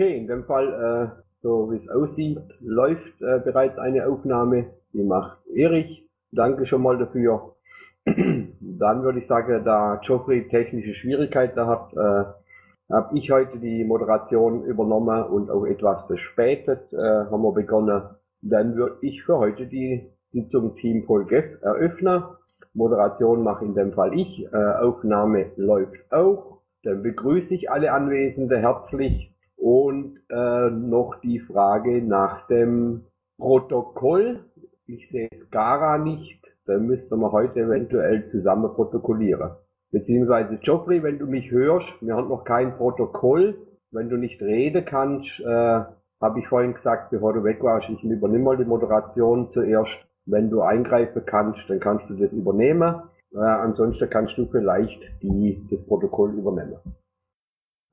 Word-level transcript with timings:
Okay, 0.00 0.16
in 0.16 0.26
dem 0.28 0.44
Fall, 0.44 1.12
äh, 1.12 1.22
so 1.42 1.70
wie 1.70 1.76
es 1.76 1.86
aussieht, 1.90 2.38
läuft 2.60 3.20
äh, 3.20 3.38
bereits 3.44 3.76
eine 3.76 4.08
Aufnahme. 4.08 4.70
Die 4.94 5.02
macht 5.02 5.36
Erich. 5.54 6.08
Danke 6.32 6.64
schon 6.64 6.80
mal 6.80 6.96
dafür. 6.96 7.56
Dann 8.06 9.02
würde 9.02 9.18
ich 9.18 9.26
sagen, 9.26 9.62
da 9.62 10.00
Geoffrey 10.02 10.48
technische 10.48 10.94
Schwierigkeiten 10.94 11.66
hat, 11.66 11.92
äh, 11.92 12.24
habe 12.90 13.18
ich 13.18 13.30
heute 13.30 13.58
die 13.58 13.84
Moderation 13.84 14.64
übernommen 14.64 15.22
und 15.22 15.50
auch 15.50 15.66
etwas 15.66 16.06
verspätet 16.06 16.90
äh, 16.94 16.96
haben 16.96 17.42
wir 17.42 17.52
begonnen. 17.52 18.00
Dann 18.40 18.76
würde 18.76 18.96
ich 19.02 19.22
für 19.22 19.36
heute 19.36 19.66
die 19.66 20.10
Sitzung 20.28 20.76
Team 20.76 21.04
Polgef 21.04 21.60
eröffnen. 21.60 22.22
Moderation 22.72 23.42
mache 23.42 23.66
in 23.66 23.74
dem 23.74 23.92
Fall 23.92 24.18
ich. 24.18 24.50
Äh, 24.50 24.56
Aufnahme 24.56 25.50
läuft 25.56 26.10
auch. 26.10 26.62
Dann 26.84 27.02
begrüße 27.02 27.52
ich 27.52 27.70
alle 27.70 27.92
Anwesende 27.92 28.56
herzlich 28.56 29.29
und 29.60 30.18
äh, 30.30 30.70
noch 30.70 31.20
die 31.22 31.38
Frage 31.38 32.02
nach 32.02 32.46
dem 32.46 33.04
Protokoll. 33.38 34.44
Ich 34.86 35.08
sehe 35.10 35.28
Skara 35.34 35.98
nicht. 35.98 36.40
Dann 36.66 36.86
müssten 36.86 37.20
wir 37.20 37.30
heute 37.32 37.60
eventuell 37.60 38.24
zusammen 38.24 38.72
protokollieren. 38.74 39.50
Beziehungsweise 39.92 40.56
Geoffrey, 40.58 41.02
wenn 41.02 41.18
du 41.18 41.26
mich 41.26 41.50
hörst, 41.50 41.92
wir 42.00 42.14
haben 42.14 42.28
noch 42.28 42.44
kein 42.44 42.76
Protokoll. 42.76 43.66
Wenn 43.90 44.08
du 44.08 44.16
nicht 44.16 44.40
reden 44.40 44.84
kannst, 44.84 45.40
äh, 45.40 45.44
habe 46.20 46.38
ich 46.38 46.46
vorhin 46.48 46.74
gesagt, 46.74 47.10
bevor 47.10 47.34
du 47.34 47.44
weg 47.44 47.62
warst, 47.62 47.88
ich 47.90 48.02
übernehme 48.02 48.44
mal 48.44 48.56
die 48.56 48.64
Moderation 48.64 49.50
zuerst. 49.50 49.98
Wenn 50.26 50.48
du 50.48 50.60
eingreifen 50.60 51.22
kannst, 51.26 51.68
dann 51.68 51.80
kannst 51.80 52.08
du 52.08 52.14
das 52.14 52.32
übernehmen. 52.32 53.02
Äh, 53.34 53.38
ansonsten 53.38 54.08
kannst 54.08 54.38
du 54.38 54.46
vielleicht 54.46 55.00
die, 55.22 55.66
das 55.70 55.84
Protokoll 55.84 56.34
übernehmen. 56.34 56.78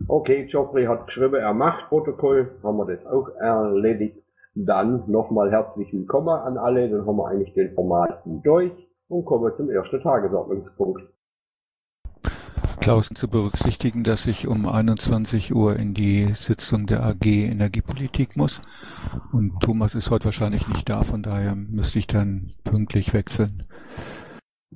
Okay, 0.05 0.45
Geoffrey 0.45 0.85
hat 0.85 1.07
geschrieben, 1.07 1.35
er 1.35 1.53
macht 1.53 1.89
Protokoll, 1.89 2.59
haben 2.63 2.77
wir 2.77 2.85
das 2.85 3.05
auch 3.07 3.29
erledigt. 3.39 4.17
Dann 4.53 5.03
nochmal 5.09 5.51
herzlich 5.51 5.91
willkommen 5.91 6.29
an 6.29 6.57
alle, 6.57 6.89
dann 6.89 7.05
haben 7.05 7.17
wir 7.17 7.27
eigentlich 7.27 7.53
den 7.53 7.73
Format 7.73 8.21
durch 8.25 8.71
und 9.07 9.25
kommen 9.25 9.53
zum 9.55 9.69
ersten 9.69 10.01
Tagesordnungspunkt. 10.01 11.01
Klaus 12.79 13.09
zu 13.09 13.27
berücksichtigen, 13.27 14.03
dass 14.03 14.27
ich 14.27 14.47
um 14.47 14.67
21 14.67 15.53
Uhr 15.53 15.75
in 15.75 15.93
die 15.93 16.33
Sitzung 16.33 16.85
der 16.85 17.03
AG 17.03 17.25
Energiepolitik 17.25 18.37
muss. 18.37 18.61
Und 19.33 19.59
Thomas 19.61 19.95
ist 19.95 20.09
heute 20.11 20.25
wahrscheinlich 20.25 20.67
nicht 20.67 20.87
da, 20.87 21.03
von 21.03 21.21
daher 21.21 21.55
müsste 21.55 21.99
ich 21.99 22.07
dann 22.07 22.53
pünktlich 22.63 23.13
wechseln. 23.13 23.63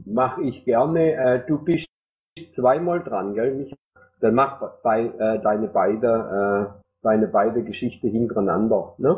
Mach 0.05 0.39
ich 0.39 0.66
gerne. 0.66 1.14
Äh, 1.14 1.45
du 1.47 1.59
bist 1.59 1.88
zweimal 2.49 3.02
dran, 3.03 3.33
gell? 3.33 3.55
Mich, 3.55 3.73
dann 4.22 4.36
mach 4.36 4.61
bei, 4.83 5.05
äh, 5.05 5.39
deine 5.41 5.67
beide, 5.67 6.73
äh, 6.73 6.81
deine 7.03 7.27
beide 7.27 7.64
Geschichte 7.64 8.08
hintereinander. 8.08 8.94
Ne? 8.97 9.17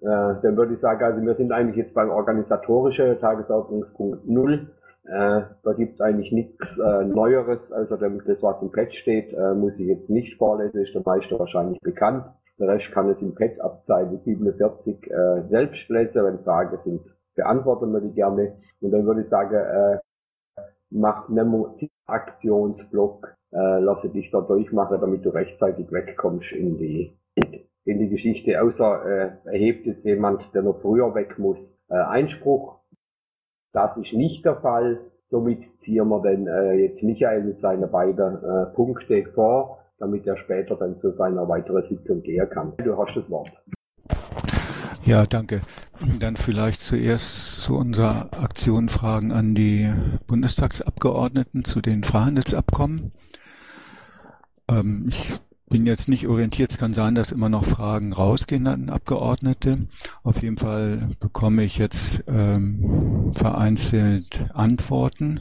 Äh, 0.00 0.06
dann 0.42 0.56
würde 0.56 0.74
ich 0.74 0.80
sagen, 0.80 1.02
also 1.02 1.22
wir 1.22 1.34
sind 1.34 1.52
eigentlich 1.52 1.76
jetzt 1.76 1.94
beim 1.94 2.10
organisatorischen 2.10 3.18
Tagesordnungspunkt 3.20 4.28
null. 4.28 4.70
Äh, 5.04 5.42
da 5.62 5.72
gibt's 5.76 6.00
eigentlich 6.00 6.32
nichts 6.32 6.78
äh, 6.78 7.04
Neueres, 7.04 7.70
also 7.72 7.96
das, 7.96 8.42
was 8.42 8.62
im 8.62 8.72
Pad 8.72 8.94
steht, 8.94 9.32
äh, 9.34 9.54
muss 9.54 9.78
ich 9.78 9.86
jetzt 9.86 10.08
nicht 10.08 10.38
vorlesen, 10.38 10.80
ist 10.80 10.94
der 10.94 11.02
meiste 11.04 11.38
wahrscheinlich 11.38 11.78
bekannt. 11.80 12.24
Der 12.58 12.68
Rest 12.68 12.90
kann 12.92 13.10
es 13.10 13.20
im 13.20 13.34
Pad 13.34 13.60
ab 13.60 13.82
Seite 13.86 14.18
47 14.24 15.10
äh, 15.10 15.42
selbst 15.48 15.88
lesen, 15.88 16.24
wenn 16.24 16.38
Fragen 16.38 16.78
sind, 16.84 17.00
beantworten 17.34 17.92
wir 17.92 18.00
die 18.00 18.12
gerne. 18.12 18.56
Und 18.80 18.92
dann 18.92 19.04
würde 19.04 19.22
ich 19.22 19.28
sagen, 19.28 19.54
äh, 19.54 19.98
mach 20.90 21.28
Nemo 21.28 21.74
Aktionsblock, 22.06 23.34
äh, 23.54 23.78
lasse 23.80 24.08
dich 24.10 24.30
da 24.30 24.40
durchmachen, 24.40 25.00
damit 25.00 25.24
du 25.24 25.30
rechtzeitig 25.30 25.90
wegkommst 25.90 26.52
in 26.52 26.76
die 26.76 27.16
in 27.84 27.98
die 27.98 28.08
Geschichte, 28.08 28.62
außer 28.62 29.04
äh, 29.04 29.30
es 29.36 29.46
erhebt 29.46 29.86
jetzt 29.86 30.04
jemand, 30.04 30.42
der 30.54 30.62
noch 30.62 30.80
früher 30.80 31.14
weg 31.14 31.38
muss, 31.38 31.58
äh, 31.88 31.94
Einspruch. 31.94 32.80
Das 33.72 33.96
ist 33.96 34.12
nicht 34.12 34.44
der 34.44 34.56
Fall. 34.56 35.00
Somit 35.26 35.78
ziehen 35.78 36.08
wir 36.08 36.20
dann 36.22 36.46
äh, 36.46 36.74
jetzt 36.74 37.02
Michael 37.02 37.44
mit 37.44 37.58
seinen 37.58 37.90
beiden 37.90 38.42
äh, 38.42 38.66
Punkte 38.74 39.24
vor, 39.34 39.80
damit 39.98 40.26
er 40.26 40.36
später 40.36 40.76
dann 40.76 40.98
zu 41.00 41.12
seiner 41.12 41.48
weiteren 41.48 41.82
Sitzung 41.84 42.22
gehen 42.22 42.48
kann. 42.48 42.72
Du 42.78 42.96
hast 42.96 43.16
das 43.16 43.28
Wort. 43.30 43.50
Ja, 45.04 45.24
danke. 45.24 45.60
Dann 46.18 46.36
vielleicht 46.36 46.82
zuerst 46.82 47.62
zu 47.62 47.76
unserer 47.76 48.28
Aktion 48.32 48.88
Fragen 48.88 49.32
an 49.32 49.54
die 49.54 49.92
Bundestagsabgeordneten 50.26 51.64
zu 51.64 51.82
den 51.82 52.04
Freihandelsabkommen. 52.04 53.12
Ähm, 54.68 55.06
ich 55.08 55.38
bin 55.68 55.86
jetzt 55.86 56.08
nicht 56.08 56.28
orientiert. 56.28 56.70
Es 56.70 56.78
kann 56.78 56.94
sein, 56.94 57.14
dass 57.14 57.32
immer 57.32 57.48
noch 57.48 57.64
Fragen 57.64 58.12
rausgehen 58.12 58.66
an 58.66 58.90
Abgeordnete. 58.90 59.88
Auf 60.22 60.42
jeden 60.42 60.58
Fall 60.58 61.10
bekomme 61.20 61.64
ich 61.64 61.78
jetzt 61.78 62.24
ähm, 62.28 63.32
vereinzelt 63.34 64.46
Antworten 64.54 65.40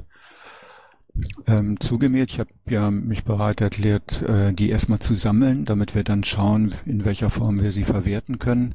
ähm, 1.46 1.80
zugemäht. 1.80 2.32
Ich 2.32 2.40
habe 2.40 2.50
ja 2.68 2.90
mich 2.90 3.24
bereit 3.24 3.62
erklärt, 3.62 4.24
äh, 4.24 4.54
die 4.54 4.70
erstmal 4.70 5.00
zu 5.00 5.14
sammeln, 5.14 5.66
damit 5.66 5.94
wir 5.94 6.04
dann 6.04 6.24
schauen, 6.24 6.74
in 6.86 7.06
welcher 7.06 7.30
Form 7.30 7.62
wir 7.62 7.72
sie 7.72 7.84
verwerten 7.84 8.40
können. 8.40 8.74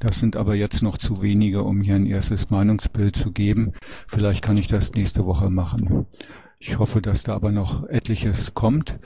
Das 0.00 0.18
sind 0.18 0.36
aber 0.36 0.54
jetzt 0.54 0.82
noch 0.82 0.98
zu 0.98 1.22
wenige, 1.22 1.62
um 1.62 1.80
hier 1.80 1.94
ein 1.94 2.06
erstes 2.06 2.50
Meinungsbild 2.50 3.16
zu 3.16 3.32
geben. 3.32 3.72
Vielleicht 4.06 4.42
kann 4.42 4.56
ich 4.56 4.66
das 4.66 4.92
nächste 4.92 5.24
Woche 5.24 5.50
machen. 5.50 6.06
Ich 6.58 6.78
hoffe, 6.78 7.00
dass 7.00 7.22
da 7.22 7.34
aber 7.34 7.52
noch 7.52 7.88
etliches 7.88 8.52
kommt 8.52 8.98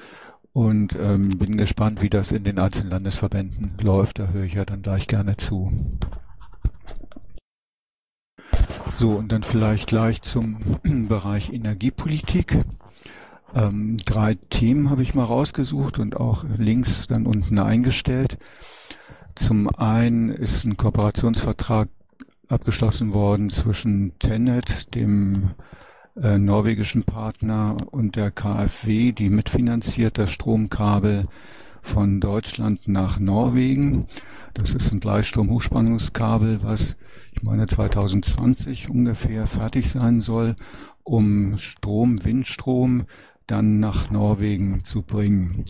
und 0.54 0.97
ähm, 0.98 1.37
bin 1.37 1.56
gespannt, 1.56 2.00
wie 2.00 2.09
das 2.09 2.31
in 2.31 2.44
den 2.44 2.60
einzelnen 2.60 2.91
Landesverbänden 2.91 3.76
läuft. 3.82 4.20
Da 4.20 4.28
höre 4.28 4.44
ich 4.44 4.54
ja 4.54 4.65
dann 4.65 4.82
gleich 4.82 5.09
gerne 5.09 5.37
zu. 5.37 5.72
So, 8.97 9.15
und 9.15 9.32
dann 9.32 9.42
vielleicht 9.42 9.88
gleich 9.88 10.22
zum 10.22 10.59
Bereich 11.09 11.53
Energiepolitik. 11.53 12.60
Ähm, 13.53 13.97
drei 14.04 14.37
Themen 14.48 14.91
habe 14.91 15.03
ich 15.03 15.16
mal 15.16 15.25
rausgesucht 15.25 15.98
und 15.98 16.16
auch 16.16 16.44
links 16.56 17.09
dann 17.09 17.26
unten 17.26 17.59
eingestellt. 17.59 18.38
Zum 19.34 19.69
einen 19.69 20.28
ist 20.28 20.65
ein 20.66 20.76
Kooperationsvertrag 20.76 21.88
abgeschlossen 22.48 23.12
worden 23.12 23.50
zwischen 23.50 24.16
Tenet, 24.21 24.94
dem 24.94 25.50
norwegischen 26.16 27.02
Partner 27.02 27.76
und 27.91 28.16
der 28.16 28.30
KfW, 28.30 29.12
die 29.12 29.30
mitfinanziert 29.30 30.16
das 30.16 30.30
Stromkabel 30.30 31.26
von 31.82 32.20
Deutschland 32.20 32.86
nach 32.88 33.19
Norwegen. 33.19 34.06
Das 34.54 34.74
ist 34.74 34.92
ein 34.92 35.00
Gleichstrom-Hochspannungskabel, 35.00 36.62
was 36.62 36.97
ich 37.32 37.42
meine 37.42 37.66
2020 37.66 38.88
ungefähr 38.88 39.47
fertig 39.47 39.91
sein 39.91 40.20
soll, 40.20 40.54
um 41.03 41.58
Strom, 41.58 42.24
Windstrom 42.24 43.04
dann 43.47 43.81
nach 43.81 44.10
Norwegen 44.10 44.84
zu 44.84 45.03
bringen. 45.03 45.65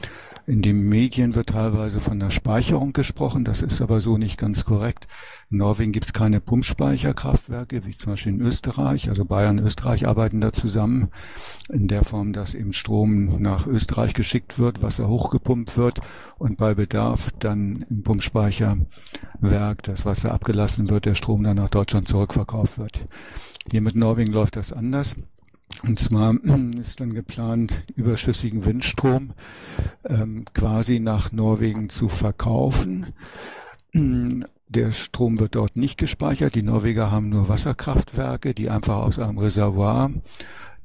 In 0.47 0.61
den 0.61 0.89
Medien 0.89 1.35
wird 1.35 1.49
teilweise 1.49 2.01
von 2.01 2.21
der 2.21 2.31
Speicherung 2.31 2.93
gesprochen, 2.93 3.45
das 3.45 3.62
ist 3.62 3.81
aber 3.81 4.01
so 4.01 4.19
nicht 4.19 4.39
ganz 4.39 4.67
korrekt. 4.67 5.09
In 5.51 5.57
Norwegen 5.59 5.93
gibt 5.93 6.07
es 6.07 6.13
keine 6.13 6.41
Pumpspeicherkraftwerke, 6.41 7.87
wie 7.87 7.97
zum 7.97 8.13
Beispiel 8.13 8.34
in 8.34 8.43
Österreich. 8.43 9.09
Also 9.09 9.25
Bayern 9.25 9.59
und 9.59 9.65
Österreich 9.65 10.07
arbeiten 10.07 10.43
da 10.43 10.53
zusammen 10.53 11.09
in 11.71 11.89
der 11.89 12.05
Form, 12.05 12.34
dass 12.34 12.55
eben 12.55 12.75
Strom 12.75 13.41
nach 13.41 13.67
Österreich 13.67 14.13
geschickt 14.13 14.59
wird, 14.59 14.83
Wasser 14.83 15.09
hochgepumpt 15.09 15.79
wird 15.79 16.01
und 16.39 16.59
bei 16.59 16.75
Bedarf 16.75 17.31
dann 17.39 17.87
im 17.89 18.03
Pumpspeicherwerk 18.03 19.83
das 19.84 20.04
Wasser 20.04 20.33
abgelassen 20.33 20.91
wird, 20.91 21.07
der 21.07 21.15
Strom 21.15 21.43
dann 21.43 21.57
nach 21.57 21.71
Deutschland 21.71 22.07
zurückverkauft 22.07 22.78
wird. 22.78 23.03
Hier 23.71 23.81
mit 23.81 23.97
Norwegen 23.97 24.33
läuft 24.33 24.57
das 24.57 24.75
anders. 24.75 25.16
Und 25.82 25.98
zwar 25.98 26.34
ist 26.78 27.00
dann 27.00 27.15
geplant, 27.15 27.84
überschüssigen 27.94 28.65
Windstrom 28.65 29.32
ähm, 30.04 30.44
quasi 30.54 31.00
nach 31.00 31.32
Norwegen 31.32 31.91
zu 31.91 32.09
verkaufen. 32.09 33.12
Der 34.68 34.92
Strom 34.92 35.38
wird 35.38 35.54
dort 35.54 35.76
nicht 35.76 35.98
gespeichert. 35.98 36.54
Die 36.54 36.62
Norweger 36.62 37.10
haben 37.10 37.28
nur 37.28 37.48
Wasserkraftwerke, 37.48 38.54
die 38.54 38.71
einfach 38.71 38.97
aus 39.04 39.18
einem 39.18 39.38
Reservoir 39.38 40.10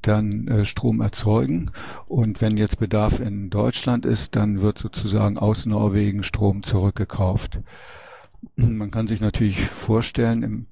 dann 0.02 0.48
äh, 0.48 0.66
Strom 0.66 1.02
erzeugen. 1.02 1.72
Und 2.08 2.42
wenn 2.42 2.58
jetzt 2.58 2.80
Bedarf 2.80 3.20
in 3.20 3.50
Deutschland 3.50 4.06
ist, 4.06 4.36
dann 4.36 4.62
wird 4.62 4.78
sozusagen 4.80 5.38
aus 5.38 5.66
Norwegen 5.66 6.24
Strom 6.24 6.64
zurückgekauft. 6.64 7.62
Man 8.56 8.92
kann 8.92 9.08
sich 9.08 9.22
natürlich 9.22 9.60
vorstellen, 9.62 10.44
im 10.44 10.68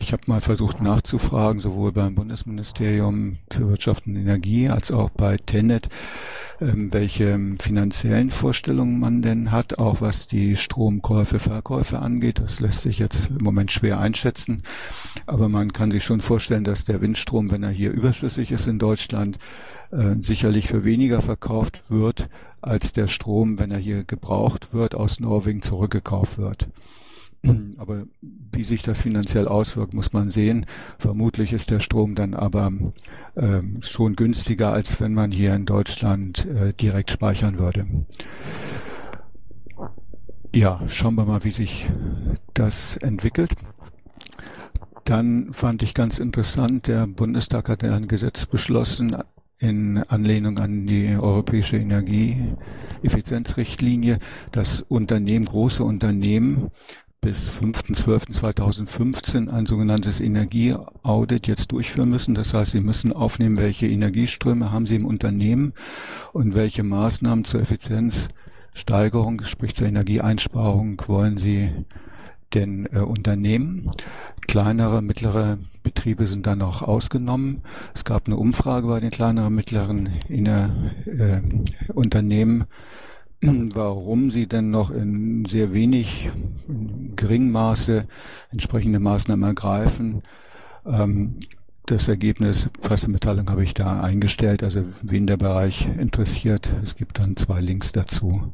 Ich 0.00 0.12
habe 0.12 0.22
mal 0.26 0.40
versucht 0.40 0.82
nachzufragen, 0.82 1.60
sowohl 1.60 1.92
beim 1.92 2.16
Bundesministerium 2.16 3.38
für 3.50 3.68
Wirtschaft 3.68 4.06
und 4.06 4.16
Energie 4.16 4.68
als 4.68 4.90
auch 4.90 5.08
bei 5.10 5.36
Tenet, 5.36 5.88
ähm, 6.60 6.92
welche 6.92 7.38
finanziellen 7.60 8.30
Vorstellungen 8.30 8.98
man 8.98 9.22
denn 9.22 9.52
hat, 9.52 9.78
auch 9.78 10.00
was 10.00 10.26
die 10.26 10.56
Stromkäufe, 10.56 11.38
Verkäufe 11.38 12.00
angeht. 12.00 12.40
Das 12.40 12.58
lässt 12.58 12.80
sich 12.82 12.98
jetzt 12.98 13.30
im 13.30 13.44
Moment 13.44 13.70
schwer 13.70 14.00
einschätzen. 14.00 14.64
Aber 15.26 15.48
man 15.48 15.72
kann 15.72 15.92
sich 15.92 16.04
schon 16.04 16.20
vorstellen, 16.20 16.64
dass 16.64 16.84
der 16.84 17.00
Windstrom, 17.00 17.52
wenn 17.52 17.62
er 17.62 17.70
hier 17.70 17.92
überschüssig 17.92 18.50
ist 18.50 18.66
in 18.66 18.80
Deutschland, 18.80 19.38
äh, 19.92 20.16
sicherlich 20.20 20.66
für 20.66 20.84
weniger 20.84 21.22
verkauft 21.22 21.88
wird, 21.88 22.28
als 22.60 22.94
der 22.94 23.06
Strom, 23.06 23.60
wenn 23.60 23.70
er 23.70 23.78
hier 23.78 24.02
gebraucht 24.02 24.74
wird, 24.74 24.96
aus 24.96 25.20
Norwegen 25.20 25.62
zurückgekauft 25.62 26.36
wird. 26.36 26.68
Aber 27.78 28.04
wie 28.52 28.64
sich 28.64 28.82
das 28.82 29.02
finanziell 29.02 29.48
auswirkt, 29.48 29.94
muss 29.94 30.12
man 30.12 30.30
sehen. 30.30 30.66
Vermutlich 30.98 31.52
ist 31.52 31.70
der 31.70 31.80
Strom 31.80 32.14
dann 32.14 32.34
aber 32.34 32.72
äh, 33.34 33.60
schon 33.80 34.16
günstiger, 34.16 34.72
als 34.72 35.00
wenn 35.00 35.12
man 35.12 35.30
hier 35.30 35.54
in 35.54 35.66
Deutschland 35.66 36.46
äh, 36.46 36.72
direkt 36.72 37.10
speichern 37.10 37.58
würde. 37.58 37.86
Ja, 40.54 40.80
schauen 40.86 41.16
wir 41.16 41.24
mal, 41.24 41.42
wie 41.42 41.50
sich 41.50 41.86
das 42.54 42.96
entwickelt. 42.98 43.54
Dann 45.04 45.52
fand 45.52 45.82
ich 45.82 45.94
ganz 45.94 46.20
interessant, 46.20 46.86
der 46.86 47.08
Bundestag 47.08 47.68
hat 47.68 47.84
ein 47.84 48.08
Gesetz 48.08 48.46
beschlossen, 48.46 49.14
in 49.58 49.98
Anlehnung 50.08 50.58
an 50.58 50.86
die 50.86 51.16
europäische 51.16 51.76
Energieeffizienzrichtlinie, 51.76 54.18
dass 54.52 54.80
Unternehmen, 54.82 55.46
große 55.46 55.82
Unternehmen 55.84 56.70
bis 57.24 57.50
5.12.2015 57.50 59.48
ein 59.48 59.64
sogenanntes 59.64 60.20
Energieaudit 60.20 61.46
jetzt 61.46 61.72
durchführen 61.72 62.10
müssen. 62.10 62.34
Das 62.34 62.52
heißt, 62.52 62.72
sie 62.72 62.82
müssen 62.82 63.14
aufnehmen, 63.14 63.56
welche 63.56 63.86
Energieströme 63.86 64.70
haben 64.70 64.84
sie 64.84 64.96
im 64.96 65.06
Unternehmen 65.06 65.72
und 66.34 66.54
welche 66.54 66.82
Maßnahmen 66.82 67.46
zur 67.46 67.62
Effizienzsteigerung, 67.62 69.42
sprich 69.42 69.74
zur 69.74 69.88
Energieeinsparung 69.88 71.00
wollen 71.06 71.38
sie 71.38 71.72
denn 72.52 72.86
äh, 72.92 72.98
Unternehmen. 72.98 73.90
Kleinere, 74.46 75.00
mittlere 75.00 75.56
Betriebe 75.82 76.26
sind 76.26 76.46
dann 76.46 76.60
auch 76.60 76.82
ausgenommen. 76.82 77.62
Es 77.94 78.04
gab 78.04 78.26
eine 78.26 78.36
Umfrage 78.36 78.86
bei 78.86 79.00
den 79.00 79.08
kleineren, 79.10 79.54
mittleren 79.54 80.10
Inner, 80.28 80.92
äh, 81.06 81.40
Unternehmen, 81.90 82.64
warum 83.74 84.30
sie 84.30 84.46
denn 84.46 84.70
noch 84.70 84.90
in 84.90 85.44
sehr 85.44 85.72
wenig, 85.72 86.30
in 86.68 87.16
geringem 87.16 87.52
Maße 87.52 88.06
entsprechende 88.50 89.00
Maßnahmen 89.00 89.48
ergreifen. 89.48 90.22
Ähm, 90.86 91.36
das 91.86 92.08
Ergebnis 92.08 92.70
Pressemitteilung 92.80 93.50
habe 93.50 93.62
ich 93.62 93.74
da 93.74 94.00
eingestellt, 94.00 94.62
also 94.62 94.82
wen 95.02 95.26
der 95.26 95.36
Bereich 95.36 95.86
interessiert. 95.98 96.72
Es 96.82 96.96
gibt 96.96 97.18
dann 97.18 97.36
zwei 97.36 97.60
Links 97.60 97.92
dazu. 97.92 98.52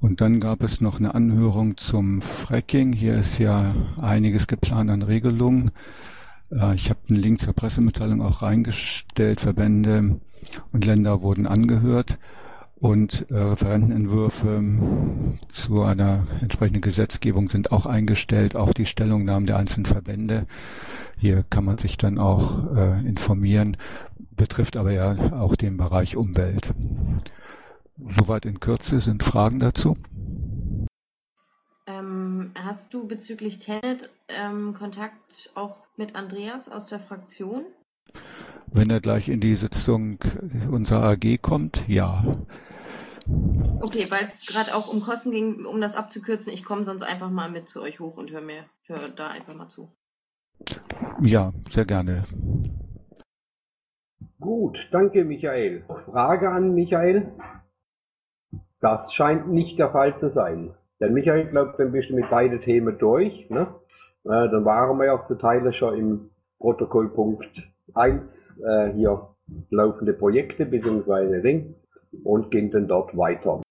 Und 0.00 0.20
dann 0.20 0.40
gab 0.40 0.62
es 0.62 0.80
noch 0.80 0.98
eine 0.98 1.14
Anhörung 1.14 1.76
zum 1.76 2.20
Fracking. 2.20 2.92
Hier 2.92 3.14
ist 3.14 3.38
ja 3.38 3.74
einiges 4.00 4.46
geplant 4.46 4.90
an 4.90 5.02
Regelungen. 5.02 5.70
Äh, 6.52 6.74
ich 6.74 6.90
habe 6.90 7.00
einen 7.08 7.18
Link 7.18 7.40
zur 7.40 7.54
Pressemitteilung 7.54 8.22
auch 8.22 8.42
reingestellt. 8.42 9.40
Verbände 9.40 10.20
und 10.72 10.84
Länder 10.84 11.22
wurden 11.22 11.46
angehört 11.46 12.18
und 12.78 13.30
äh, 13.30 13.34
Referentenentwürfe 13.34 14.62
zu 15.48 15.82
einer 15.82 16.26
entsprechenden 16.40 16.82
Gesetzgebung 16.82 17.48
sind 17.48 17.72
auch 17.72 17.86
eingestellt, 17.86 18.54
auch 18.54 18.72
die 18.72 18.86
Stellungnahmen 18.86 19.46
der 19.46 19.56
einzelnen 19.56 19.86
Verbände. 19.86 20.46
Hier 21.18 21.44
kann 21.48 21.64
man 21.64 21.78
sich 21.78 21.96
dann 21.96 22.18
auch 22.18 22.74
äh, 22.76 23.00
informieren, 23.06 23.76
betrifft 24.36 24.76
aber 24.76 24.92
ja 24.92 25.32
auch 25.32 25.56
den 25.56 25.76
Bereich 25.78 26.16
Umwelt. 26.16 26.72
Soweit 28.08 28.44
in 28.44 28.60
Kürze 28.60 29.00
sind 29.00 29.22
Fragen 29.22 29.58
dazu. 29.58 29.96
Ähm, 31.86 32.50
hast 32.54 32.92
du 32.92 33.06
bezüglich 33.06 33.58
Tenet 33.58 34.10
ähm, 34.28 34.74
Kontakt 34.74 35.50
auch 35.54 35.86
mit 35.96 36.14
Andreas 36.14 36.70
aus 36.70 36.88
der 36.88 36.98
Fraktion? 36.98 37.64
Wenn 38.66 38.90
er 38.90 39.00
gleich 39.00 39.28
in 39.28 39.40
die 39.40 39.54
Sitzung 39.54 40.18
unserer 40.70 41.04
AG 41.04 41.38
kommt, 41.40 41.84
ja. 41.88 42.24
Okay, 43.80 44.06
weil 44.10 44.24
es 44.24 44.46
gerade 44.46 44.74
auch 44.74 44.88
um 44.88 45.00
Kosten 45.00 45.30
ging, 45.30 45.64
um 45.64 45.80
das 45.80 45.96
abzukürzen, 45.96 46.52
ich 46.52 46.64
komme 46.64 46.84
sonst 46.84 47.02
einfach 47.02 47.30
mal 47.30 47.50
mit 47.50 47.68
zu 47.68 47.82
euch 47.82 48.00
hoch 48.00 48.16
und 48.16 48.30
höre 48.30 48.40
mir 48.40 48.64
hör 48.86 49.08
da 49.14 49.28
einfach 49.28 49.54
mal 49.54 49.68
zu. 49.68 49.90
Ja, 51.20 51.52
sehr 51.70 51.84
gerne. 51.84 52.24
Gut, 54.40 54.78
danke 54.92 55.24
Michael. 55.24 55.84
Frage 56.04 56.50
an 56.50 56.74
Michael. 56.74 57.32
Das 58.80 59.12
scheint 59.12 59.48
nicht 59.48 59.78
der 59.78 59.90
Fall 59.90 60.18
zu 60.18 60.30
sein. 60.30 60.74
Denn 61.00 61.14
Michael 61.14 61.48
glaubt, 61.48 61.78
dann 61.78 61.92
bist 61.92 62.10
du 62.10 62.14
mit 62.14 62.30
beiden 62.30 62.60
Themen 62.60 62.98
durch. 62.98 63.48
Ne? 63.50 63.74
Äh, 64.24 64.28
dann 64.50 64.64
waren 64.64 64.98
wir 64.98 65.06
ja 65.06 65.24
zu 65.24 65.34
Teile 65.34 65.72
schon 65.72 65.98
im 65.98 66.30
Protokollpunkt 66.58 67.68
1 67.94 68.58
äh, 68.64 68.92
hier 68.92 69.28
laufende 69.70 70.12
Projekte 70.12 70.66
bzw. 70.66 71.40
Ding 71.40 71.74
und 72.24 72.50
gehen 72.50 72.70
dann 72.70 72.88
dort 72.88 73.16
weiter. 73.16 73.62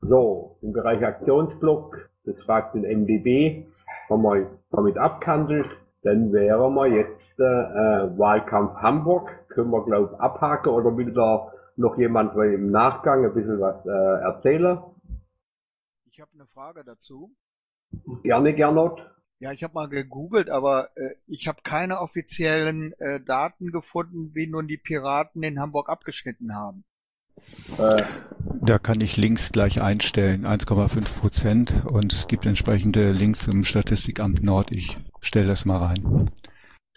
So, 0.00 0.58
im 0.62 0.72
Bereich 0.72 1.04
Aktionsblock, 1.04 2.10
das 2.24 2.40
fragt 2.42 2.74
den 2.74 2.82
MDB, 2.82 3.66
haben 4.08 4.22
wir 4.22 4.58
damit 4.70 4.98
abgehandelt. 4.98 5.68
Dann 6.02 6.32
wären 6.32 6.74
wir 6.74 6.86
jetzt 6.86 7.40
äh, 7.40 7.42
äh, 7.42 8.18
Wahlkampf 8.18 8.76
Hamburg, 8.76 9.48
können 9.48 9.70
wir 9.70 9.84
glaube 9.84 10.10
ich 10.12 10.20
abhaken 10.20 10.68
oder 10.72 10.96
will 10.96 11.12
da 11.12 11.50
noch 11.76 11.98
jemand 11.98 12.36
im 12.36 12.70
Nachgang 12.70 13.24
ein 13.24 13.34
bisschen 13.34 13.60
was 13.60 13.84
äh, 13.86 13.90
erzählen? 13.90 14.78
Ich 16.10 16.20
habe 16.20 16.30
eine 16.34 16.46
Frage 16.46 16.84
dazu. 16.84 17.34
Gerne, 18.22 18.54
Gernot. 18.54 19.04
Ja, 19.38 19.52
ich 19.52 19.62
habe 19.62 19.74
mal 19.74 19.88
gegoogelt, 19.88 20.48
aber 20.48 20.96
äh, 20.96 21.14
ich 21.26 21.46
habe 21.46 21.60
keine 21.62 22.00
offiziellen 22.00 22.92
äh, 22.98 23.20
Daten 23.20 23.70
gefunden, 23.70 24.34
wie 24.34 24.46
nun 24.46 24.66
die 24.66 24.78
Piraten 24.78 25.42
in 25.42 25.60
Hamburg 25.60 25.90
abgeschnitten 25.90 26.54
haben. 26.54 26.84
Da 28.62 28.78
kann 28.78 29.00
ich 29.00 29.16
Links 29.16 29.52
gleich 29.52 29.82
einstellen, 29.82 30.46
1,5 30.46 31.20
Prozent 31.20 31.72
und 31.90 32.12
es 32.12 32.26
gibt 32.26 32.46
entsprechende 32.46 33.12
Links 33.12 33.48
im 33.48 33.64
Statistikamt 33.64 34.42
Nord. 34.42 34.70
Ich 34.70 34.98
stelle 35.20 35.48
das 35.48 35.64
mal 35.64 35.78
rein. 35.78 36.30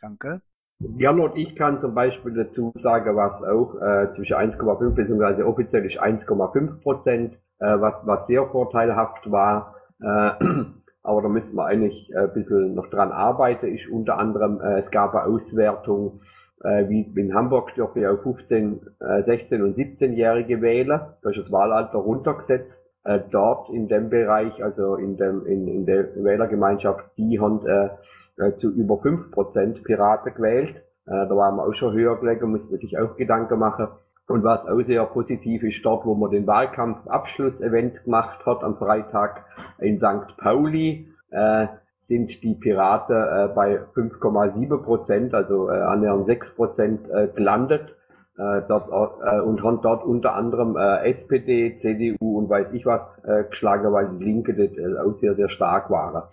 Danke. 0.02 0.42
Jan 0.80 1.20
und 1.20 1.36
ich 1.36 1.56
kann 1.56 1.80
zum 1.80 1.94
Beispiel 1.94 2.34
dazu 2.34 2.72
sagen, 2.76 3.16
was 3.16 3.44
auch 3.44 3.76
äh, 3.82 4.10
zwischen 4.12 4.38
1,5 4.38 4.92
bzw. 4.92 5.44
offiziell 5.44 5.86
ist 5.86 6.02
1,5 6.02 6.82
Prozent, 6.82 7.34
äh, 7.60 7.80
was, 7.80 8.08
was 8.08 8.28
sehr 8.28 8.48
vorteilhaft 8.48 9.30
war. 9.30 9.76
Äh, 10.02 10.06
aber 11.04 11.22
da 11.22 11.28
müssen 11.28 11.56
wir 11.56 11.66
eigentlich 11.66 12.10
äh, 12.14 12.20
ein 12.20 12.34
bisschen 12.34 12.76
noch 12.76 12.90
dran 12.90 13.12
arbeiten. 13.12 13.76
Ist 13.76 13.90
unter 13.90 14.20
anderem, 14.20 14.62
äh, 14.62 14.80
es 14.80 14.90
gab 14.90 15.14
eine 15.16 15.26
Auswertung, 15.26 16.22
äh, 16.64 16.90
wie 16.90 17.02
in 17.16 17.34
Hamburg 17.34 17.74
dürfen 17.76 18.02
ja 18.02 18.12
auch 18.12 18.22
15, 18.22 18.82
äh, 19.00 19.24
16 19.24 19.64
und 19.64 19.78
17-Jährige 19.78 20.62
wählen. 20.62 21.02
Da 21.22 21.30
ist 21.30 21.40
das 21.40 21.52
Wahlalter 21.52 22.00
runtergesetzt. 22.00 22.82
Äh, 23.06 23.22
dort 23.32 23.70
in 23.70 23.88
dem 23.88 24.10
Bereich, 24.10 24.64
also 24.64 24.96
in, 24.96 25.18
dem, 25.18 25.46
in, 25.46 25.68
in 25.68 25.86
der 25.86 26.16
Wählergemeinschaft, 26.16 27.06
die 27.18 27.40
haben 27.40 27.66
äh, 27.66 27.90
äh, 28.38 28.56
zu 28.56 28.72
über 28.72 28.96
5% 28.96 29.84
Piraten 29.84 30.34
gewählt. 30.34 30.76
Äh, 31.06 31.28
da 31.28 31.30
waren 31.30 31.56
wir 31.56 31.66
auch 31.66 31.74
schon 31.74 31.94
höher 31.94 32.18
gelegen, 32.20 32.52
musste 32.52 32.72
man 32.72 32.80
sich 32.80 32.98
auch 32.98 33.16
Gedanken 33.16 33.58
machen. 33.58 33.88
Und 34.28 34.44
was 34.44 34.66
auch 34.68 34.80
sehr 34.86 35.06
positiv 35.06 35.64
ist, 35.64 35.84
dort, 35.84 36.06
wo 36.06 36.14
man 36.14 36.30
den 36.30 36.46
Wahlkampfabschlussevent 36.46 38.04
gemacht 38.04 38.46
hat 38.46 38.64
am 38.64 38.78
Freitag 38.78 39.46
in 39.80 39.98
St. 39.98 40.38
Pauli, 40.38 41.12
äh, 41.32 41.68
sind 42.00 42.44
die 42.44 42.56
Piraten 42.56 43.16
äh, 43.16 43.54
bei 43.54 43.80
5,7 43.94 44.84
Prozent, 44.84 45.34
also 45.34 45.70
äh, 45.70 45.80
annähernd 45.80 46.26
6 46.26 46.56
Prozent 46.56 47.10
äh, 47.10 47.28
gelandet. 47.28 47.96
Äh, 48.38 48.62
dort, 48.70 48.88
äh, 48.88 49.42
und 49.42 49.62
haben 49.64 49.82
dort 49.82 50.06
unter 50.06 50.34
anderem 50.34 50.78
äh, 50.78 51.10
SPD, 51.10 51.76
CDU 51.76 52.38
und 52.38 52.50
weiß 52.50 52.72
ich 52.72 52.86
was 52.86 53.02
äh, 53.26 53.44
geschlagen, 53.44 53.92
weil 53.92 54.18
die 54.18 54.24
Linke 54.24 54.54
äh, 54.54 54.98
auch 54.98 55.18
sehr, 55.20 55.36
sehr 55.36 55.50
stark 55.50 55.90
waren. 55.90 56.24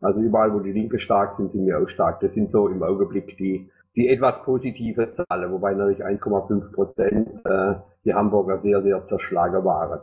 Also 0.00 0.20
überall, 0.20 0.54
wo 0.54 0.60
die 0.60 0.70
Linke 0.70 1.00
stark 1.00 1.36
sind, 1.36 1.50
sind 1.50 1.66
wir 1.66 1.80
auch 1.80 1.88
stark. 1.88 2.20
Das 2.20 2.34
sind 2.34 2.52
so 2.52 2.68
im 2.68 2.84
Augenblick 2.84 3.36
die, 3.36 3.68
die 3.96 4.08
etwas 4.08 4.44
positive 4.44 5.08
Zahlen, 5.08 5.50
wobei 5.50 5.74
natürlich 5.74 6.04
1,5 6.04 6.72
Prozent 6.72 7.44
äh, 7.44 7.74
die 8.04 8.14
Hamburger 8.14 8.60
sehr, 8.60 8.80
sehr 8.82 9.04
zerschlagen 9.04 9.64
waren. 9.64 10.00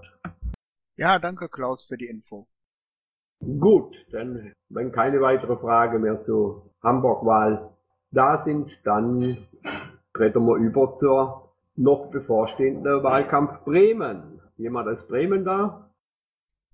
Ja, 0.98 1.18
danke 1.18 1.48
Klaus 1.48 1.86
für 1.86 1.98
die 1.98 2.08
Info. 2.08 2.48
Gut, 3.60 3.96
dann, 4.12 4.54
wenn 4.70 4.92
keine 4.92 5.22
weitere 5.22 5.58
Frage 5.58 6.00
mehr 6.00 6.24
zur 6.24 6.70
Hamburg-Wahl 6.82 7.70
da 8.12 8.44
sind, 8.44 8.72
dann 8.84 9.38
treten 10.14 10.46
wir 10.46 10.56
über 10.56 10.94
zur 10.96 11.52
noch 11.76 12.12
bevorstehenden 12.12 13.04
Wahlkampf 13.04 13.64
Bremen. 13.66 14.40
Jemand 14.58 14.88
aus 14.88 15.08
Bremen 15.08 15.44
da? 15.44 15.90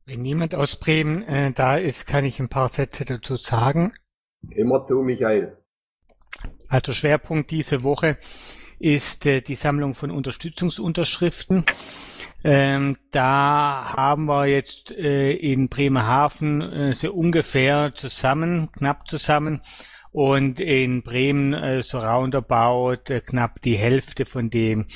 Wenn 0.05 0.21
niemand 0.21 0.55
aus 0.55 0.75
Bremen 0.75 1.23
äh, 1.23 1.51
da 1.53 1.77
ist, 1.77 2.07
kann 2.07 2.25
ich 2.25 2.39
ein 2.39 2.49
paar 2.49 2.69
Sätze 2.69 3.05
dazu 3.05 3.35
sagen. 3.35 3.93
Immer 4.49 4.83
zu, 4.83 5.01
Michael. 5.01 5.57
Also 6.67 6.91
Schwerpunkt 6.93 7.51
diese 7.51 7.83
Woche 7.83 8.17
ist 8.79 9.25
äh, 9.25 9.41
die 9.41 9.55
Sammlung 9.55 9.93
von 9.93 10.11
Unterstützungsunterschriften. 10.11 11.65
Ähm, 12.43 12.97
da 13.11 13.93
haben 13.95 14.25
wir 14.25 14.47
jetzt 14.47 14.91
äh, 14.91 15.33
in 15.33 15.67
Bremerhaven 15.67 16.61
äh, 16.61 16.93
so 16.93 17.11
ungefähr 17.11 17.93
zusammen, 17.95 18.71
knapp 18.71 19.09
zusammen, 19.09 19.61
und 20.11 20.59
in 20.59 21.03
Bremen 21.03 21.53
äh, 21.53 21.83
so 21.83 21.99
roundabout 21.99 23.09
äh, 23.09 23.21
knapp 23.21 23.61
die 23.61 23.75
Hälfte 23.75 24.25
von 24.25 24.49
dem. 24.49 24.87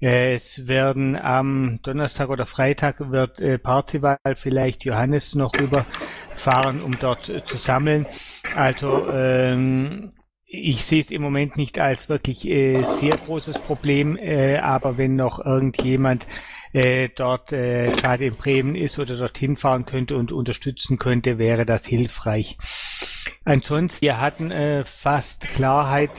Äh, 0.00 0.36
es 0.36 0.66
werden 0.66 1.16
am 1.16 1.80
Donnerstag 1.82 2.30
oder 2.30 2.46
Freitag 2.46 3.10
wird 3.10 3.40
äh, 3.40 3.58
Parzival 3.58 4.16
vielleicht 4.34 4.84
Johannes 4.84 5.34
noch 5.34 5.52
rüberfahren, 5.60 6.82
um 6.82 6.98
dort 6.98 7.28
äh, 7.28 7.44
zu 7.44 7.58
sammeln. 7.58 8.06
Also 8.56 9.08
ähm, 9.12 10.12
ich 10.52 10.84
sehe 10.84 11.00
es 11.00 11.10
im 11.10 11.22
Moment 11.22 11.56
nicht 11.56 11.78
als 11.78 12.10
wirklich 12.10 12.46
äh, 12.46 12.82
sehr 12.82 13.16
großes 13.16 13.58
Problem, 13.58 14.18
äh, 14.18 14.58
aber 14.58 14.98
wenn 14.98 15.16
noch 15.16 15.44
irgendjemand 15.44 16.26
äh, 16.74 17.08
dort 17.14 17.52
äh, 17.52 17.90
gerade 17.90 18.26
in 18.26 18.34
Bremen 18.34 18.74
ist 18.74 18.98
oder 18.98 19.16
dorthin 19.16 19.56
fahren 19.56 19.86
könnte 19.86 20.16
und 20.16 20.30
unterstützen 20.30 20.98
könnte, 20.98 21.38
wäre 21.38 21.64
das 21.64 21.86
hilfreich. 21.86 22.58
Ansonsten, 23.44 24.02
wir 24.02 24.20
hatten 24.20 24.50
äh, 24.50 24.84
fast 24.84 25.48
Klarheit. 25.54 26.10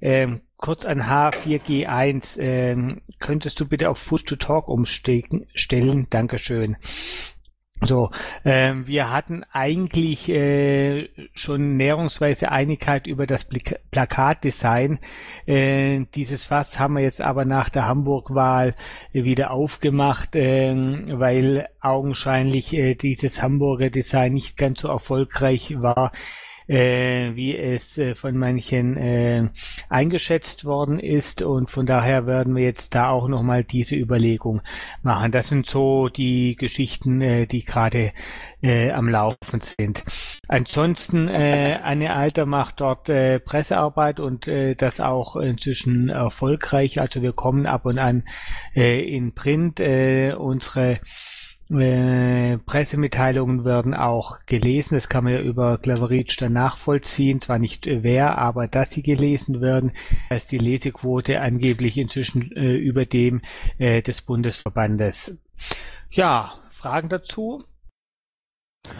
Äh, 0.00 0.26
kurz 0.56 0.84
an 0.84 1.02
H4G1. 1.02 2.38
Äh, 2.40 2.96
könntest 3.20 3.60
du 3.60 3.66
bitte 3.66 3.90
auf 3.90 4.04
Push-to-Talk 4.04 4.66
umstellen? 4.68 6.06
Dankeschön. 6.10 6.76
So, 7.84 8.10
ähm, 8.44 8.86
wir 8.86 9.10
hatten 9.10 9.44
eigentlich 9.50 10.28
äh, 10.28 11.08
schon 11.34 11.76
näherungsweise 11.76 12.52
Einigkeit 12.52 13.08
über 13.08 13.26
das 13.26 13.46
Plakatdesign. 13.90 15.00
Äh, 15.46 16.04
dieses 16.14 16.46
Fass 16.46 16.78
haben 16.78 16.94
wir 16.94 17.02
jetzt 17.02 17.20
aber 17.20 17.44
nach 17.44 17.70
der 17.70 17.88
Hamburg-Wahl 17.88 18.76
wieder 19.12 19.50
aufgemacht, 19.50 20.36
äh, 20.36 20.72
weil 20.74 21.66
augenscheinlich 21.80 22.72
äh, 22.72 22.94
dieses 22.94 23.42
Hamburger 23.42 23.90
Design 23.90 24.34
nicht 24.34 24.56
ganz 24.56 24.82
so 24.82 24.88
erfolgreich 24.88 25.74
war 25.82 26.12
äh, 26.72 27.36
wie 27.36 27.56
es 27.56 27.98
äh, 27.98 28.14
von 28.14 28.36
manchen 28.36 28.96
äh, 28.96 29.48
eingeschätzt 29.90 30.64
worden 30.64 30.98
ist. 30.98 31.42
Und 31.42 31.70
von 31.70 31.84
daher 31.84 32.26
werden 32.26 32.56
wir 32.56 32.64
jetzt 32.64 32.94
da 32.94 33.10
auch 33.10 33.28
nochmal 33.28 33.62
diese 33.62 33.94
Überlegung 33.94 34.62
machen. 35.02 35.32
Das 35.32 35.48
sind 35.48 35.68
so 35.68 36.08
die 36.08 36.56
Geschichten, 36.56 37.20
äh, 37.20 37.46
die 37.46 37.64
gerade 37.64 38.12
äh, 38.62 38.90
am 38.90 39.08
Laufen 39.08 39.60
sind. 39.60 40.02
Ansonsten, 40.48 41.28
äh, 41.28 41.78
Anne 41.82 42.14
Alter 42.14 42.46
macht 42.46 42.80
dort 42.80 43.08
äh, 43.10 43.38
Pressearbeit 43.38 44.18
und 44.18 44.48
äh, 44.48 44.74
das 44.74 44.98
auch 44.98 45.36
inzwischen 45.36 46.08
erfolgreich. 46.08 47.00
Also 47.00 47.20
wir 47.20 47.34
kommen 47.34 47.66
ab 47.66 47.84
und 47.84 47.98
an 47.98 48.24
äh, 48.74 49.02
in 49.02 49.34
Print. 49.34 49.78
Äh, 49.78 50.34
unsere 50.38 51.00
äh, 51.70 52.58
Pressemitteilungen 52.58 53.64
werden 53.64 53.94
auch 53.94 54.44
gelesen. 54.46 54.94
Das 54.94 55.08
kann 55.08 55.24
man 55.24 55.32
ja 55.32 55.40
über 55.40 55.78
Clevereach 55.78 56.36
dann 56.38 56.52
nachvollziehen. 56.52 57.40
Zwar 57.40 57.58
nicht 57.58 57.86
äh, 57.86 58.02
wer, 58.02 58.38
aber 58.38 58.68
dass 58.68 58.90
sie 58.90 59.02
gelesen 59.02 59.60
werden. 59.60 59.92
Da 60.28 60.36
ist 60.36 60.52
die 60.52 60.58
Lesequote 60.58 61.40
angeblich 61.40 61.96
inzwischen 61.98 62.52
äh, 62.52 62.76
über 62.76 63.06
dem 63.06 63.42
äh, 63.78 64.02
des 64.02 64.22
Bundesverbandes. 64.22 65.38
Ja, 66.10 66.58
Fragen 66.70 67.08
dazu? 67.08 67.64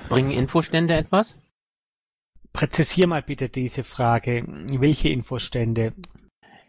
Bringen 0.08 0.30
Infostände 0.30 0.94
etwas? 0.94 1.38
Präzisier 2.52 3.06
mal 3.06 3.22
bitte 3.22 3.48
diese 3.48 3.84
Frage. 3.84 4.44
Welche 4.46 5.08
Infostände? 5.08 5.92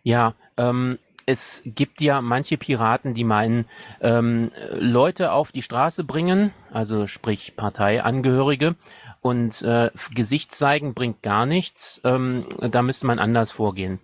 Ja, 0.01 0.35
ähm, 0.57 0.97
es 1.25 1.61
gibt 1.65 2.01
ja 2.01 2.21
manche 2.21 2.57
Piraten, 2.57 3.13
die 3.13 3.23
meinen, 3.23 3.65
ähm, 4.01 4.51
Leute 4.71 5.31
auf 5.31 5.51
die 5.51 5.61
Straße 5.61 6.03
bringen, 6.03 6.51
also 6.71 7.07
sprich 7.07 7.55
Parteiangehörige, 7.55 8.75
und 9.21 9.61
äh, 9.61 9.89
Gesicht 10.13 10.51
zeigen 10.51 10.93
bringt 10.93 11.21
gar 11.21 11.45
nichts. 11.45 12.01
Ähm, 12.03 12.45
da 12.59 12.81
müsste 12.81 13.07
man 13.07 13.19
anders 13.19 13.51
vorgehen. 13.51 13.99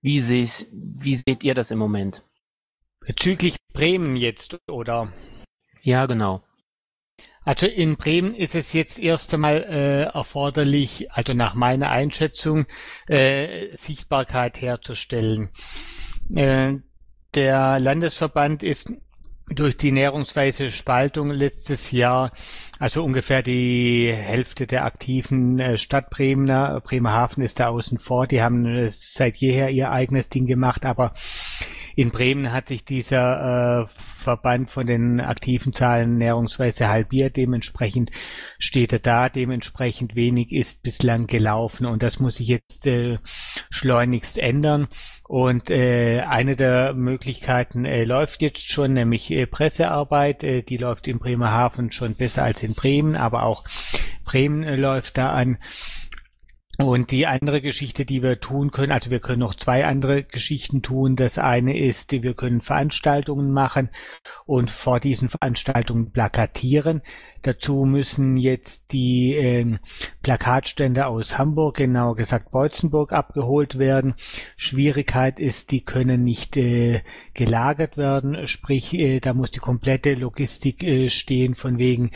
Wie, 0.00 0.20
seht, 0.20 0.66
wie 0.72 1.16
seht 1.16 1.44
ihr 1.44 1.54
das 1.54 1.70
im 1.70 1.78
Moment? 1.78 2.22
Bezüglich 3.00 3.56
Bremen 3.72 4.16
jetzt, 4.16 4.58
oder? 4.68 5.12
Ja, 5.82 6.06
genau. 6.06 6.42
Also 7.44 7.66
in 7.66 7.96
Bremen 7.96 8.34
ist 8.34 8.54
es 8.54 8.72
jetzt 8.72 8.98
erst 8.98 9.32
einmal 9.32 9.64
äh, 9.64 10.02
erforderlich, 10.02 11.10
also 11.12 11.32
nach 11.32 11.54
meiner 11.54 11.88
Einschätzung, 11.90 12.66
äh, 13.06 13.74
Sichtbarkeit 13.74 14.60
herzustellen. 14.60 15.48
Äh, 16.34 16.76
der 17.34 17.78
Landesverband 17.78 18.62
ist 18.62 18.92
durch 19.50 19.76
die 19.76 19.92
näherungsweise 19.92 20.70
Spaltung 20.70 21.30
letztes 21.30 21.90
Jahr, 21.90 22.32
also 22.78 23.04
ungefähr 23.04 23.42
die 23.42 24.12
Hälfte 24.12 24.66
der 24.66 24.84
aktiven 24.84 25.58
äh, 25.58 25.78
Stadt 25.78 26.10
Bremener, 26.10 26.80
Bremerhaven 26.80 27.42
ist 27.42 27.60
da 27.60 27.68
außen 27.68 27.98
vor, 27.98 28.26
die 28.26 28.42
haben 28.42 28.66
äh, 28.66 28.90
seit 28.92 29.36
jeher 29.38 29.70
ihr 29.70 29.90
eigenes 29.90 30.28
Ding 30.28 30.46
gemacht, 30.46 30.84
aber 30.84 31.14
in 31.98 32.12
Bremen 32.12 32.52
hat 32.52 32.68
sich 32.68 32.84
dieser 32.84 33.82
äh, 33.82 33.86
Verband 34.20 34.70
von 34.70 34.86
den 34.86 35.20
aktiven 35.20 35.72
Zahlen 35.72 36.16
näherungsweise 36.16 36.88
halbiert. 36.88 37.36
Dementsprechend 37.36 38.12
steht 38.60 38.92
er 38.92 39.00
da. 39.00 39.28
Dementsprechend 39.28 40.14
wenig 40.14 40.52
ist 40.52 40.84
bislang 40.84 41.26
gelaufen. 41.26 41.86
Und 41.86 42.04
das 42.04 42.20
muss 42.20 42.36
sich 42.36 42.46
jetzt 42.46 42.86
äh, 42.86 43.18
schleunigst 43.68 44.38
ändern. 44.38 44.86
Und 45.24 45.70
äh, 45.70 46.20
eine 46.20 46.54
der 46.54 46.94
Möglichkeiten 46.94 47.84
äh, 47.84 48.04
läuft 48.04 48.42
jetzt 48.42 48.70
schon, 48.70 48.92
nämlich 48.92 49.32
äh, 49.32 49.48
Pressearbeit. 49.48 50.44
Äh, 50.44 50.62
die 50.62 50.76
läuft 50.76 51.08
in 51.08 51.18
Bremerhaven 51.18 51.90
schon 51.90 52.14
besser 52.14 52.44
als 52.44 52.62
in 52.62 52.74
Bremen, 52.74 53.16
aber 53.16 53.42
auch 53.42 53.64
Bremen 54.24 54.62
äh, 54.62 54.76
läuft 54.76 55.18
da 55.18 55.32
an. 55.32 55.58
Und 56.80 57.10
die 57.10 57.26
andere 57.26 57.60
Geschichte, 57.60 58.04
die 58.04 58.22
wir 58.22 58.38
tun 58.38 58.70
können, 58.70 58.92
also 58.92 59.10
wir 59.10 59.18
können 59.18 59.40
noch 59.40 59.56
zwei 59.56 59.84
andere 59.84 60.22
Geschichten 60.22 60.80
tun. 60.80 61.16
Das 61.16 61.36
eine 61.36 61.76
ist, 61.76 62.12
wir 62.12 62.34
können 62.34 62.60
Veranstaltungen 62.60 63.50
machen 63.50 63.90
und 64.46 64.70
vor 64.70 65.00
diesen 65.00 65.28
Veranstaltungen 65.28 66.12
plakatieren. 66.12 67.02
Dazu 67.42 67.84
müssen 67.84 68.36
jetzt 68.36 68.92
die 68.92 69.34
äh, 69.34 69.78
Plakatstände 70.22 71.06
aus 71.06 71.38
Hamburg, 71.38 71.76
genauer 71.76 72.16
gesagt 72.16 72.50
Beutzenburg, 72.50 73.12
abgeholt 73.12 73.78
werden. 73.78 74.14
Schwierigkeit 74.56 75.38
ist, 75.38 75.70
die 75.70 75.82
können 75.82 76.24
nicht 76.24 76.56
äh, 76.56 77.02
gelagert 77.34 77.96
werden, 77.96 78.46
sprich, 78.46 78.94
äh, 78.94 79.20
da 79.20 79.34
muss 79.34 79.50
die 79.50 79.60
komplette 79.60 80.14
Logistik 80.14 80.82
äh, 80.82 81.10
stehen, 81.10 81.54
von 81.54 81.78
wegen, 81.78 82.10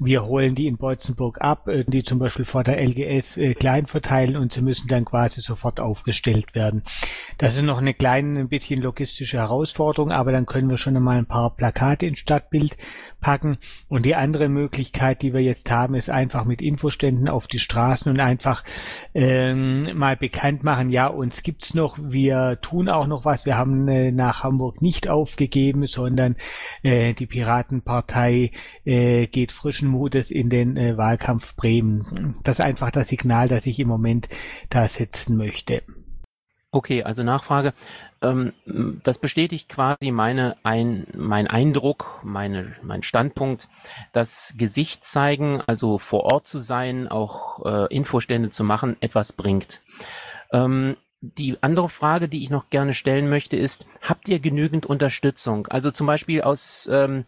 wir 0.00 0.24
holen 0.26 0.54
die 0.54 0.68
in 0.68 0.76
Beutzenburg 0.76 1.40
ab, 1.40 1.66
äh, 1.68 1.84
die 1.84 2.04
zum 2.04 2.18
Beispiel 2.18 2.44
vor 2.44 2.62
der 2.62 2.80
LGS 2.80 3.36
äh, 3.36 3.54
klein 3.54 3.86
verteilen 3.86 4.36
und 4.36 4.52
sie 4.52 4.62
müssen 4.62 4.88
dann 4.88 5.04
quasi 5.04 5.40
sofort 5.40 5.80
aufgestellt 5.80 6.54
werden. 6.54 6.82
Das 7.36 7.56
ist 7.56 7.62
noch 7.62 7.78
eine 7.78 7.94
kleine, 7.94 8.38
ein 8.38 8.48
bisschen 8.48 8.80
logistische 8.80 9.38
Herausforderung, 9.38 10.12
aber 10.12 10.30
dann 10.30 10.46
können 10.46 10.70
wir 10.70 10.76
schon 10.76 10.96
einmal 10.96 11.18
ein 11.18 11.26
paar 11.26 11.56
Plakate 11.56 12.06
ins 12.06 12.20
Stadtbild 12.20 12.76
packen. 13.20 13.58
Und 13.88 14.06
die 14.06 14.14
andere 14.14 14.48
Möglichkeit, 14.58 15.22
die 15.22 15.32
wir 15.32 15.40
jetzt 15.40 15.70
haben, 15.70 15.94
ist 15.94 16.10
einfach 16.10 16.44
mit 16.44 16.62
Infoständen 16.62 17.28
auf 17.28 17.46
die 17.46 17.58
Straßen 17.58 18.10
und 18.10 18.20
einfach 18.20 18.64
ähm, 19.14 19.82
mal 19.94 20.16
bekannt 20.16 20.64
machen, 20.64 20.90
ja, 20.90 21.06
uns 21.06 21.42
gibt's 21.42 21.74
noch, 21.74 21.98
wir 22.00 22.58
tun 22.60 22.88
auch 22.88 23.06
noch 23.06 23.24
was, 23.24 23.46
wir 23.46 23.56
haben 23.56 23.88
äh, 23.88 24.10
nach 24.10 24.42
Hamburg 24.42 24.82
nicht 24.82 25.08
aufgegeben, 25.08 25.86
sondern 25.86 26.36
äh, 26.82 27.14
die 27.14 27.26
Piratenpartei 27.26 28.50
äh, 28.84 29.26
geht 29.26 29.52
frischen 29.52 29.88
Mutes 29.88 30.30
in 30.30 30.50
den 30.50 30.76
äh, 30.76 30.96
Wahlkampf 30.96 31.54
Bremen. 31.56 32.36
Das 32.44 32.58
ist 32.58 32.64
einfach 32.64 32.90
das 32.90 33.08
Signal, 33.08 33.48
das 33.48 33.66
ich 33.66 33.78
im 33.78 33.88
Moment 33.88 34.28
da 34.70 34.86
setzen 34.88 35.36
möchte. 35.36 35.82
Okay, 36.78 37.02
also 37.02 37.24
Nachfrage. 37.24 37.74
Ähm, 38.22 38.52
das 39.02 39.18
bestätigt 39.18 39.68
quasi 39.68 40.12
meine 40.12 40.56
ein, 40.62 41.08
mein 41.12 41.48
Eindruck, 41.48 42.20
meine, 42.22 42.76
mein 42.82 43.02
Standpunkt, 43.02 43.66
dass 44.12 44.54
Gesicht 44.56 45.04
zeigen, 45.04 45.60
also 45.66 45.98
vor 45.98 46.22
Ort 46.22 46.46
zu 46.46 46.60
sein, 46.60 47.08
auch 47.08 47.66
äh, 47.66 47.92
Infostände 47.92 48.50
zu 48.50 48.62
machen, 48.62 48.96
etwas 49.00 49.32
bringt. 49.32 49.80
Ähm, 50.52 50.96
die 51.20 51.60
andere 51.62 51.88
Frage, 51.88 52.28
die 52.28 52.44
ich 52.44 52.50
noch 52.50 52.70
gerne 52.70 52.94
stellen 52.94 53.28
möchte, 53.28 53.56
ist, 53.56 53.84
habt 54.00 54.28
ihr 54.28 54.38
genügend 54.38 54.86
Unterstützung? 54.86 55.66
Also 55.66 55.90
zum 55.90 56.06
Beispiel 56.06 56.42
aus 56.42 56.88
ähm, 56.92 57.24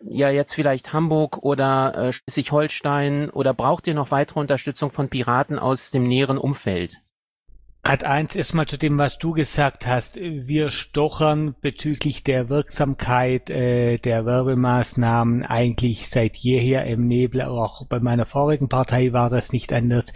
ja 0.00 0.30
jetzt 0.30 0.54
vielleicht 0.54 0.92
Hamburg 0.92 1.38
oder 1.38 1.96
äh, 1.96 2.12
Schleswig-Holstein 2.12 3.30
oder 3.30 3.52
braucht 3.52 3.88
ihr 3.88 3.94
noch 3.94 4.12
weitere 4.12 4.38
Unterstützung 4.38 4.92
von 4.92 5.08
Piraten 5.08 5.58
aus 5.58 5.90
dem 5.90 6.06
näheren 6.06 6.38
Umfeld? 6.38 7.01
Hat 7.84 8.04
eins 8.04 8.36
erstmal 8.36 8.68
zu 8.68 8.78
dem, 8.78 8.96
was 8.96 9.18
du 9.18 9.32
gesagt 9.32 9.88
hast. 9.88 10.14
Wir 10.14 10.70
stochern 10.70 11.56
bezüglich 11.62 12.22
der 12.22 12.48
Wirksamkeit 12.48 13.50
äh, 13.50 13.98
der 13.98 14.24
Werbemaßnahmen 14.24 15.44
eigentlich 15.44 16.08
seit 16.08 16.36
jeher 16.36 16.84
im 16.84 17.08
Nebel. 17.08 17.42
Auch 17.42 17.84
bei 17.86 17.98
meiner 17.98 18.24
vorigen 18.24 18.68
Partei 18.68 19.12
war 19.12 19.30
das 19.30 19.52
nicht 19.52 19.72
anders. 19.72 20.12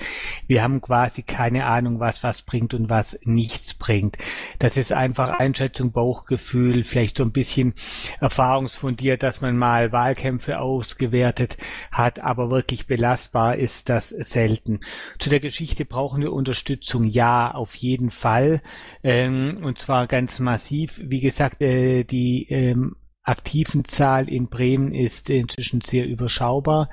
Wir 0.46 0.62
haben 0.62 0.80
quasi 0.80 1.22
keine 1.22 1.66
Ahnung, 1.66 1.98
was 1.98 2.22
was 2.22 2.42
bringt 2.42 2.72
und 2.72 2.88
was 2.88 3.18
nichts 3.24 3.74
bringt. 3.74 4.16
Das 4.60 4.76
ist 4.76 4.92
einfach 4.92 5.40
Einschätzung, 5.40 5.90
Bauchgefühl, 5.90 6.84
vielleicht 6.84 7.16
so 7.16 7.24
ein 7.24 7.32
bisschen 7.32 7.74
erfahrungsfundiert, 8.20 9.24
dass 9.24 9.40
man 9.40 9.56
mal 9.56 9.90
Wahlkämpfe 9.90 10.60
ausgewertet 10.60 11.56
hat, 11.90 12.20
aber 12.20 12.48
wirklich 12.48 12.86
belastbar 12.86 13.56
ist 13.56 13.88
das 13.88 14.10
selten. 14.10 14.82
Zu 15.18 15.30
der 15.30 15.40
Geschichte 15.40 15.84
brauchen 15.84 16.22
wir 16.22 16.32
Unterstützung. 16.32 17.02
Ja, 17.02 17.55
auf 17.56 17.74
jeden 17.74 18.10
Fall. 18.10 18.62
Ähm, 19.02 19.60
und 19.62 19.78
zwar 19.78 20.06
ganz 20.06 20.38
massiv. 20.38 21.00
Wie 21.04 21.20
gesagt, 21.20 21.62
äh, 21.62 22.04
die 22.04 22.46
ähm, 22.50 22.96
aktiven 23.22 23.84
Zahl 23.84 24.28
in 24.28 24.48
Bremen 24.48 24.92
ist 24.92 25.30
inzwischen 25.30 25.80
sehr 25.80 26.06
überschaubar. 26.06 26.90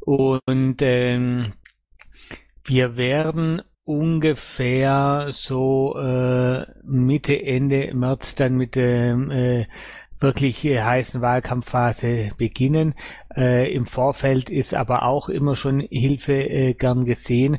Und 0.00 0.82
ähm, 0.82 1.52
wir 2.64 2.96
werden 2.96 3.62
ungefähr 3.84 5.28
so 5.30 5.96
äh, 5.98 6.64
Mitte, 6.84 7.42
Ende 7.42 7.92
März 7.94 8.34
dann 8.34 8.56
mit 8.56 8.76
dem 8.76 9.30
äh, 9.30 9.66
wirklich 10.20 10.64
heißen 10.64 11.20
Wahlkampfphase 11.20 12.30
beginnen. 12.36 12.94
Äh, 13.36 13.72
Im 13.72 13.86
Vorfeld 13.86 14.50
ist 14.50 14.74
aber 14.74 15.04
auch 15.04 15.28
immer 15.28 15.56
schon 15.56 15.80
Hilfe 15.80 16.34
äh, 16.34 16.74
gern 16.74 17.04
gesehen. 17.04 17.58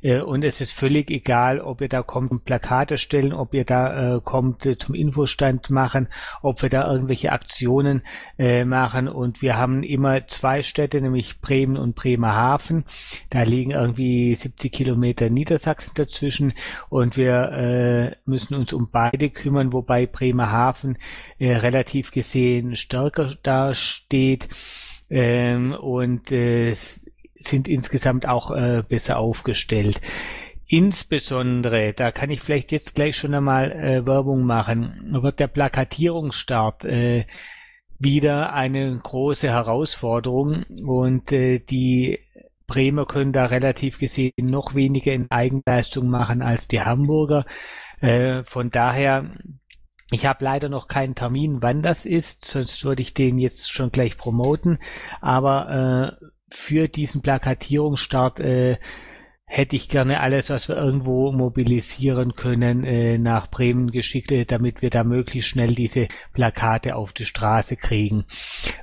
Äh, 0.00 0.20
und 0.20 0.44
es 0.44 0.60
ist 0.60 0.72
völlig 0.72 1.10
egal, 1.10 1.60
ob 1.60 1.80
ihr 1.80 1.88
da 1.88 2.02
kommt 2.02 2.44
Plakate 2.44 2.98
stellen, 2.98 3.32
ob 3.32 3.52
ihr 3.54 3.64
da 3.64 4.16
äh, 4.16 4.20
kommt 4.20 4.64
äh, 4.64 4.78
zum 4.78 4.94
Infostand 4.94 5.70
machen, 5.70 6.08
ob 6.42 6.62
wir 6.62 6.70
da 6.70 6.90
irgendwelche 6.90 7.32
Aktionen 7.32 8.02
äh, 8.38 8.64
machen. 8.64 9.08
Und 9.08 9.42
wir 9.42 9.58
haben 9.58 9.82
immer 9.82 10.26
zwei 10.28 10.62
Städte, 10.62 11.00
nämlich 11.00 11.40
Bremen 11.40 11.76
und 11.76 11.96
Bremerhaven. 11.96 12.84
Da 13.28 13.42
liegen 13.42 13.72
irgendwie 13.72 14.34
70 14.34 14.72
Kilometer 14.72 15.28
Niedersachsen 15.28 15.92
dazwischen. 15.94 16.54
Und 16.88 17.16
wir 17.16 18.16
müssen 18.24 18.54
uns 18.54 18.72
um 18.72 18.88
beide 18.90 19.30
kümmern, 19.30 19.72
wobei 19.72 20.06
Bremerhaven 20.06 20.98
relativ 21.38 22.10
gesehen 22.10 22.76
stärker 22.76 23.34
dasteht 23.42 24.48
ähm, 25.10 25.72
und 25.72 26.32
äh, 26.32 26.74
sind 27.34 27.68
insgesamt 27.68 28.26
auch 28.26 28.50
äh, 28.50 28.82
besser 28.88 29.18
aufgestellt. 29.18 30.00
Insbesondere, 30.66 31.92
da 31.94 32.12
kann 32.12 32.30
ich 32.30 32.40
vielleicht 32.40 32.70
jetzt 32.70 32.94
gleich 32.94 33.16
schon 33.16 33.34
einmal 33.34 33.72
äh, 33.72 34.06
Werbung 34.06 34.44
machen, 34.44 35.00
wird 35.22 35.40
der 35.40 35.48
Plakatierungsstart 35.48 36.84
äh, 36.84 37.24
wieder 37.98 38.52
eine 38.54 38.96
große 38.96 39.48
Herausforderung 39.48 40.62
und 40.62 41.32
äh, 41.32 41.58
die 41.58 42.20
Bremer 42.68 43.04
können 43.04 43.32
da 43.32 43.46
relativ 43.46 43.98
gesehen 43.98 44.32
noch 44.38 44.76
weniger 44.76 45.12
in 45.12 45.28
Eigenleistung 45.30 46.08
machen 46.08 46.40
als 46.40 46.68
die 46.68 46.80
Hamburger. 46.80 47.44
Äh, 48.00 48.44
von 48.44 48.70
daher 48.70 49.28
ich 50.10 50.26
habe 50.26 50.44
leider 50.44 50.68
noch 50.68 50.88
keinen 50.88 51.14
Termin, 51.14 51.62
wann 51.62 51.82
das 51.82 52.04
ist, 52.04 52.44
sonst 52.44 52.84
würde 52.84 53.02
ich 53.02 53.14
den 53.14 53.38
jetzt 53.38 53.72
schon 53.72 53.92
gleich 53.92 54.16
promoten. 54.16 54.78
Aber 55.20 56.18
äh, 56.20 56.26
für 56.48 56.88
diesen 56.88 57.22
Plakatierungsstart 57.22 58.40
äh, 58.40 58.78
hätte 59.44 59.74
ich 59.74 59.88
gerne 59.88 60.20
alles, 60.20 60.50
was 60.50 60.68
wir 60.68 60.76
irgendwo 60.76 61.32
mobilisieren 61.32 62.34
können, 62.34 62.84
äh, 62.84 63.18
nach 63.18 63.48
Bremen 63.50 63.90
geschickt, 63.90 64.30
äh, 64.30 64.44
damit 64.44 64.82
wir 64.82 64.90
da 64.90 65.04
möglichst 65.04 65.50
schnell 65.50 65.74
diese 65.74 66.08
Plakate 66.32 66.94
auf 66.94 67.12
die 67.12 67.26
Straße 67.26 67.76
kriegen. 67.76 68.24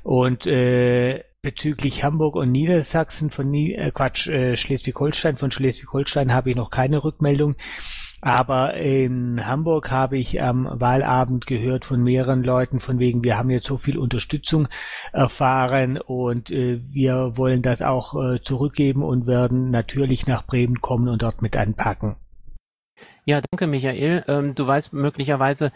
Und 0.03 0.45
äh, 0.45 1.23
bezüglich 1.41 2.03
Hamburg 2.03 2.35
und 2.35 2.51
Niedersachsen 2.51 3.31
von 3.31 3.49
Nie 3.49 3.73
äh, 3.73 3.91
Quatsch, 3.91 4.27
äh, 4.27 4.57
Schleswig-Holstein, 4.57 5.37
von 5.37 5.51
Schleswig-Holstein 5.51 6.33
habe 6.33 6.49
ich 6.49 6.57
noch 6.57 6.71
keine 6.71 7.03
Rückmeldung. 7.03 7.55
Aber 8.21 8.73
in 8.73 9.45
Hamburg 9.45 9.91
habe 9.91 10.17
ich 10.17 10.41
am 10.41 10.67
Wahlabend 10.71 11.45
gehört 11.45 11.85
von 11.85 12.01
mehreren 12.01 12.43
Leuten, 12.43 12.79
von 12.79 12.97
wegen, 12.97 13.23
wir 13.23 13.37
haben 13.37 13.51
jetzt 13.51 13.67
so 13.67 13.77
viel 13.77 13.97
Unterstützung 13.97 14.67
erfahren 15.13 15.99
und 15.99 16.49
äh, 16.49 16.79
wir 16.91 17.37
wollen 17.37 17.61
das 17.61 17.81
auch 17.81 18.15
äh, 18.15 18.41
zurückgeben 18.41 19.03
und 19.03 19.27
werden 19.27 19.69
natürlich 19.69 20.25
nach 20.25 20.45
Bremen 20.45 20.81
kommen 20.81 21.09
und 21.09 21.21
dort 21.21 21.41
mit 21.41 21.55
anpacken. 21.55 22.15
Ja, 23.25 23.41
danke 23.41 23.67
Michael. 23.67 24.23
Ähm, 24.27 24.55
du 24.55 24.65
weißt 24.65 24.93
möglicherweise, 24.93 25.73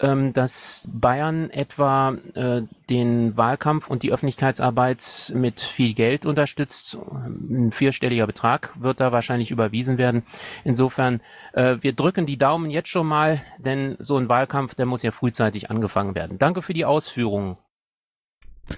ähm, 0.00 0.32
dass 0.32 0.84
Bayern 0.92 1.50
etwa 1.50 2.16
äh, 2.34 2.62
den 2.90 3.36
Wahlkampf 3.36 3.88
und 3.88 4.02
die 4.02 4.12
Öffentlichkeitsarbeit 4.12 5.32
mit 5.34 5.60
viel 5.60 5.94
Geld 5.94 6.26
unterstützt. 6.26 6.98
Ein 7.12 7.70
vierstelliger 7.72 8.26
Betrag 8.26 8.72
wird 8.80 9.00
da 9.00 9.12
wahrscheinlich 9.12 9.50
überwiesen 9.50 9.98
werden. 9.98 10.24
Insofern, 10.64 11.20
wir 11.58 11.92
drücken 11.92 12.26
die 12.26 12.38
Daumen 12.38 12.70
jetzt 12.70 12.88
schon 12.88 13.06
mal, 13.06 13.42
denn 13.58 13.96
so 13.98 14.16
ein 14.16 14.28
Wahlkampf, 14.28 14.74
der 14.76 14.86
muss 14.86 15.02
ja 15.02 15.10
frühzeitig 15.10 15.70
angefangen 15.70 16.14
werden. 16.14 16.38
Danke 16.38 16.62
für 16.62 16.74
die 16.74 16.84
Ausführungen. 16.84 17.58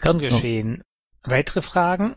Kann 0.01 0.19
geschehen. 0.19 0.83
Oh. 1.27 1.31
Weitere 1.31 1.62
Fragen? 1.62 2.14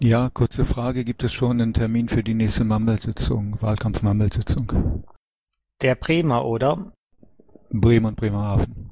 Ja, 0.00 0.30
kurze 0.32 0.64
Frage. 0.64 1.04
Gibt 1.04 1.22
es 1.24 1.32
schon 1.32 1.60
einen 1.60 1.74
Termin 1.74 2.08
für 2.08 2.22
die 2.22 2.32
nächste 2.32 2.64
Mammelsitzung, 2.64 3.60
Wahlkampf-Mammelsitzung? 3.60 5.04
Der 5.82 5.94
Bremer, 5.94 6.46
oder? 6.46 6.92
Bremen 7.70 8.06
und 8.06 8.16
Bremerhaven. 8.16 8.90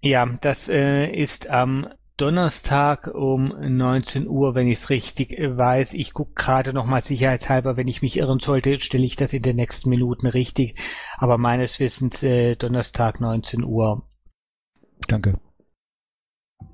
Ja, 0.00 0.26
das 0.40 0.68
äh, 0.68 1.10
ist 1.10 1.48
am 1.48 1.88
Donnerstag 2.16 3.12
um 3.12 3.48
19 3.48 4.28
Uhr, 4.28 4.54
wenn 4.54 4.68
ich 4.68 4.78
es 4.78 4.90
richtig 4.90 5.36
äh, 5.36 5.56
weiß. 5.56 5.94
Ich 5.94 6.12
gucke 6.12 6.34
gerade 6.36 6.72
nochmal 6.72 7.02
sicherheitshalber, 7.02 7.76
wenn 7.76 7.88
ich 7.88 8.02
mich 8.02 8.16
irren 8.16 8.38
sollte, 8.38 8.78
stelle 8.78 9.04
ich 9.04 9.16
das 9.16 9.32
in 9.32 9.42
den 9.42 9.56
nächsten 9.56 9.90
Minuten 9.90 10.28
richtig. 10.28 10.76
Aber 11.18 11.38
meines 11.38 11.80
Wissens 11.80 12.22
äh, 12.22 12.54
Donnerstag 12.54 13.20
19 13.20 13.64
Uhr. 13.64 14.04
Danke. 15.08 15.40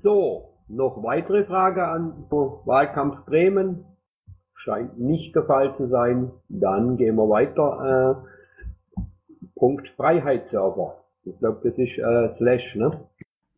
So, 0.03 0.59
noch 0.67 1.01
weitere 1.01 1.43
Frage 1.45 1.87
an 1.87 2.23
so 2.29 2.61
Wahlkampf 2.65 3.25
Bremen? 3.25 3.85
Scheint 4.53 4.99
nicht 4.99 5.35
der 5.35 5.45
Fall 5.45 5.75
zu 5.75 5.87
sein. 5.87 6.31
Dann 6.49 6.97
gehen 6.97 7.15
wir 7.15 7.27
weiter. 7.27 8.23
Äh, 8.95 9.01
Punkt 9.55 9.87
Freiheitsserver. 9.97 11.03
Ich 11.23 11.37
glaube, 11.39 11.61
das 11.63 11.75
ist 11.79 11.97
äh, 11.97 12.31
Slash, 12.37 12.75
ne? 12.75 13.09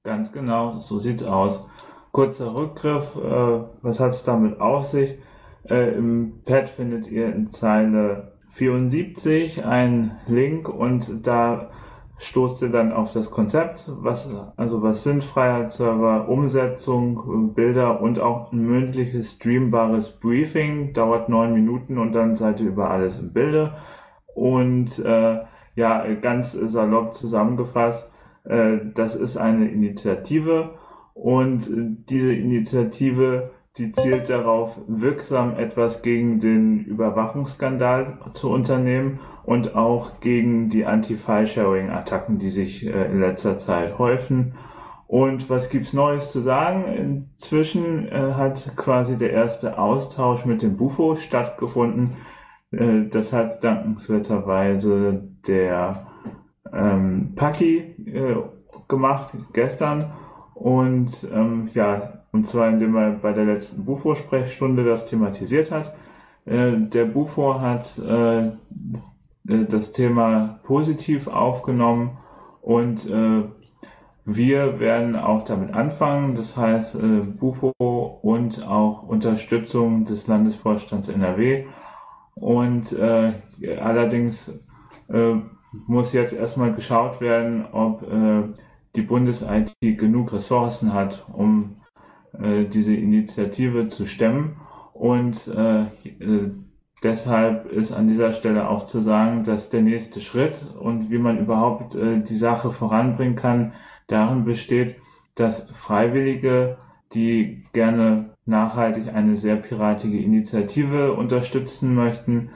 Ganz 0.06 0.34
genau, 0.34 0.80
so 0.80 1.00
sieht's 1.00 1.24
aus. 1.24 1.66
Kurzer 2.12 2.54
Rückgriff, 2.54 3.16
äh, 3.16 3.64
was 3.82 4.02
hat's 4.02 4.26
damit 4.26 4.60
auf 4.60 4.84
sich? 4.84 5.18
Äh, 5.64 5.96
Im 5.96 6.42
Pad 6.44 6.68
findet 6.68 7.10
ihr 7.10 7.34
in 7.34 7.50
Zeile 7.50 8.34
74 8.50 9.64
einen 9.64 10.12
Link 10.28 10.68
und 10.68 11.26
da 11.26 11.70
stoßt 12.18 12.64
ihr 12.64 12.70
dann 12.70 12.92
auf 12.92 13.14
das 13.14 13.32
Konzept, 13.32 13.90
was, 13.96 14.30
also 14.58 14.84
was 14.84 15.04
sind 15.04 15.24
Freiheitsserver, 15.24 16.28
Umsetzung, 16.28 17.54
Bilder 17.54 18.02
und 18.02 18.20
auch 18.20 18.52
ein 18.52 18.60
mündliches 18.60 19.36
streambares 19.36 20.20
Briefing, 20.20 20.92
dauert 20.92 21.30
neun 21.30 21.54
Minuten 21.54 21.98
und 21.98 22.12
dann 22.12 22.36
seid 22.36 22.60
ihr 22.60 22.68
über 22.68 22.92
alles 22.92 23.18
im 23.18 23.32
Bilde. 23.32 23.76
Und 24.36 25.00
äh, 25.00 25.40
ja, 25.76 26.14
ganz 26.16 26.52
salopp 26.52 27.16
zusammengefasst, 27.16 28.13
das 28.46 29.16
ist 29.16 29.38
eine 29.38 29.70
Initiative 29.70 30.76
und 31.14 31.70
diese 32.10 32.34
Initiative, 32.34 33.52
die 33.78 33.92
zielt 33.92 34.30
darauf, 34.30 34.80
wirksam 34.88 35.56
etwas 35.56 36.02
gegen 36.02 36.40
den 36.40 36.80
Überwachungsskandal 36.80 38.20
zu 38.34 38.50
unternehmen 38.50 39.20
und 39.44 39.76
auch 39.76 40.20
gegen 40.20 40.70
die 40.70 40.86
Anti-File-Sharing-Attacken, 40.86 42.38
die 42.38 42.50
sich 42.50 42.86
äh, 42.86 43.12
in 43.12 43.20
letzter 43.20 43.58
Zeit 43.58 43.98
häufen. 43.98 44.56
Und 45.08 45.50
was 45.50 45.70
gibt's 45.70 45.94
Neues 45.94 46.32
zu 46.32 46.42
sagen? 46.42 46.86
Inzwischen 46.86 48.08
äh, 48.08 48.34
hat 48.34 48.74
quasi 48.76 49.18
der 49.18 49.32
erste 49.32 49.78
Austausch 49.78 50.46
mit 50.46 50.62
dem 50.62 50.78
Bufo 50.78 51.16
stattgefunden. 51.16 52.14
Äh, 52.72 53.04
das 53.10 53.34
hat 53.34 53.64
dankenswerterweise 53.64 55.24
der 55.48 56.08
ähm, 56.72 57.34
Paki 57.36 57.78
äh, 58.06 58.36
gemacht 58.88 59.36
gestern. 59.54 60.12
Und 60.54 61.28
ähm, 61.34 61.70
ja, 61.74 62.24
und 62.32 62.48
zwar 62.48 62.70
indem 62.70 62.96
er 62.96 63.12
bei 63.12 63.34
der 63.34 63.46
letzten 63.46 63.86
Bufo-Sprechstunde 63.86 64.84
das 64.84 65.06
thematisiert 65.06 65.72
hat. 65.72 65.94
Äh, 66.46 66.74
der 66.78 67.06
Bufo 67.06 67.60
hat 67.60 67.98
äh, 68.00 68.52
das 69.44 69.92
Thema 69.92 70.60
positiv 70.64 71.28
aufgenommen 71.28 72.18
und 72.62 73.10
äh, 73.10 73.44
wir 74.26 74.80
werden 74.80 75.16
auch 75.18 75.44
damit 75.44 75.74
anfangen. 75.74 76.36
Das 76.36 76.56
heißt, 76.56 76.96
äh, 76.96 77.20
Bufo 77.20 77.74
und 78.22 78.66
auch 78.66 79.04
Unterstützung 79.04 80.06
des 80.06 80.28
Landesvorstands 80.28 81.10
NRW 81.10 81.66
und 82.36 82.94
äh, 82.94 83.34
allerdings 83.80 84.50
äh, 85.10 85.36
muss 85.88 86.14
jetzt 86.14 86.34
erstmal 86.34 86.74
geschaut 86.74 87.22
werden, 87.22 87.66
ob 87.72 88.04
äh, 88.04 88.44
die 88.96 89.02
Bundes-IT 89.02 89.76
genug 89.82 90.32
Ressourcen 90.34 90.94
hat, 90.94 91.26
um 91.34 91.76
äh, 92.40 92.66
diese 92.66 92.96
Initiative 92.96 93.88
zu 93.88 94.06
stemmen. 94.06 94.58
Und 94.94 95.48
äh, 95.48 95.82
äh, 95.84 96.52
deshalb 97.02 97.72
ist 97.72 97.92
an 97.92 98.08
dieser 98.08 98.34
Stelle 98.34 98.70
auch 98.70 98.86
zu 98.86 99.02
sagen, 99.02 99.44
dass 99.44 99.70
der 99.70 99.82
nächste 99.82 100.22
Schritt 100.22 100.66
und 100.80 101.10
wie 101.10 101.18
man 101.18 101.40
überhaupt 101.40 101.96
äh, 101.96 102.22
die 102.22 102.38
Sache 102.38 102.72
voranbringen 102.72 103.36
kann, 103.36 103.74
darin 104.08 104.46
besteht, 104.46 104.98
dass 105.36 105.70
Freiwillige, 105.72 106.78
die 107.14 107.64
gerne 107.74 108.36
nachhaltig 108.46 109.08
eine 109.14 109.36
sehr 109.36 109.56
piratige 109.56 110.20
Initiative 110.20 111.14
unterstützen 111.14 111.96
möchten, 111.96 112.50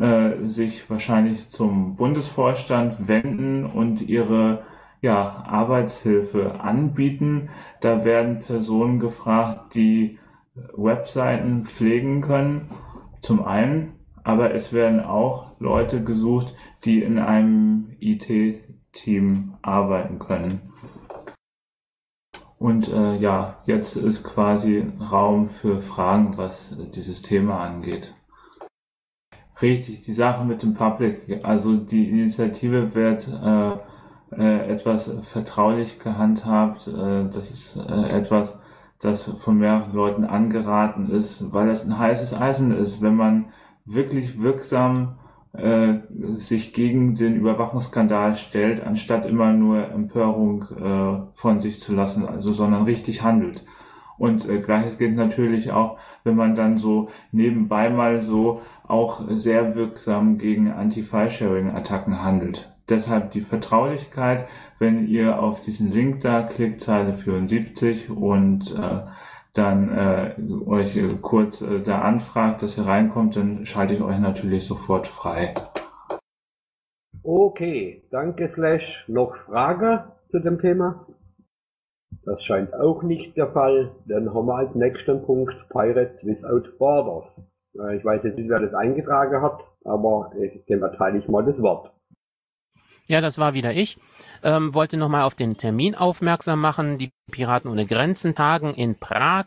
äh, 0.00 0.46
sich 0.46 0.88
wahrscheinlich 0.88 1.48
zum 1.50 1.96
Bundesvorstand 1.96 3.06
wenden 3.06 3.66
und 3.66 4.00
ihre 4.00 4.64
ja, 5.02 5.44
Arbeitshilfe 5.46 6.60
anbieten. 6.60 7.50
Da 7.80 8.04
werden 8.04 8.40
Personen 8.40 8.98
gefragt, 8.98 9.74
die 9.74 10.18
Webseiten 10.74 11.66
pflegen 11.66 12.22
können, 12.22 12.70
zum 13.20 13.44
einen, 13.44 13.92
aber 14.24 14.54
es 14.54 14.72
werden 14.72 15.00
auch 15.00 15.52
Leute 15.58 16.02
gesucht, 16.02 16.54
die 16.84 17.02
in 17.02 17.18
einem 17.18 17.96
IT-Team 18.00 19.54
arbeiten 19.62 20.18
können. 20.18 20.60
Und 22.58 22.88
äh, 22.88 23.16
ja, 23.16 23.62
jetzt 23.66 23.96
ist 23.96 24.22
quasi 24.22 24.84
Raum 25.00 25.48
für 25.48 25.80
Fragen, 25.80 26.36
was 26.36 26.76
dieses 26.94 27.22
Thema 27.22 27.60
angeht. 27.60 28.14
Richtig, 29.62 30.00
die 30.00 30.14
Sache 30.14 30.44
mit 30.44 30.62
dem 30.62 30.74
Public, 30.74 31.44
also 31.44 31.76
die 31.76 32.08
Initiative 32.08 32.94
wird 32.94 33.28
äh, 33.28 33.72
äh, 34.36 34.72
etwas 34.72 35.10
vertraulich 35.22 35.98
gehandhabt. 35.98 36.88
Äh, 36.88 37.28
das 37.30 37.50
ist 37.50 37.76
äh, 37.76 38.08
etwas, 38.08 38.58
das 39.00 39.24
von 39.24 39.58
mehreren 39.58 39.92
Leuten 39.92 40.24
angeraten 40.24 41.10
ist, 41.10 41.52
weil 41.52 41.66
das 41.68 41.84
ein 41.84 41.98
heißes 41.98 42.40
Eisen 42.40 42.72
ist, 42.72 43.02
wenn 43.02 43.16
man 43.16 43.46
wirklich 43.84 44.40
wirksam 44.40 45.16
äh, 45.52 45.98
sich 46.36 46.72
gegen 46.72 47.14
den 47.14 47.34
Überwachungsskandal 47.34 48.36
stellt, 48.36 48.82
anstatt 48.82 49.26
immer 49.26 49.52
nur 49.52 49.90
Empörung 49.90 50.64
äh, 50.70 51.20
von 51.34 51.60
sich 51.60 51.80
zu 51.80 51.94
lassen, 51.94 52.26
also 52.26 52.52
sondern 52.52 52.84
richtig 52.84 53.22
handelt. 53.22 53.64
Und 54.20 54.46
äh, 54.46 54.60
gleiches 54.60 54.98
gilt 54.98 55.16
natürlich 55.16 55.72
auch, 55.72 55.96
wenn 56.24 56.36
man 56.36 56.54
dann 56.54 56.76
so 56.76 57.08
nebenbei 57.32 57.88
mal 57.88 58.20
so 58.20 58.60
auch 58.86 59.22
sehr 59.30 59.74
wirksam 59.74 60.36
gegen 60.36 60.70
Anti-File-Sharing-Attacken 60.70 62.22
handelt. 62.22 62.70
Deshalb 62.90 63.30
die 63.30 63.40
Vertraulichkeit, 63.40 64.46
wenn 64.78 65.08
ihr 65.08 65.40
auf 65.42 65.60
diesen 65.62 65.90
Link 65.90 66.20
da 66.20 66.42
klickt, 66.42 66.82
Zeile 66.82 67.14
74 67.14 68.10
und 68.10 68.76
äh, 68.76 69.06
dann 69.54 69.88
äh, 69.88 70.34
euch 70.66 70.96
äh, 70.96 71.08
kurz 71.22 71.62
äh, 71.62 71.80
da 71.80 72.02
anfragt, 72.02 72.62
dass 72.62 72.76
ihr 72.76 72.86
reinkommt, 72.86 73.36
dann 73.36 73.64
schalte 73.64 73.94
ich 73.94 74.02
euch 74.02 74.18
natürlich 74.18 74.66
sofort 74.66 75.06
frei. 75.06 75.54
Okay, 77.22 78.02
danke 78.10 78.48
Slash. 78.48 79.04
Noch 79.08 79.34
Frage 79.46 80.12
zu 80.30 80.40
dem 80.40 80.60
Thema? 80.60 81.06
Das 82.24 82.42
scheint 82.44 82.74
auch 82.74 83.02
nicht 83.02 83.36
der 83.36 83.48
Fall. 83.52 83.92
Dann 84.06 84.32
haben 84.34 84.46
wir 84.46 84.56
als 84.56 84.74
nächsten 84.74 85.22
Punkt 85.22 85.54
Pirates 85.70 86.24
Without 86.24 86.76
Borders. 86.78 87.24
Äh, 87.78 87.96
ich 87.96 88.04
weiß 88.04 88.22
jetzt 88.24 88.36
nicht, 88.36 88.48
wer 88.48 88.60
das 88.60 88.74
eingetragen 88.74 89.40
hat, 89.42 89.60
aber 89.84 90.32
dem 90.68 90.82
erteile 90.82 91.18
ich 91.18 91.28
mal 91.28 91.44
das 91.44 91.60
Wort. 91.62 91.92
Ja, 93.06 93.20
das 93.20 93.38
war 93.38 93.54
wieder 93.54 93.72
ich. 93.72 93.98
Ähm, 94.44 94.72
wollte 94.72 94.96
nochmal 94.96 95.22
auf 95.22 95.34
den 95.34 95.56
Termin 95.56 95.96
aufmerksam 95.96 96.60
machen. 96.60 96.98
Die 96.98 97.10
Piraten 97.32 97.68
ohne 97.68 97.86
Grenzen 97.86 98.34
tagen 98.36 98.74
in 98.74 98.94
Prag. 98.94 99.46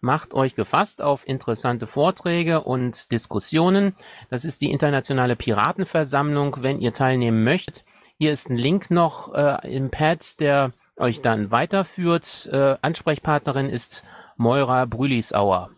Macht 0.00 0.34
euch 0.34 0.54
gefasst 0.54 1.02
auf 1.02 1.26
interessante 1.26 1.86
Vorträge 1.86 2.60
und 2.60 3.10
Diskussionen. 3.10 3.96
Das 4.30 4.44
ist 4.44 4.60
die 4.60 4.70
internationale 4.70 5.36
Piratenversammlung. 5.36 6.58
Wenn 6.60 6.80
ihr 6.80 6.92
teilnehmen 6.92 7.42
möchtet, 7.42 7.84
hier 8.18 8.30
ist 8.30 8.50
ein 8.50 8.58
Link 8.58 8.90
noch 8.90 9.34
äh, 9.34 9.74
im 9.74 9.90
Pad, 9.90 10.38
der 10.38 10.72
euch 11.00 11.22
dann 11.22 11.50
weiterführt. 11.50 12.48
Äh, 12.52 12.76
Ansprechpartnerin 12.82 13.68
ist 13.68 14.04
Moira 14.36 14.84
Brülisauer. 14.84 15.70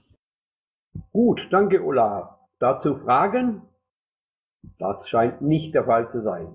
Gut, 1.12 1.40
danke 1.50 1.82
Ulla. 1.82 2.38
Dazu 2.58 2.96
Fragen? 2.96 3.62
Das 4.78 5.08
scheint 5.08 5.40
nicht 5.40 5.74
der 5.74 5.84
Fall 5.84 6.10
zu 6.10 6.22
sein. 6.22 6.54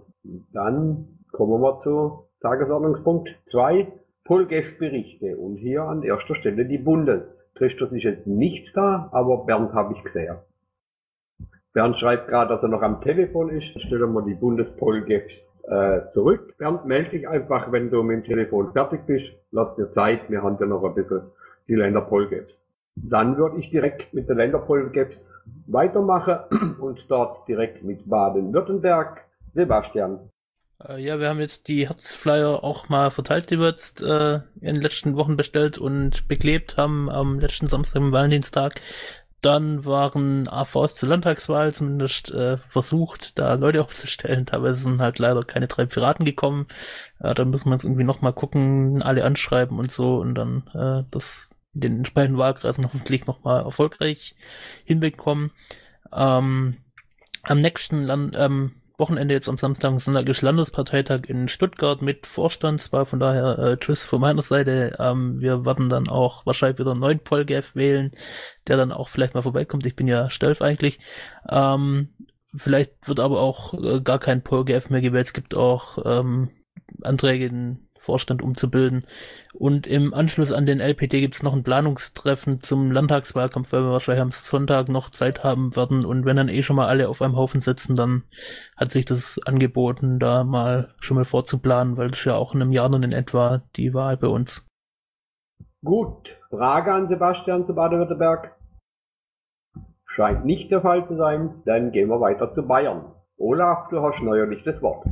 Dann 0.51 1.19
kommen 1.31 1.61
wir 1.61 1.79
zu 1.79 2.27
Tagesordnungspunkt 2.41 3.29
2, 3.45 3.91
Polgef-Berichte. 4.23 5.37
Und 5.37 5.55
hier 5.57 5.83
an 5.83 6.03
erster 6.03 6.35
Stelle 6.35 6.65
die 6.65 6.77
Bundes. 6.77 7.43
Christoph 7.55 7.91
ist 7.91 8.03
jetzt 8.03 8.27
nicht 8.27 8.75
da, 8.75 9.09
aber 9.11 9.45
Bernd 9.45 9.73
habe 9.73 9.93
ich 9.93 10.03
gesehen. 10.03 10.37
Bernd 11.73 11.97
schreibt 11.97 12.27
gerade, 12.27 12.53
dass 12.53 12.63
er 12.63 12.69
noch 12.69 12.81
am 12.81 13.01
Telefon 13.01 13.49
ist. 13.49 13.81
Stellen 13.81 14.13
wir 14.13 14.21
die 14.21 14.35
Bundespolgefs 14.35 15.54
äh, 15.67 16.09
zurück. 16.11 16.57
Bernd, 16.57 16.85
melde 16.85 17.11
dich 17.11 17.27
einfach, 17.27 17.71
wenn 17.71 17.89
du 17.89 18.03
mit 18.03 18.17
dem 18.17 18.23
Telefon 18.23 18.71
fertig 18.71 19.01
bist. 19.05 19.31
Lass 19.51 19.75
dir 19.75 19.89
Zeit, 19.91 20.29
wir 20.29 20.43
haben 20.43 20.57
ja 20.59 20.65
noch 20.65 20.83
ein 20.83 20.93
bisschen 20.93 21.21
die 21.67 21.75
Länderpolgefs. 21.75 22.59
Dann 22.95 23.37
würde 23.37 23.57
ich 23.57 23.69
direkt 23.69 24.13
mit 24.13 24.29
der 24.29 24.35
Länderpolgefs 24.35 25.21
weitermachen 25.67 26.75
und 26.79 27.05
dort 27.09 27.47
direkt 27.47 27.83
mit 27.83 28.09
Baden-Württemberg. 28.09 29.21
Sebastian. 29.53 30.29
Äh, 30.83 31.01
ja, 31.01 31.19
wir 31.19 31.29
haben 31.29 31.39
jetzt 31.39 31.67
die 31.67 31.87
Herzflyer 31.87 32.63
auch 32.63 32.89
mal 32.89 33.09
verteilt, 33.11 33.49
die 33.49 33.59
wir 33.59 33.69
jetzt 33.69 34.01
äh, 34.01 34.35
in 34.59 34.73
den 34.73 34.81
letzten 34.81 35.15
Wochen 35.15 35.37
bestellt 35.37 35.77
und 35.77 36.27
beklebt 36.27 36.77
haben 36.77 37.09
am 37.09 37.39
letzten 37.39 37.67
Samstag, 37.67 38.01
am 38.01 38.11
Valentinstag. 38.11 38.81
Dann 39.45 39.85
waren 39.85 40.47
AVs 40.47 40.95
zur 40.95 41.09
Landtagswahl 41.09 41.71
zumindest 41.71 42.31
äh, 42.31 42.57
versucht, 42.57 43.37
da 43.37 43.53
Leute 43.53 43.79
aufzustellen. 43.83 44.47
Teilweise 44.47 44.81
sind 44.81 44.99
halt 44.99 45.19
leider 45.19 45.43
keine 45.43 45.67
drei 45.67 45.85
Piraten 45.85 46.25
gekommen. 46.25 46.65
Äh, 47.19 47.35
dann 47.35 47.51
müssen 47.51 47.69
wir 47.69 47.75
jetzt 47.75 47.83
irgendwie 47.83 48.05
nochmal 48.05 48.33
gucken, 48.33 49.03
alle 49.03 49.23
anschreiben 49.23 49.77
und 49.77 49.91
so 49.91 50.15
und 50.15 50.33
dann 50.33 50.63
äh, 50.73 51.07
das 51.11 51.51
in 51.75 51.81
den 51.81 51.97
entsprechenden 51.97 52.39
Wahlkreisen 52.39 52.85
hoffentlich 52.85 53.27
nochmal 53.27 53.61
erfolgreich 53.63 54.35
hinbekommen. 54.83 55.51
Ähm, 56.11 56.77
am 57.43 57.59
nächsten 57.59 58.01
Land, 58.01 58.35
ähm, 58.39 58.81
Wochenende 58.97 59.33
jetzt 59.33 59.49
am 59.49 59.57
Samstag 59.57 59.95
ist 59.95 60.41
Landesparteitag 60.41 61.21
in 61.27 61.49
Stuttgart 61.49 62.01
mit 62.01 62.25
Vorstandswahl. 62.27 63.05
Von 63.05 63.19
daher 63.19 63.59
äh, 63.59 63.77
tschüss 63.77 64.05
von 64.05 64.21
meiner 64.21 64.41
Seite. 64.41 64.95
Ähm, 64.99 65.39
wir 65.41 65.65
werden 65.65 65.89
dann 65.89 66.07
auch 66.07 66.45
wahrscheinlich 66.45 66.79
wieder 66.79 66.91
einen 66.91 67.01
neuen 67.01 67.19
Polgef 67.19 67.75
wählen, 67.75 68.11
der 68.67 68.77
dann 68.77 68.91
auch 68.91 69.09
vielleicht 69.09 69.33
mal 69.33 69.41
vorbeikommt. 69.41 69.85
Ich 69.85 69.95
bin 69.95 70.07
ja 70.07 70.29
Stelf 70.29 70.61
eigentlich. 70.61 70.99
Ähm, 71.49 72.09
vielleicht 72.55 73.07
wird 73.07 73.19
aber 73.19 73.41
auch 73.41 73.73
äh, 73.73 74.01
gar 74.01 74.19
kein 74.19 74.43
Polgef 74.43 74.89
mehr 74.89 75.01
gewählt. 75.01 75.27
Es 75.27 75.33
gibt 75.33 75.55
auch 75.55 75.97
ähm, 76.05 76.51
Anträge 77.01 77.47
in 77.47 77.84
Vorstand 77.97 78.41
umzubilden. 78.41 79.05
Und 79.53 79.87
im 79.87 80.13
Anschluss 80.13 80.51
an 80.51 80.65
den 80.65 80.79
LPT 80.79 81.11
gibt 81.11 81.35
es 81.35 81.43
noch 81.43 81.53
ein 81.53 81.63
Planungstreffen 81.63 82.61
zum 82.61 82.91
Landtagswahlkampf, 82.91 83.71
weil 83.71 83.83
wir 83.83 83.91
wahrscheinlich 83.91 84.21
am 84.21 84.31
Sonntag 84.31 84.89
noch 84.89 85.09
Zeit 85.09 85.43
haben 85.43 85.75
werden. 85.75 86.05
Und 86.05 86.25
wenn 86.25 86.37
dann 86.37 86.49
eh 86.49 86.61
schon 86.61 86.75
mal 86.75 86.87
alle 86.87 87.09
auf 87.09 87.21
einem 87.21 87.35
Haufen 87.35 87.61
sitzen, 87.61 87.95
dann 87.95 88.23
hat 88.75 88.89
sich 88.91 89.05
das 89.05 89.39
angeboten, 89.45 90.19
da 90.19 90.43
mal 90.43 90.93
schon 90.99 91.15
mal 91.15 91.25
vorzuplanen, 91.25 91.97
weil 91.97 92.11
das 92.11 92.23
ja 92.25 92.35
auch 92.35 92.53
in 92.53 92.61
einem 92.61 92.71
Jahr 92.71 92.89
nun 92.89 93.03
in 93.03 93.11
etwa 93.11 93.63
die 93.75 93.93
Wahl 93.93 94.17
bei 94.17 94.27
uns. 94.27 94.67
Gut, 95.83 96.37
Frage 96.49 96.93
an 96.93 97.07
Sebastian 97.09 97.63
zu 97.63 97.75
Baden-Württemberg. 97.75 98.55
Scheint 100.05 100.45
nicht 100.45 100.71
der 100.71 100.81
Fall 100.81 101.07
zu 101.07 101.15
sein. 101.15 101.61
Dann 101.65 101.91
gehen 101.91 102.09
wir 102.09 102.21
weiter 102.21 102.51
zu 102.51 102.65
Bayern. 102.65 103.13
Olaf, 103.37 103.89
du 103.89 104.01
hast 104.01 104.21
neuerlich 104.21 104.63
das 104.63 104.81
Wort. 104.81 105.05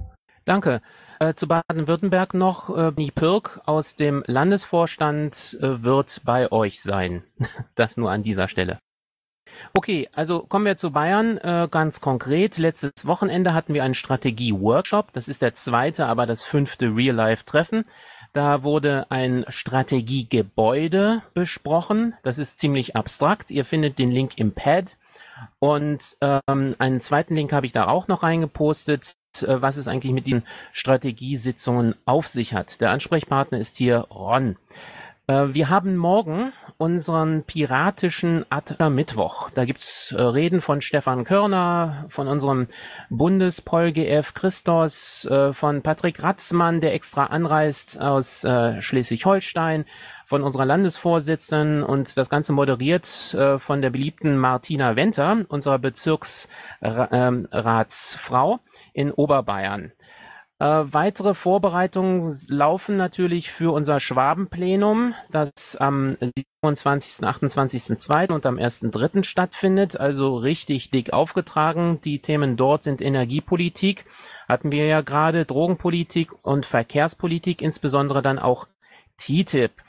Danke. 0.46 0.82
Äh, 1.24 1.36
zu 1.36 1.48
Baden-Württemberg 1.48 2.34
noch. 2.34 2.78
Äh, 2.78 2.92
die 2.92 3.10
Pirk 3.10 3.62
aus 3.66 3.96
dem 3.96 4.26
Landesvorstand 4.28 5.58
äh, 5.62 5.82
wird 5.82 6.20
bei 6.26 6.52
euch 6.52 6.82
sein. 6.82 7.24
das 7.76 7.96
nur 7.96 8.12
an 8.12 8.24
dieser 8.24 8.50
Stelle. 8.50 8.80
Okay, 9.74 10.10
also 10.12 10.42
kommen 10.42 10.66
wir 10.66 10.76
zu 10.76 10.92
Bayern 10.92 11.38
äh, 11.38 11.70
ganz 11.72 12.02
konkret. 12.02 12.58
Letztes 12.58 13.06
Wochenende 13.06 13.54
hatten 13.54 13.74
wir 13.74 13.86
einen 13.86 13.94
Strategie-Workshop. 13.94 15.14
Das 15.14 15.30
ist 15.30 15.42
der 15.42 15.54
zweite, 15.54 16.08
aber 16.08 16.26
das 16.26 16.44
fünfte 16.44 16.94
Real-Life-Treffen. 16.94 17.84
Da 18.34 18.64
wurde 18.64 19.10
ein 19.10 19.46
Strategiegebäude 19.48 21.22
besprochen. 21.34 22.16
Das 22.24 22.38
ist 22.38 22.60
ziemlich 22.60 22.98
abstrakt. 22.98 23.50
Ihr 23.50 23.64
findet 23.64 23.98
den 23.98 24.12
Link 24.12 24.38
im 24.38 24.52
Pad. 24.52 24.98
Und 25.60 26.18
ähm, 26.20 26.76
einen 26.80 27.00
zweiten 27.00 27.36
Link 27.36 27.54
habe 27.54 27.66
ich 27.66 27.72
da 27.72 27.88
auch 27.88 28.10
noch 28.10 28.24
reingepostet. 28.24 29.16
Äh, 29.42 29.62
was 29.62 29.78
es 29.78 29.88
eigentlich 29.88 30.14
mit 30.14 30.28
den 30.28 30.44
Strategiesitzungen 30.74 31.96
auf 32.06 32.28
sich 32.28 32.54
hat. 32.54 32.82
Der 32.82 32.92
Ansprechpartner 32.92 33.58
ist 33.58 33.78
hier 33.78 34.02
Ron. 34.12 34.58
Äh, 35.28 35.48
wir 35.54 35.70
haben 35.70 35.96
morgen 35.96 36.54
unseren 36.78 37.42
piratischen 37.44 38.46
Atter 38.50 38.92
Mittwoch. 38.92 39.50
Da 39.52 39.66
gibt's 39.66 40.12
äh, 40.12 40.22
Reden 40.22 40.62
von 40.62 40.82
Stefan 40.82 41.24
Körner, 41.24 42.06
von 42.10 42.28
unserem 42.28 42.68
Bundespol 43.10 43.92
GF 43.92 44.36
Christos, 44.36 45.28
von 45.54 45.82
Patrick 45.82 46.22
Ratzmann, 46.22 46.80
der 46.82 46.94
extra 46.94 47.28
anreist 47.28 48.02
aus 48.02 48.42
Schleswig-Holstein, 48.42 49.86
von 50.26 50.44
unserer 50.44 50.66
Landesvorsitzenden 50.66 51.84
und 51.84 52.18
das 52.18 52.30
Ganze 52.30 52.52
moderiert 52.54 53.38
von 53.60 53.82
der 53.82 53.92
beliebten 53.92 54.38
Martina 54.38 54.96
Wenter, 54.96 55.46
unserer 55.48 55.80
Bezirksratsfrau 55.80 58.60
in 58.94 59.12
Oberbayern. 59.12 59.92
Äh, 60.60 60.86
weitere 60.94 61.34
Vorbereitungen 61.34 62.34
laufen 62.48 62.96
natürlich 62.96 63.52
für 63.52 63.74
unser 63.74 64.00
Schwabenplenum, 64.00 65.14
das 65.30 65.76
am 65.76 66.16
27., 66.62 67.28
28.2. 67.28 68.32
und 68.32 68.46
am 68.46 68.56
1.3. 68.56 69.26
stattfindet, 69.26 70.00
also 70.00 70.38
richtig 70.38 70.90
dick 70.90 71.12
aufgetragen. 71.12 72.00
Die 72.06 72.20
Themen 72.20 72.56
dort 72.56 72.84
sind 72.84 73.02
Energiepolitik, 73.02 74.06
hatten 74.48 74.72
wir 74.72 74.86
ja 74.86 75.02
gerade, 75.02 75.44
Drogenpolitik 75.44 76.32
und 76.46 76.66
Verkehrspolitik, 76.66 77.62
insbesondere 77.62 78.22
dann 78.22 78.40
auch 78.40 78.68
TTIP. 79.18 79.83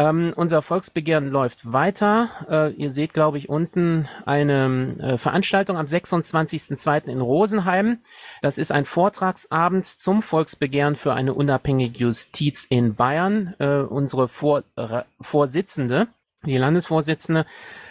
Ähm, 0.00 0.32
unser 0.34 0.62
Volksbegehren 0.62 1.28
läuft 1.28 1.70
weiter. 1.70 2.30
Äh, 2.48 2.72
ihr 2.72 2.90
seht, 2.90 3.12
glaube 3.12 3.36
ich, 3.36 3.50
unten 3.50 4.08
eine 4.24 4.96
äh, 4.98 5.18
Veranstaltung 5.18 5.76
am 5.76 5.84
26.02. 5.84 7.04
in 7.04 7.20
Rosenheim. 7.20 7.98
Das 8.40 8.56
ist 8.56 8.72
ein 8.72 8.86
Vortragsabend 8.86 9.84
zum 9.84 10.22
Volksbegehren 10.22 10.96
für 10.96 11.12
eine 11.12 11.34
unabhängige 11.34 11.98
Justiz 11.98 12.64
in 12.64 12.94
Bayern. 12.94 13.54
Äh, 13.58 13.80
unsere 13.80 14.28
Vor 14.28 14.62
Vorsitzende, 15.20 16.08
die 16.46 16.56
Landesvorsitzende 16.56 17.44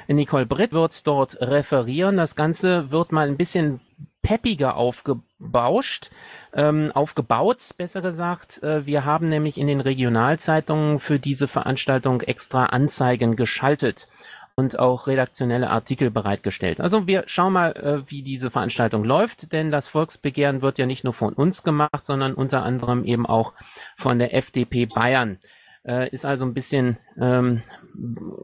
Nicole 0.07 0.47
Britt 0.47 0.71
wird 0.71 1.05
dort 1.05 1.39
referieren. 1.39 2.17
Das 2.17 2.35
Ganze 2.35 2.89
wird 2.89 3.11
mal 3.11 3.27
ein 3.27 3.37
bisschen 3.37 3.81
peppiger 4.29 4.75
aufgebauscht, 4.75 6.11
ähm, 6.53 6.91
aufgebaut, 6.93 7.71
besser 7.77 8.03
gesagt. 8.03 8.61
Äh, 8.61 8.85
wir 8.85 9.03
haben 9.03 9.27
nämlich 9.27 9.57
in 9.57 9.65
den 9.65 9.81
Regionalzeitungen 9.81 10.99
für 10.99 11.17
diese 11.17 11.47
Veranstaltung 11.47 12.21
extra 12.21 12.67
Anzeigen 12.67 13.35
geschaltet 13.35 14.07
und 14.55 14.77
auch 14.77 15.07
redaktionelle 15.07 15.71
Artikel 15.71 16.11
bereitgestellt. 16.11 16.79
Also 16.79 17.07
wir 17.07 17.23
schauen 17.25 17.53
mal, 17.53 17.71
äh, 17.71 18.11
wie 18.11 18.21
diese 18.21 18.51
Veranstaltung 18.51 19.03
läuft, 19.03 19.51
denn 19.51 19.71
das 19.71 19.87
Volksbegehren 19.87 20.61
wird 20.61 20.77
ja 20.77 20.85
nicht 20.85 21.03
nur 21.03 21.13
von 21.13 21.33
uns 21.33 21.63
gemacht, 21.63 22.05
sondern 22.05 22.35
unter 22.35 22.61
anderem 22.61 23.05
eben 23.05 23.25
auch 23.25 23.53
von 23.97 24.19
der 24.19 24.35
FDP 24.35 24.85
Bayern. 24.85 25.39
Äh, 25.83 26.09
ist 26.09 26.25
also 26.25 26.45
ein 26.45 26.53
bisschen 26.53 26.97
ähm, 27.19 27.63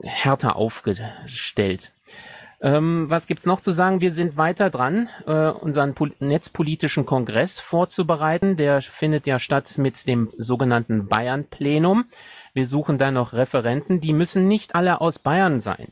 härter 0.03 0.55
aufgestellt. 0.55 1.91
Ähm, 2.61 3.09
was 3.09 3.27
gibt's 3.27 3.45
noch 3.45 3.59
zu 3.59 3.71
sagen? 3.71 4.01
Wir 4.01 4.13
sind 4.13 4.37
weiter 4.37 4.69
dran, 4.69 5.09
äh, 5.27 5.49
unseren 5.49 5.93
Pol 5.93 6.13
netzpolitischen 6.19 7.05
Kongress 7.05 7.59
vorzubereiten. 7.59 8.57
Der 8.57 8.81
findet 8.81 9.27
ja 9.27 9.39
statt 9.39 9.77
mit 9.77 10.07
dem 10.07 10.31
sogenannten 10.37 11.07
Bayern-Plenum. 11.07 12.05
Wir 12.53 12.67
suchen 12.67 12.97
da 12.97 13.11
noch 13.11 13.33
Referenten. 13.33 13.99
Die 13.99 14.13
müssen 14.13 14.47
nicht 14.47 14.75
alle 14.75 15.01
aus 15.01 15.19
Bayern 15.19 15.59
sein. 15.59 15.89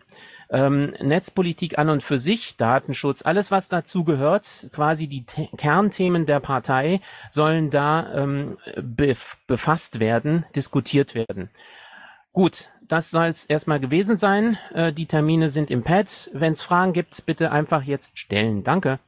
Ähm, 0.50 0.94
Netzpolitik 1.02 1.78
an 1.78 1.90
und 1.90 2.04
für 2.04 2.20
sich, 2.20 2.58
Datenschutz, 2.58 3.24
alles 3.24 3.50
was 3.50 3.70
dazu 3.70 4.04
gehört, 4.04 4.70
quasi 4.72 5.08
die 5.08 5.26
The 5.28 5.50
Kernthemen 5.58 6.26
der 6.26 6.40
Partei 6.40 7.02
sollen 7.32 7.72
da 7.72 8.14
ähm, 8.14 8.58
bef 8.82 9.38
befasst 9.48 10.00
werden, 10.00 10.46
diskutiert 10.56 11.16
werden. 11.16 11.50
Gut, 12.34 12.70
das 12.94 13.10
soll 13.10 13.26
es 13.26 13.46
erstmal 13.46 13.80
gewesen 13.80 14.18
sein. 14.18 14.56
Äh, 14.72 14.94
die 14.94 15.08
Termine 15.08 15.50
sind 15.50 15.72
im 15.72 15.82
Pad. 15.82 16.30
Wenn 16.32 16.54
es 16.54 16.62
Fragen 16.62 16.94
gibt, 16.94 17.26
bitte 17.26 17.52
einfach 17.52 17.82
jetzt 17.82 18.20
stellen. 18.20 18.64
Danke. 18.64 19.00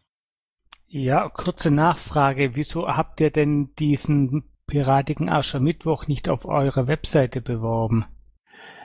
Ja, 0.88 1.30
kurze 1.30 1.69
Nachfrage. 1.69 2.56
Wieso 2.56 2.88
habt 2.88 3.21
ihr 3.21 3.30
denn 3.30 3.76
diesen 3.78 4.43
piratigen 4.65 5.30
Aschermittwoch 5.30 6.08
nicht 6.08 6.30
auf 6.30 6.45
eurer 6.45 6.88
Webseite 6.88 7.41
beworben? 7.41 8.06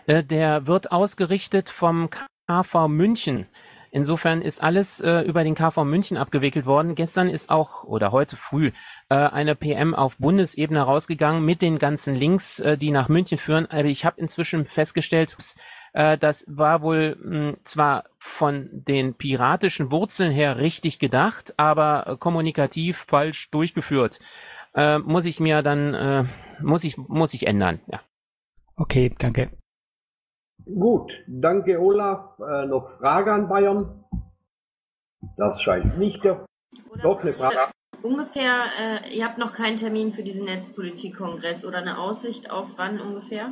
Äh, 0.04 0.22
der 0.22 0.66
wird 0.66 0.92
ausgerichtet 0.92 1.70
vom 1.70 2.10
KV 2.46 2.88
München. 2.88 3.46
Insofern 3.90 4.40
ist 4.40 4.62
alles 4.62 5.00
äh, 5.00 5.20
über 5.22 5.42
den 5.42 5.54
KV 5.54 5.84
München 5.84 6.16
abgewickelt 6.16 6.64
worden. 6.64 6.94
Gestern 6.94 7.28
ist 7.28 7.50
auch 7.50 7.84
oder 7.84 8.12
heute 8.12 8.36
früh 8.36 8.70
äh, 9.08 9.14
eine 9.14 9.56
PM 9.56 9.94
auf 9.94 10.16
Bundesebene 10.18 10.80
rausgegangen 10.82 11.44
mit 11.44 11.60
den 11.60 11.78
ganzen 11.78 12.14
Links, 12.14 12.60
äh, 12.60 12.78
die 12.78 12.92
nach 12.92 13.08
München 13.08 13.38
führen. 13.38 13.66
Aber 13.66 13.84
ich 13.84 14.04
habe 14.04 14.20
inzwischen 14.20 14.64
festgestellt, 14.64 15.36
äh, 15.92 16.16
das 16.16 16.44
war 16.48 16.82
wohl 16.82 17.16
mh, 17.20 17.36
hm, 17.36 17.56
zwar 17.64 18.04
von 18.18 18.68
den 18.72 19.14
piratischen 19.14 19.90
Wurzeln 19.90 20.30
her 20.30 20.58
richtig 20.58 20.98
gedacht, 20.98 21.54
aber 21.56 22.16
kommunikativ 22.20 23.04
falsch 23.08 23.50
durchgeführt. 23.50 24.20
Äh, 24.74 24.98
muss 24.98 25.24
ich 25.24 25.40
mir 25.40 25.62
dann 25.62 25.94
äh, 25.94 26.24
muss 26.62 26.84
ich 26.84 26.96
muss 26.96 27.34
ich 27.34 27.46
ändern. 27.46 27.80
Ja. 27.90 28.00
Okay, 28.76 29.12
danke. 29.18 29.50
Gut, 30.74 31.12
danke 31.26 31.80
Olaf. 31.80 32.38
Äh, 32.38 32.66
noch 32.66 32.98
Frage 32.98 33.32
an 33.32 33.48
Bayern? 33.48 34.04
Das 35.36 35.60
scheint 35.62 35.98
nicht 35.98 36.24
der. 36.24 36.44
Oder 36.90 37.02
Doch, 37.02 37.22
eine 37.22 37.32
Frage. 37.32 37.56
Ungefähr, 38.02 38.64
äh, 38.78 39.14
ihr 39.14 39.24
habt 39.24 39.38
noch 39.38 39.52
keinen 39.52 39.76
Termin 39.76 40.12
für 40.12 40.22
diesen 40.22 40.44
Netzpolitik-Kongress 40.44 41.64
oder 41.64 41.78
eine 41.78 41.98
Aussicht 41.98 42.50
auf 42.50 42.68
wann 42.76 43.00
ungefähr? 43.00 43.50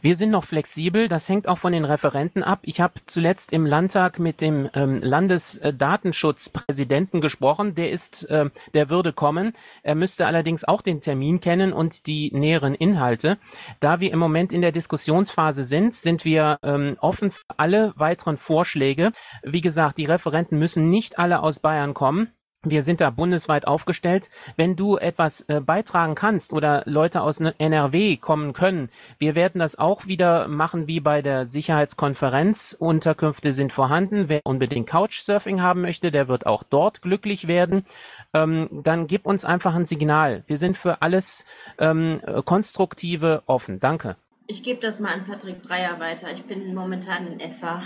Wir 0.00 0.14
sind 0.14 0.30
noch 0.30 0.44
flexibel, 0.44 1.08
das 1.08 1.28
hängt 1.28 1.48
auch 1.48 1.58
von 1.58 1.72
den 1.72 1.84
Referenten 1.84 2.44
ab. 2.44 2.60
Ich 2.62 2.80
habe 2.80 2.94
zuletzt 3.06 3.52
im 3.52 3.66
Landtag 3.66 4.20
mit 4.20 4.40
dem 4.40 4.70
ähm, 4.74 5.02
Landesdatenschutzpräsidenten 5.02 7.20
gesprochen, 7.20 7.74
der 7.74 7.90
ist, 7.90 8.22
äh, 8.30 8.48
der 8.74 8.90
würde 8.90 9.12
kommen. 9.12 9.54
Er 9.82 9.96
müsste 9.96 10.26
allerdings 10.26 10.62
auch 10.62 10.82
den 10.82 11.00
Termin 11.00 11.40
kennen 11.40 11.72
und 11.72 12.06
die 12.06 12.30
näheren 12.32 12.76
Inhalte. 12.76 13.38
Da 13.80 13.98
wir 13.98 14.12
im 14.12 14.20
Moment 14.20 14.52
in 14.52 14.62
der 14.62 14.72
Diskussionsphase 14.72 15.64
sind, 15.64 15.94
sind 15.94 16.24
wir 16.24 16.58
ähm, 16.62 16.96
offen 17.00 17.32
für 17.32 17.42
alle 17.56 17.92
weiteren 17.96 18.36
Vorschläge. 18.36 19.10
Wie 19.42 19.60
gesagt, 19.60 19.98
die 19.98 20.06
Referenten 20.06 20.58
müssen 20.58 20.90
nicht 20.90 21.18
alle 21.18 21.42
aus 21.42 21.58
Bayern 21.58 21.94
kommen. 21.94 22.32
Wir 22.64 22.82
sind 22.82 23.00
da 23.00 23.10
bundesweit 23.10 23.68
aufgestellt. 23.68 24.30
Wenn 24.56 24.74
du 24.74 24.96
etwas 24.96 25.42
äh, 25.42 25.60
beitragen 25.60 26.16
kannst 26.16 26.52
oder 26.52 26.82
Leute 26.86 27.22
aus 27.22 27.38
NRW 27.38 28.16
kommen 28.16 28.52
können, 28.52 28.90
wir 29.20 29.36
werden 29.36 29.60
das 29.60 29.78
auch 29.78 30.08
wieder 30.08 30.48
machen 30.48 30.88
wie 30.88 30.98
bei 30.98 31.22
der 31.22 31.46
Sicherheitskonferenz. 31.46 32.76
Unterkünfte 32.76 33.52
sind 33.52 33.72
vorhanden. 33.72 34.28
Wer 34.28 34.40
unbedingt 34.42 34.88
Couchsurfing 34.88 35.62
haben 35.62 35.82
möchte, 35.82 36.10
der 36.10 36.26
wird 36.26 36.46
auch 36.46 36.64
dort 36.64 37.00
glücklich 37.00 37.46
werden. 37.46 37.86
Ähm, 38.34 38.68
dann 38.82 39.06
gib 39.06 39.24
uns 39.24 39.44
einfach 39.44 39.76
ein 39.76 39.86
Signal. 39.86 40.42
Wir 40.48 40.58
sind 40.58 40.76
für 40.76 41.00
alles 41.00 41.44
ähm, 41.78 42.20
Konstruktive 42.44 43.44
offen. 43.46 43.78
Danke. 43.78 44.16
Ich 44.48 44.64
gebe 44.64 44.80
das 44.80 44.98
mal 44.98 45.12
an 45.12 45.26
Patrick 45.26 45.62
Breyer 45.62 46.00
weiter. 46.00 46.32
Ich 46.32 46.42
bin 46.44 46.74
momentan 46.74 47.28
in 47.28 47.50
SA. 47.50 47.82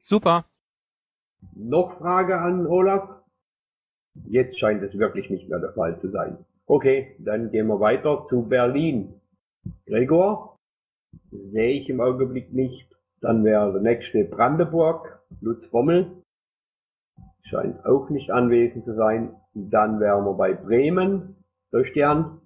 Super. 0.00 0.46
Noch 1.54 1.98
Frage 1.98 2.40
an 2.40 2.66
Olaf? 2.66 3.21
Jetzt 4.14 4.58
scheint 4.58 4.82
es 4.82 4.98
wirklich 4.98 5.30
nicht 5.30 5.48
mehr 5.48 5.58
der 5.58 5.72
Fall 5.72 5.98
zu 5.98 6.10
sein. 6.10 6.38
Okay, 6.66 7.16
dann 7.18 7.50
gehen 7.50 7.66
wir 7.66 7.80
weiter 7.80 8.24
zu 8.24 8.48
Berlin. 8.48 9.20
Gregor? 9.86 10.58
Sehe 11.30 11.80
ich 11.80 11.88
im 11.88 12.00
Augenblick 12.00 12.52
nicht. 12.52 12.88
Dann 13.20 13.44
wäre 13.44 13.72
der 13.72 13.82
nächste 13.82 14.24
Brandenburg. 14.24 15.22
Lutz 15.40 15.68
Bommel. 15.68 16.22
Scheint 17.42 17.84
auch 17.84 18.10
nicht 18.10 18.30
anwesend 18.30 18.84
zu 18.84 18.94
sein. 18.94 19.34
Dann 19.54 20.00
wären 20.00 20.24
wir 20.24 20.34
bei 20.34 20.54
Bremen. 20.54 21.36
Stern. 21.84 22.40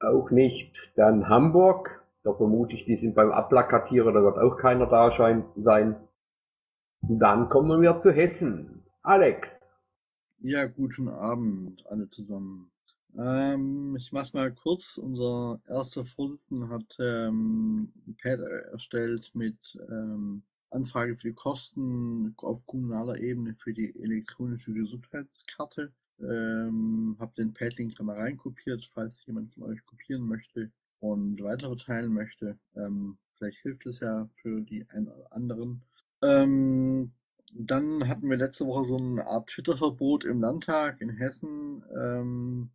Auch 0.00 0.30
nicht. 0.30 0.92
Dann 0.96 1.28
Hamburg. 1.28 2.06
Da 2.26 2.34
vermute 2.34 2.74
ich, 2.74 2.84
die 2.84 2.96
sind 2.96 3.14
beim 3.14 3.30
Abplakatieren, 3.30 4.12
da 4.12 4.20
wird 4.20 4.36
auch 4.36 4.56
keiner 4.56 4.86
da 4.86 5.12
sein. 5.54 5.94
Dann 7.02 7.48
kommen 7.48 7.80
wir 7.80 8.00
zu 8.00 8.10
Hessen. 8.10 8.82
Alex. 9.02 9.60
Ja, 10.40 10.66
guten 10.66 11.08
Abend 11.08 11.84
alle 11.86 12.08
zusammen. 12.08 12.70
Ähm, 13.18 13.96
ich 13.96 14.12
mach's 14.12 14.34
mal 14.34 14.52
kurz. 14.52 14.98
Unser 14.98 15.60
erster 15.66 16.04
Vorsitzender 16.04 16.68
hat 16.68 16.96
ähm, 17.00 17.92
ein 18.06 18.16
Pad 18.22 18.40
erstellt 18.70 19.30
mit 19.34 19.56
ähm, 19.88 20.42
Anfrage 20.70 21.16
für 21.16 21.28
die 21.28 21.34
Kosten 21.34 22.34
auf 22.38 22.64
kommunaler 22.66 23.18
Ebene 23.18 23.54
für 23.54 23.72
die 23.72 23.94
elektronische 23.98 24.72
Gesundheitskarte. 24.72 25.92
Ähm, 26.20 27.16
hab 27.18 27.34
den 27.34 27.54
Pad-Link 27.54 27.98
mal 28.00 28.16
reinkopiert, 28.16 28.88
falls 28.92 29.24
jemand 29.26 29.52
von 29.52 29.64
euch 29.64 29.84
kopieren 29.86 30.26
möchte 30.26 30.70
und 31.00 31.42
weiter 31.42 31.68
verteilen 31.68 32.12
möchte. 32.12 32.58
Ähm, 32.74 33.16
vielleicht 33.36 33.58
hilft 33.62 33.86
es 33.86 34.00
ja 34.00 34.28
für 34.36 34.60
die 34.60 34.88
einen 34.90 35.08
oder 35.08 35.32
anderen. 35.32 35.82
Ähm, 36.22 37.12
dann 37.54 38.08
hatten 38.08 38.28
wir 38.28 38.36
letzte 38.36 38.66
Woche 38.66 38.84
so 38.84 38.96
eine 38.96 39.26
Art 39.26 39.48
Twitter-Verbot 39.48 40.24
im 40.24 40.40
Landtag 40.40 41.00
in 41.00 41.10
Hessen, 41.10 41.84
ähm, 41.96 42.70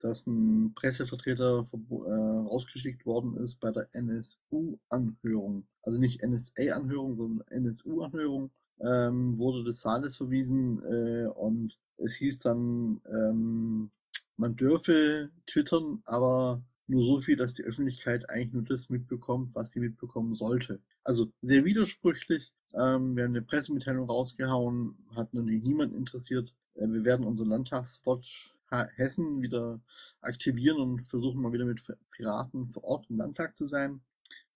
dass 0.00 0.26
ein 0.26 0.74
Pressevertreter 0.74 1.66
äh, 1.72 2.10
rausgeschickt 2.48 3.06
worden 3.06 3.36
ist 3.36 3.60
bei 3.60 3.70
der 3.70 3.88
NSU-Anhörung. 3.92 5.66
Also 5.82 5.98
nicht 5.98 6.22
NSA-Anhörung, 6.22 7.16
sondern 7.16 7.46
NSU-Anhörung. 7.48 8.50
Ähm, 8.80 9.38
wurde 9.38 9.62
des 9.62 9.80
Saales 9.80 10.16
verwiesen 10.16 10.82
äh, 10.82 11.26
und 11.26 11.78
es 11.98 12.16
hieß 12.16 12.40
dann, 12.40 13.00
ähm, 13.08 13.90
man 14.36 14.56
dürfe 14.56 15.30
twittern, 15.46 16.02
aber 16.04 16.60
nur 16.86 17.04
so 17.04 17.20
viel, 17.20 17.36
dass 17.36 17.54
die 17.54 17.62
Öffentlichkeit 17.62 18.28
eigentlich 18.28 18.52
nur 18.52 18.64
das 18.64 18.90
mitbekommt, 18.90 19.54
was 19.54 19.70
sie 19.70 19.80
mitbekommen 19.80 20.34
sollte. 20.34 20.80
Also 21.04 21.32
sehr 21.40 21.64
widersprüchlich. 21.64 22.52
Ähm, 22.76 23.16
wir 23.16 23.24
haben 23.24 23.32
eine 23.32 23.42
Pressemitteilung 23.42 24.08
rausgehauen, 24.08 24.96
hat 25.14 25.32
natürlich 25.32 25.62
niemand 25.62 25.94
interessiert. 25.94 26.54
Äh, 26.74 26.88
wir 26.88 27.04
werden 27.04 27.26
unseren 27.26 27.48
Landtagswatch 27.48 28.50
Hessen 28.96 29.40
wieder 29.40 29.80
aktivieren 30.20 30.78
und 30.78 31.02
versuchen 31.02 31.40
mal 31.40 31.52
wieder 31.52 31.64
mit 31.64 31.80
Piraten 32.10 32.68
vor 32.70 32.82
Ort 32.82 33.06
im 33.08 33.18
Landtag 33.18 33.56
zu 33.56 33.66
sein. 33.66 34.00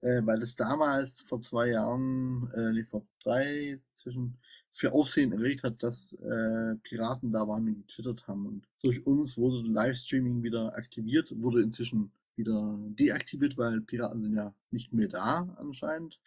Äh, 0.00 0.22
weil 0.24 0.42
es 0.42 0.54
damals 0.54 1.22
vor 1.22 1.40
zwei 1.40 1.70
Jahren, 1.70 2.50
äh, 2.52 2.72
nee, 2.72 2.84
vor 2.84 3.04
drei, 3.22 3.78
zwischen 3.80 4.38
für 4.70 4.92
Aufsehen 4.92 5.32
erregt 5.32 5.64
hat, 5.64 5.82
dass 5.82 6.12
äh, 6.12 6.76
Piraten 6.82 7.32
da 7.32 7.48
waren 7.48 7.66
und 7.66 7.86
getwittert 7.86 8.28
haben. 8.28 8.46
Und 8.46 8.68
durch 8.82 9.04
uns 9.06 9.36
wurde 9.36 9.66
Livestreaming 9.66 10.42
wieder 10.42 10.76
aktiviert, 10.76 11.32
wurde 11.42 11.62
inzwischen 11.62 12.12
wieder 12.38 12.78
deaktiviert, 12.98 13.58
weil 13.58 13.80
Piraten 13.80 14.18
sind 14.18 14.34
ja 14.34 14.54
nicht 14.70 14.92
mehr 14.92 15.08
da 15.08 15.54
anscheinend. 15.58 16.18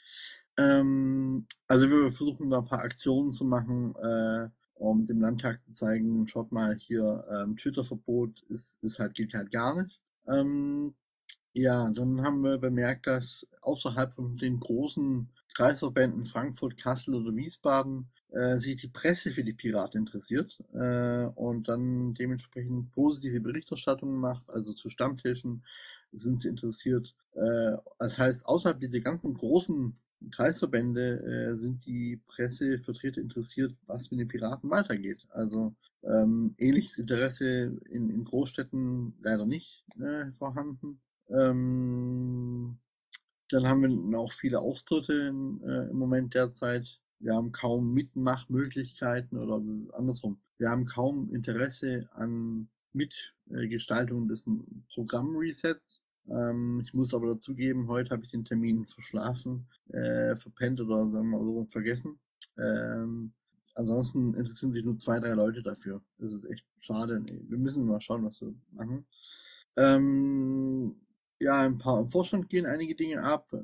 Ähm, 0.57 1.47
also 1.67 1.89
wir 1.89 2.11
versuchen 2.11 2.49
da 2.49 2.59
ein 2.59 2.65
paar 2.65 2.81
Aktionen 2.83 3.31
zu 3.31 3.45
machen, 3.45 3.95
äh, 3.95 4.49
um 4.75 5.05
dem 5.05 5.21
Landtag 5.21 5.65
zu 5.65 5.73
zeigen, 5.73 6.27
schaut 6.27 6.51
mal 6.51 6.75
hier, 6.75 7.23
ähm, 7.31 7.55
Twitter-Verbot 7.55 8.41
ist, 8.49 8.77
ist 8.83 8.99
halt, 8.99 9.13
geht 9.13 9.33
halt 9.33 9.51
gar 9.51 9.81
nicht. 9.81 10.01
Ähm, 10.27 10.95
ja, 11.53 11.89
dann 11.91 12.21
haben 12.23 12.41
wir 12.43 12.57
bemerkt, 12.57 13.07
dass 13.07 13.47
außerhalb 13.61 14.13
von 14.15 14.37
den 14.37 14.59
großen 14.59 15.29
Kreisverbänden 15.53 16.25
Frankfurt, 16.25 16.77
Kassel 16.77 17.15
oder 17.15 17.35
Wiesbaden 17.35 18.09
äh, 18.31 18.57
sich 18.57 18.77
die 18.77 18.87
Presse 18.87 19.31
für 19.31 19.43
die 19.43 19.53
Piraten 19.53 19.99
interessiert 19.99 20.57
äh, 20.73 21.25
und 21.35 21.67
dann 21.67 22.13
dementsprechend 22.13 22.91
positive 22.91 23.41
Berichterstattungen 23.41 24.17
macht, 24.17 24.49
also 24.49 24.71
zu 24.73 24.89
Stammtischen 24.89 25.63
sind 26.11 26.39
sie 26.39 26.49
interessiert. 26.49 27.15
Äh, 27.33 27.77
das 27.99 28.17
heißt, 28.17 28.45
außerhalb 28.45 28.79
dieser 28.79 28.99
ganzen 28.99 29.33
großen 29.33 29.95
Kreisverbände 30.29 31.51
äh, 31.51 31.55
sind 31.55 31.85
die 31.85 32.21
Pressevertreter 32.27 33.21
interessiert, 33.21 33.75
was 33.87 34.11
mit 34.11 34.19
den 34.19 34.27
Piraten 34.27 34.69
weitergeht. 34.69 35.25
Also 35.31 35.75
ähm, 36.03 36.53
ähnliches 36.57 36.99
Interesse 36.99 37.79
in, 37.89 38.09
in 38.09 38.23
Großstädten 38.23 39.15
leider 39.21 39.45
nicht 39.45 39.83
äh, 39.99 40.31
vorhanden. 40.31 40.99
Ähm, 41.29 42.77
dann 43.49 43.67
haben 43.67 44.11
wir 44.11 44.19
auch 44.19 44.31
viele 44.31 44.59
Austritte 44.59 45.13
in, 45.13 45.61
äh, 45.63 45.89
im 45.89 45.97
Moment 45.97 46.33
derzeit. 46.35 46.99
Wir 47.19 47.33
haben 47.33 47.51
kaum 47.51 47.93
Mitmachmöglichkeiten 47.93 49.37
oder 49.37 49.61
andersrum. 49.95 50.39
Wir 50.57 50.69
haben 50.69 50.85
kaum 50.85 51.29
Interesse 51.33 52.09
an 52.13 52.69
Mitgestaltung 52.93 54.27
des 54.27 54.45
Programmresets. 54.93 56.01
Ähm, 56.29 56.81
ich 56.83 56.93
muss 56.93 57.13
aber 57.13 57.27
dazugeben, 57.27 57.87
heute 57.87 58.11
habe 58.11 58.23
ich 58.23 58.31
den 58.31 58.45
Termin 58.45 58.85
verschlafen, 58.85 59.67
äh, 59.89 60.35
verpennt 60.35 60.79
oder 60.79 61.07
sagen 61.09 61.29
wir 61.29 61.39
mal 61.39 61.65
vergessen. 61.67 62.19
Ähm, 62.57 63.33
ansonsten 63.75 64.33
interessieren 64.35 64.71
sich 64.71 64.83
nur 64.83 64.97
zwei, 64.97 65.19
drei 65.19 65.33
Leute 65.33 65.63
dafür. 65.63 66.01
Das 66.17 66.33
ist 66.33 66.45
echt 66.45 66.65
schade. 66.77 67.23
Wir 67.25 67.57
müssen 67.57 67.85
mal 67.85 68.01
schauen, 68.01 68.23
was 68.23 68.41
wir 68.41 68.53
machen. 68.71 69.05
Ähm, 69.77 70.95
ja, 71.39 71.61
ein 71.61 71.77
paar 71.77 71.99
im 71.99 72.07
Vorstand 72.07 72.49
gehen 72.49 72.65
einige 72.65 72.95
Dinge 72.95 73.23
ab, 73.23 73.51
äh, 73.53 73.57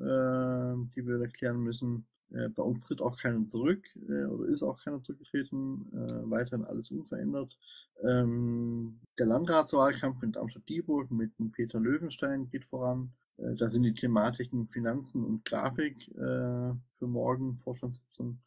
die 0.94 1.06
wir 1.06 1.20
erklären 1.20 1.60
müssen. 1.60 2.06
Äh, 2.30 2.48
bei 2.48 2.62
uns 2.62 2.84
tritt 2.84 3.00
auch 3.00 3.16
keiner 3.18 3.44
zurück 3.44 3.86
äh, 4.08 4.24
oder 4.24 4.48
ist 4.48 4.62
auch 4.62 4.82
keiner 4.82 5.00
zurückgetreten. 5.00 5.86
Äh, 5.92 6.30
weiterhin 6.30 6.64
alles 6.64 6.90
unverändert. 6.90 7.56
Ähm, 8.02 9.00
der 9.18 9.26
Landratswahlkampf 9.26 10.22
in 10.22 10.32
Darmstadt-Dieburg 10.32 11.10
mit 11.10 11.32
Peter 11.52 11.80
Löwenstein 11.80 12.48
geht 12.48 12.64
voran. 12.64 13.12
Äh, 13.38 13.54
da 13.56 13.66
sind 13.66 13.82
die 13.82 13.94
Thematiken 13.94 14.68
Finanzen 14.68 15.24
und 15.24 15.44
Grafik 15.44 16.08
äh, 16.08 16.74
für 16.92 17.06
morgen 17.06 17.56
Vorstandssitzung. 17.58 18.40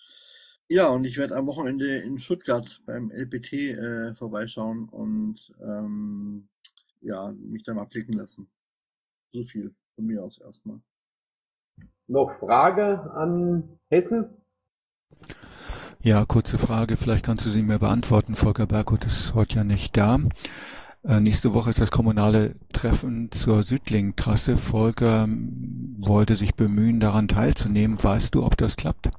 Ja, 0.69 0.87
und 0.89 1.03
ich 1.03 1.17
werde 1.17 1.35
am 1.35 1.47
Wochenende 1.47 1.97
in 1.97 2.17
Stuttgart 2.17 2.81
beim 2.85 3.11
LPT 3.11 3.53
äh, 3.53 4.13
vorbeischauen 4.13 4.87
und 4.87 5.53
ähm, 5.61 6.47
ja, 7.01 7.33
mich 7.33 7.63
da 7.63 7.73
mal 7.73 7.85
blicken 7.85 8.13
lassen. 8.13 8.49
So 9.33 9.43
viel 9.43 9.75
von 9.95 10.05
mir 10.05 10.23
aus 10.23 10.37
erstmal. 10.37 10.79
Noch 12.07 12.39
Frage 12.39 13.11
an 13.13 13.79
Hessen? 13.89 14.29
Ja, 16.03 16.25
kurze 16.25 16.57
Frage, 16.57 16.97
vielleicht 16.97 17.23
kannst 17.23 17.45
du 17.45 17.51
sie 17.51 17.61
mir 17.61 17.77
beantworten. 17.77 18.33
Volker 18.33 18.65
Berghut 18.65 19.05
ist 19.05 19.35
heute 19.35 19.57
ja 19.57 19.63
nicht 19.63 19.95
da. 19.95 20.17
Äh, 21.03 21.19
nächste 21.19 21.53
Woche 21.53 21.69
ist 21.69 21.79
das 21.79 21.91
kommunale 21.91 22.55
Treffen 22.73 23.31
zur 23.31 23.61
Südling-Trasse. 23.61 24.57
Volker 24.57 25.25
ähm, 25.25 25.95
wollte 25.99 26.33
sich 26.33 26.55
bemühen, 26.55 26.99
daran 26.99 27.27
teilzunehmen. 27.27 28.03
Weißt 28.03 28.33
du, 28.33 28.43
ob 28.43 28.57
das 28.57 28.77
klappt? 28.77 29.11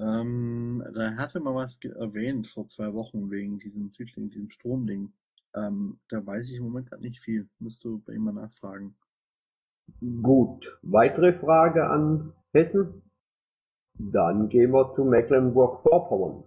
Ähm, 0.00 0.82
da 0.94 1.14
hatte 1.16 1.40
man 1.40 1.54
was 1.54 1.78
erwähnt 1.84 2.46
vor 2.46 2.66
zwei 2.66 2.94
Wochen 2.94 3.30
wegen 3.30 3.58
diesem 3.58 3.90
Südling, 3.90 4.30
diesem 4.30 4.48
Stromding. 4.48 5.12
Ähm, 5.54 5.98
da 6.08 6.24
weiß 6.24 6.48
ich 6.48 6.56
im 6.56 6.64
Moment 6.64 6.88
gerade 6.88 7.02
nicht 7.02 7.20
viel. 7.20 7.50
Müsst 7.58 7.84
du 7.84 7.98
bei 8.06 8.14
ihm 8.14 8.24
mal 8.24 8.32
nachfragen. 8.32 8.96
Gut. 10.22 10.78
Weitere 10.80 11.38
Frage 11.38 11.86
an 11.86 12.32
Hessen? 12.52 13.02
Dann 13.98 14.48
gehen 14.48 14.72
wir 14.72 14.92
zu 14.94 15.04
Mecklenburg-Vorpommern. 15.04 16.44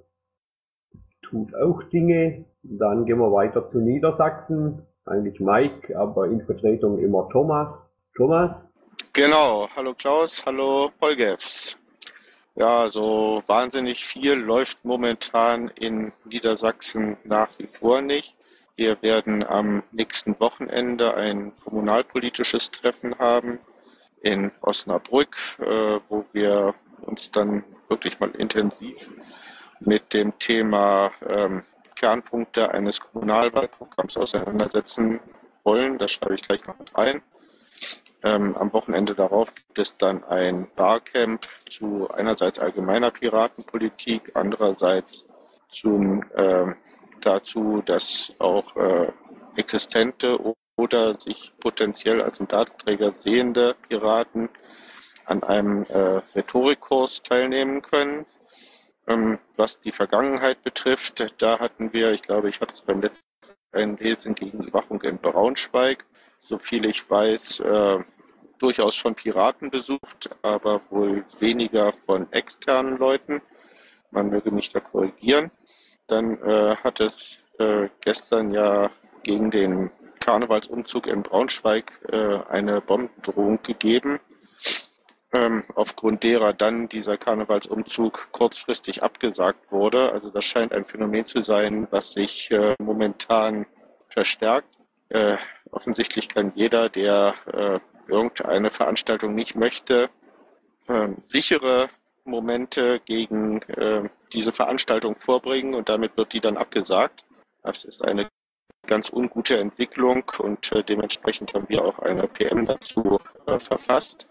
Tut 1.23 1.55
auch 1.55 1.81
Dinge. 1.83 2.45
Dann 2.63 3.05
gehen 3.05 3.19
wir 3.19 3.31
weiter 3.31 3.67
zu 3.69 3.79
Niedersachsen. 3.79 4.85
Eigentlich 5.05 5.39
Mike, 5.39 5.97
aber 5.97 6.27
in 6.27 6.45
Vertretung 6.45 6.99
immer 6.99 7.27
Thomas. 7.29 7.69
Thomas? 8.15 8.55
Genau. 9.13 9.67
Hallo 9.75 9.95
Klaus, 9.95 10.43
hallo 10.45 10.91
Polgefs. 10.99 11.75
Ja, 12.55 12.89
so 12.89 13.41
wahnsinnig 13.47 14.05
viel 14.05 14.33
läuft 14.33 14.83
momentan 14.83 15.69
in 15.79 16.11
Niedersachsen 16.25 17.17
nach 17.23 17.49
wie 17.57 17.67
vor 17.67 18.01
nicht. 18.01 18.35
Wir 18.75 19.01
werden 19.01 19.43
am 19.43 19.81
nächsten 19.91 20.39
Wochenende 20.39 21.15
ein 21.15 21.53
kommunalpolitisches 21.63 22.69
Treffen 22.71 23.17
haben 23.17 23.59
in 24.21 24.51
Osnabrück, 24.61 25.35
äh, 25.59 25.99
wo 26.09 26.25
wir 26.33 26.75
uns 27.01 27.31
dann 27.31 27.63
wirklich 27.87 28.19
mal 28.19 28.31
intensiv 28.31 28.95
mit 29.79 30.13
dem 30.13 30.37
Thema 30.39 31.11
ähm, 31.27 31.63
Kernpunkte 31.95 32.71
eines 32.71 32.99
Kommunalwahlprogramms 32.99 34.17
auseinandersetzen 34.17 35.19
wollen. 35.63 35.97
Das 35.97 36.11
schreibe 36.11 36.35
ich 36.35 36.41
gleich 36.41 36.65
noch 36.65 36.77
mit 36.79 36.95
rein. 36.97 37.21
Ähm, 38.23 38.55
am 38.57 38.73
Wochenende 38.73 39.15
darauf 39.15 39.53
gibt 39.55 39.79
es 39.79 39.97
dann 39.97 40.23
ein 40.25 40.67
Barcamp 40.75 41.47
zu 41.69 42.09
einerseits 42.11 42.59
allgemeiner 42.59 43.11
Piratenpolitik, 43.11 44.31
andererseits 44.33 45.23
zum 45.69 46.23
äh, 46.35 46.73
dazu, 47.21 47.81
dass 47.85 48.33
auch 48.39 48.75
äh, 48.75 49.11
existente 49.55 50.37
oder 50.75 51.19
sich 51.19 51.53
potenziell 51.59 52.21
als 52.21 52.39
Datenträger 52.39 53.13
sehende 53.17 53.75
Piraten 53.87 54.49
an 55.29 55.43
einem 55.43 55.83
äh, 55.89 56.21
Rhetorikkurs 56.35 57.21
teilnehmen 57.23 57.81
können. 57.81 58.25
Ähm, 59.07 59.39
was 59.55 59.79
die 59.81 59.91
Vergangenheit 59.91 60.61
betrifft, 60.63 61.25
da 61.37 61.59
hatten 61.59 61.93
wir, 61.93 62.11
ich 62.11 62.21
glaube, 62.21 62.49
ich 62.49 62.59
hatte 62.59 62.73
es 62.73 62.81
beim 62.81 63.01
letzten 63.01 63.29
ein 63.71 63.97
Lesen 63.97 64.33
gegen 64.35 64.63
Überwachung 64.63 65.01
in 65.03 65.17
Braunschweig, 65.19 66.03
so 66.41 66.57
viel 66.57 66.85
ich 66.85 67.07
weiß, 67.09 67.59
äh, 67.59 67.99
durchaus 68.57 68.95
von 68.95 69.15
Piraten 69.15 69.69
besucht, 69.69 70.29
aber 70.41 70.81
wohl 70.89 71.23
weniger 71.39 71.93
von 72.05 72.31
externen 72.31 72.97
Leuten. 72.97 73.41
Man 74.11 74.29
möge 74.29 74.51
mich 74.51 74.71
da 74.71 74.79
korrigieren. 74.79 75.51
Dann 76.07 76.41
äh, 76.41 76.75
hat 76.77 76.99
es 76.99 77.37
äh, 77.59 77.89
gestern 78.01 78.51
ja 78.51 78.89
gegen 79.21 79.51
den 79.51 79.91
Karnevalsumzug 80.19 81.05
in 81.07 81.21
Braunschweig 81.21 81.91
äh, 82.11 82.39
eine 82.49 82.81
Bombendrohung 82.81 83.61
gegeben, 83.61 84.19
aufgrund 85.75 86.23
derer 86.23 86.53
dann 86.53 86.89
dieser 86.89 87.17
Karnevalsumzug 87.17 88.29
kurzfristig 88.31 89.03
abgesagt 89.03 89.71
wurde. 89.71 90.11
Also 90.11 90.31
das 90.31 90.45
scheint 90.45 90.73
ein 90.73 90.85
Phänomen 90.85 91.25
zu 91.27 91.43
sein, 91.43 91.87
was 91.91 92.11
sich 92.11 92.49
äh, 92.49 92.75
momentan 92.79 93.67
verstärkt. 94.09 94.75
Äh, 95.09 95.37
offensichtlich 95.71 96.29
kann 96.29 96.51
jeder, 96.55 96.89
der 96.89 97.35
äh, 97.53 97.79
irgendeine 98.11 98.71
Veranstaltung 98.71 99.35
nicht 99.35 99.55
möchte, 99.55 100.09
ähm, 100.87 101.17
sichere 101.27 101.89
Momente 102.25 102.99
gegen 103.05 103.61
äh, 103.63 104.09
diese 104.33 104.51
Veranstaltung 104.51 105.15
vorbringen 105.19 105.73
und 105.75 105.89
damit 105.89 106.17
wird 106.17 106.33
die 106.33 106.41
dann 106.41 106.57
abgesagt. 106.57 107.25
Das 107.63 107.83
ist 107.83 108.03
eine 108.03 108.29
ganz 108.87 109.11
ungute 109.11 109.57
Entwicklung 109.57 110.23
und 110.39 110.71
äh, 110.71 110.83
dementsprechend 110.83 111.53
haben 111.53 111.69
wir 111.69 111.83
auch 111.83 111.99
eine 111.99 112.27
PM 112.27 112.65
dazu 112.65 113.19
äh, 113.45 113.59
verfasst. 113.59 114.28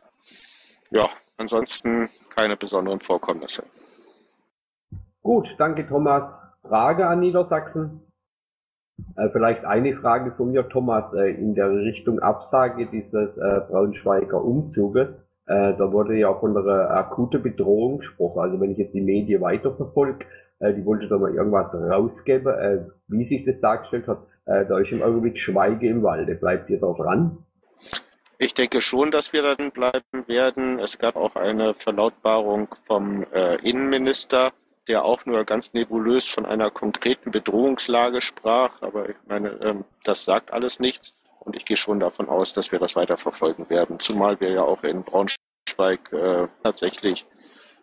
Ja, 0.91 1.09
ansonsten 1.37 2.09
keine 2.35 2.57
besonderen 2.57 3.01
Vorkommnisse. 3.01 3.63
Gut, 5.23 5.55
danke 5.59 5.87
Thomas. 5.87 6.39
Frage 6.63 7.07
an 7.07 7.21
Niedersachsen? 7.21 8.01
Äh, 9.17 9.29
vielleicht 9.31 9.65
eine 9.65 9.97
Frage 9.97 10.33
von 10.33 10.51
mir, 10.51 10.69
Thomas, 10.69 11.13
äh, 11.15 11.31
in 11.31 11.55
der 11.55 11.71
Richtung 11.71 12.19
Absage 12.21 12.87
dieses 12.87 13.37
äh, 13.37 13.61
Braunschweiger 13.69 14.43
Umzuges. 14.43 15.09
Äh, 15.47 15.75
da 15.77 15.93
wurde 15.93 16.17
ja 16.17 16.33
von 16.35 16.57
einer 16.57 16.91
akuten 16.91 17.43
Bedrohung 17.43 17.99
gesprochen. 17.99 18.41
Also 18.41 18.61
wenn 18.61 18.73
ich 18.73 18.79
jetzt 18.79 18.95
die 18.95 19.01
Medien 19.01 19.41
weiterverfolge, 19.41 20.27
äh, 20.59 20.75
die 20.75 20.85
wollte 20.85 21.09
da 21.09 21.19
mal 21.19 21.35
irgendwas 21.35 21.75
rausgeben, 21.75 22.53
äh, 22.55 22.85
wie 23.09 23.29
sich 23.29 23.45
das 23.45 23.61
dargestellt 23.61 24.07
hat. 24.09 24.19
da 24.47 24.79
ist 24.79 24.93
im 24.93 25.03
Augenblick 25.03 25.39
Schweige 25.39 25.89
im 25.89 26.03
Walde. 26.03 26.35
Bleibt 26.35 26.71
ihr 26.71 26.81
da 26.81 26.91
dran? 26.95 27.45
Ich 28.39 28.55
denke 28.55 28.81
schon, 28.81 29.11
dass 29.11 29.33
wir 29.33 29.43
dann 29.43 29.73
bleiben 29.73 30.27
werden. 30.27 30.79
Es 30.79 30.99
gab 30.99 31.17
auch 31.17 31.35
eine 31.35 31.75
Verlautbarung 31.75 32.75
vom 32.87 33.25
Innenminister, 33.63 34.53
der 34.89 35.05
auch 35.05 35.25
nur 35.27 35.45
ganz 35.45 35.75
nebulös 35.75 36.29
von 36.29 36.47
einer 36.47 36.71
konkreten 36.71 37.31
Bedrohungslage 37.31 38.21
sprach. 38.21 38.81
Aber 38.81 39.09
ich 39.09 39.17
meine, 39.27 39.51
ähm, 39.63 39.85
das 40.05 40.25
sagt 40.25 40.51
alles 40.53 40.81
nichts. 40.81 41.15
Und 41.41 41.55
ich 41.55 41.65
gehe 41.65 41.77
schon 41.77 42.01
davon 42.01 42.29
aus, 42.29 42.53
dass 42.53 42.73
wir 42.73 42.79
das 42.79 42.97
weiter 42.97 43.17
verfolgen 43.17 43.69
werden. 43.71 44.01
Zumal 44.01 44.41
wir 44.41 44.51
ja 44.51 44.63
auch 44.63 44.83
in 44.83 45.05
Braunschweig 45.05 46.13
äh, 46.13 46.49
tatsächlich 46.63 47.27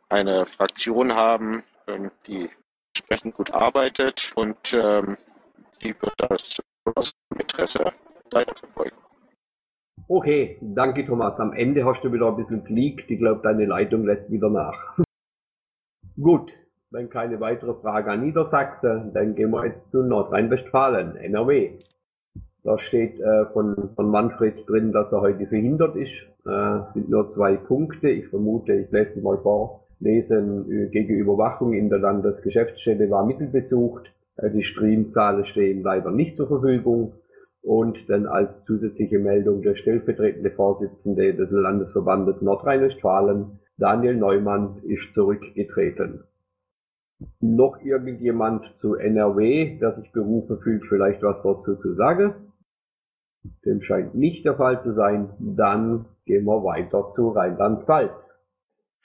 eine 0.10 0.46
Fraktion 0.46 1.16
haben, 1.16 1.64
ähm, 1.88 2.12
die 2.28 2.50
entsprechend 2.96 3.36
gut 3.36 3.52
arbeitet 3.52 4.32
und 4.36 4.74
ähm, 4.74 5.18
die 5.82 5.96
wird 6.02 6.14
das 6.18 6.60
aus 6.96 7.14
Interesse 7.38 7.94
weiterverfolgen. 8.32 9.05
Okay, 10.08 10.58
danke 10.62 11.06
Thomas. 11.06 11.40
Am 11.40 11.54
Ende 11.54 11.84
hast 11.84 12.04
du 12.04 12.14
wieder 12.14 12.28
ein 12.28 12.36
bisschen 12.36 12.64
fliegt. 12.64 13.10
Ich 13.10 13.18
glaube, 13.18 13.42
deine 13.42 13.66
Leitung 13.66 14.06
lässt 14.06 14.30
wieder 14.30 14.50
nach. 14.50 14.98
Gut, 16.22 16.52
wenn 16.92 17.10
keine 17.10 17.40
weitere 17.40 17.74
Frage 17.74 18.12
an 18.12 18.22
Niedersachsen, 18.22 19.12
dann 19.14 19.36
gehen 19.36 19.50
wir 19.50 19.66
jetzt 19.66 19.92
zu 19.92 20.04
Nordrhein-Westfalen, 20.04 21.16
NRW. 21.16 21.80
Da 22.64 22.78
steht 22.80 23.20
äh, 23.20 23.46
von, 23.54 23.92
von 23.96 24.10
Manfred 24.10 24.68
drin, 24.70 24.92
dass 24.92 25.12
er 25.12 25.22
heute 25.22 25.46
verhindert 25.48 25.96
ist. 25.96 26.14
Äh, 26.46 26.94
sind 26.94 27.10
nur 27.10 27.30
zwei 27.30 27.58
Punkte. 27.58 28.10
Ich 28.10 28.28
vermute, 28.28 28.74
ich 28.74 28.92
lese 28.92 29.22
mal 29.22 29.38
vor. 29.40 29.88
Lesen 30.00 30.72
äh, 30.72 30.88
gegen 30.88 31.16
Überwachung 31.16 31.74
in 31.74 31.90
der 31.90 32.00
Landesgeschäftsstelle 32.00 33.10
war 33.10 33.26
mittelbesucht. 33.26 34.12
Äh, 34.38 34.52
die 34.52 34.64
Streamzahlen 34.64 35.46
stehen 35.46 35.84
leider 35.84 36.12
nicht 36.12 36.36
zur 36.36 36.48
Verfügung. 36.48 37.14
Und 37.66 38.08
dann 38.12 38.28
als 38.28 38.64
zusätzliche 38.64 39.18
Meldung 39.18 39.64
der 39.64 39.76
stellvertretende 39.76 40.52
Vorsitzende 40.52 41.34
des 41.34 41.50
Landesverbandes 41.50 42.44
Nordrhein-Westfalen, 42.44 43.60
Daniel 43.78 44.16
Neumann, 44.16 44.84
ist 44.84 45.16
zurückgetreten. 45.16 46.24
Noch 47.40 47.82
irgendjemand 47.82 48.78
zu 48.78 48.94
NRW, 48.94 49.80
der 49.80 49.96
sich 49.96 50.12
berufen 50.12 50.60
fühlt, 50.60 50.86
vielleicht 50.86 51.24
was 51.24 51.42
dazu 51.42 51.76
zu 51.76 51.96
sagen? 51.96 52.36
Dem 53.66 53.82
scheint 53.82 54.14
nicht 54.14 54.46
der 54.46 54.58
Fall 54.58 54.84
zu 54.84 54.94
sein. 54.94 55.34
Dann 55.40 56.06
gehen 56.26 56.46
wir 56.46 56.64
weiter 56.64 57.14
zu 57.16 57.30
Rheinland-Pfalz. 57.30 58.38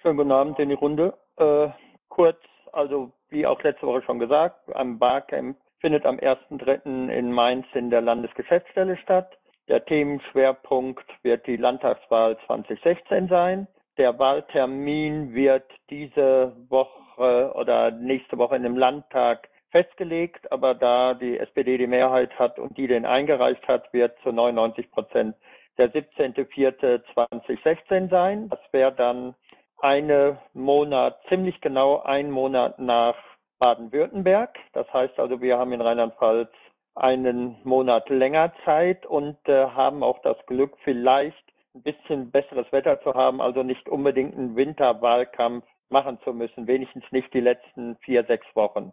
Schönen 0.03 0.19
guten 0.19 0.33
Abend 0.33 0.59
in 0.59 0.69
die 0.69 0.75
Runde. 0.75 1.15
Äh, 1.37 1.69
kurz, 2.11 2.39
also 2.73 3.11
wie 3.31 3.47
auch 3.47 3.63
letzte 3.63 3.87
Woche 3.87 4.03
schon 4.03 4.19
gesagt, 4.19 4.61
am 4.75 4.99
Barcamp 4.99 5.57
findet 5.81 6.07
am 6.07 6.19
1.3. 6.19 7.11
in 7.11 7.33
Mainz 7.33 7.67
in 7.75 7.91
der 7.91 8.01
Landesgeschäftsstelle 8.01 8.97
statt. 8.99 9.37
Der 9.69 9.85
Themenschwerpunkt 9.85 11.05
wird 11.23 11.47
die 11.47 11.57
Landtagswahl 11.57 12.39
2016 12.47 13.29
sein. 13.29 13.67
Der 13.99 14.19
Wahltermin 14.19 15.35
wird 15.35 15.71
diese 15.91 16.57
Woche 16.69 17.53
oder 17.55 17.91
nächste 17.91 18.39
Woche 18.39 18.57
in 18.57 18.63
dem 18.63 18.77
Landtag 18.77 19.49
festgelegt, 19.71 20.51
aber 20.51 20.75
da 20.75 21.13
die 21.15 21.39
SPD 21.39 21.79
die 21.79 21.87
Mehrheit 21.87 22.37
hat 22.39 22.59
und 22.59 22.77
die 22.77 22.89
den 22.89 23.07
eingereicht 23.07 23.67
hat, 23.69 23.93
wird 23.93 24.19
zu 24.23 24.33
99 24.33 24.91
Prozent 24.91 25.37
der 25.79 25.93
17.04.2016 25.93 28.11
sein. 28.11 28.49
Das 28.49 28.59
wäre 28.73 28.93
dann 28.93 29.37
eine 29.79 30.39
Monat, 30.53 31.21
ziemlich 31.29 31.61
genau 31.61 32.03
ein 32.03 32.29
Monat 32.31 32.79
nach 32.79 33.17
Baden-Württemberg. 33.61 34.59
Das 34.73 34.93
heißt 34.93 35.19
also, 35.21 35.41
wir 35.41 35.59
haben 35.59 35.73
in 35.73 35.81
Rheinland-Pfalz 35.81 36.51
einen 36.97 37.57
Monat 37.63 38.09
länger 38.09 38.53
Zeit 38.65 39.07
und 39.07 39.37
äh, 39.49 39.67
haben 39.67 40.03
auch 40.03 40.19
das 40.23 40.37
Glück, 40.47 40.77
vielleicht 40.83 41.45
ein 41.75 41.83
bisschen 41.83 42.31
besseres 42.31 42.71
Wetter 42.73 43.01
zu 43.03 43.15
haben, 43.15 43.41
also 43.41 43.63
nicht 43.63 43.89
unbedingt 43.89 44.37
einen 44.37 44.57
Winterwahlkampf 44.57 45.65
machen 45.89 46.19
zu 46.25 46.33
müssen, 46.33 46.67
wenigstens 46.67 47.05
nicht 47.13 47.33
die 47.33 47.41
letzten 47.41 47.97
vier, 47.99 48.25
sechs 48.25 48.47
Wochen. 48.55 48.93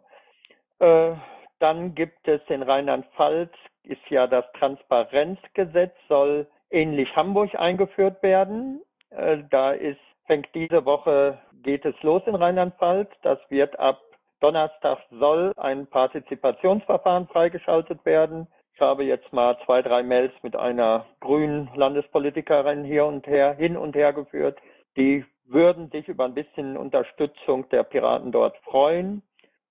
Äh, 0.80 1.14
dann 1.60 1.96
gibt 1.96 2.28
es 2.28 2.42
in 2.50 2.62
Rheinland-Pfalz, 2.62 3.52
ist 3.84 4.08
ja 4.10 4.28
das 4.28 4.46
Transparenzgesetz, 4.54 5.96
soll 6.08 6.48
ähnlich 6.70 7.16
Hamburg 7.16 7.56
eingeführt 7.56 8.22
werden. 8.22 8.82
Äh, 9.10 9.40
da 9.50 9.72
ist, 9.72 10.00
fängt 10.26 10.54
diese 10.54 10.86
Woche, 10.86 11.40
geht 11.64 11.86
es 11.86 11.96
los 12.04 12.22
in 12.26 12.36
Rheinland-Pfalz. 12.36 13.10
Das 13.24 13.40
wird 13.50 13.78
ab 13.80 14.00
Donnerstag 14.40 15.00
soll 15.12 15.54
ein 15.58 15.88
Partizipationsverfahren 15.88 17.28
freigeschaltet 17.28 18.06
werden. 18.06 18.48
Ich 18.74 18.82
habe 18.82 19.04
jetzt 19.04 19.34
mal 19.34 19.58
zwei, 19.66 19.82
drei 19.82 20.04
Mails 20.04 20.34
mit 20.44 20.56
einer 20.56 21.06
grünen 21.20 21.70
Landespolitikerin 21.76 22.84
hier 22.84 23.06
und 23.06 23.26
her, 23.26 23.54
hin 23.56 23.76
und 23.76 23.96
her 23.96 24.14
geführt. 24.14 24.60
Die 24.96 25.26
würden 25.46 25.90
sich 25.90 26.08
über 26.08 26.26
ein 26.26 26.36
bisschen 26.36 26.78
Unterstützung 26.78 27.68
der 27.70 27.84
Piraten 27.84 28.32
dort 28.32 28.56
freuen. 28.58 29.24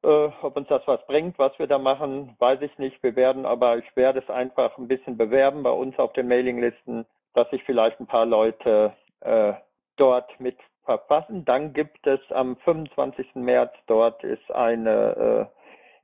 Äh, 0.02 0.28
ob 0.42 0.56
uns 0.56 0.68
das 0.68 0.82
was 0.86 1.04
bringt, 1.06 1.38
was 1.38 1.58
wir 1.58 1.66
da 1.66 1.78
machen, 1.78 2.34
weiß 2.38 2.62
ich 2.62 2.76
nicht. 2.78 3.02
Wir 3.02 3.14
werden 3.16 3.46
aber, 3.46 3.78
ich 3.78 3.96
werde 3.96 4.20
es 4.20 4.30
einfach 4.30 4.76
ein 4.78 4.88
bisschen 4.88 5.16
bewerben 5.16 5.62
bei 5.62 5.70
uns 5.70 5.98
auf 5.98 6.12
den 6.14 6.28
Mailinglisten, 6.28 7.06
dass 7.34 7.48
sich 7.50 7.62
vielleicht 7.64 8.00
ein 8.00 8.06
paar 8.06 8.26
Leute 8.26 8.92
äh, 9.20 9.52
dort 9.96 10.40
mit 10.40 10.56
verfassen. 10.86 11.44
Dann 11.44 11.74
gibt 11.74 12.06
es 12.06 12.20
am 12.30 12.56
25. 12.56 13.34
März, 13.34 13.72
dort 13.86 14.24
ist 14.24 14.50
eine 14.50 15.50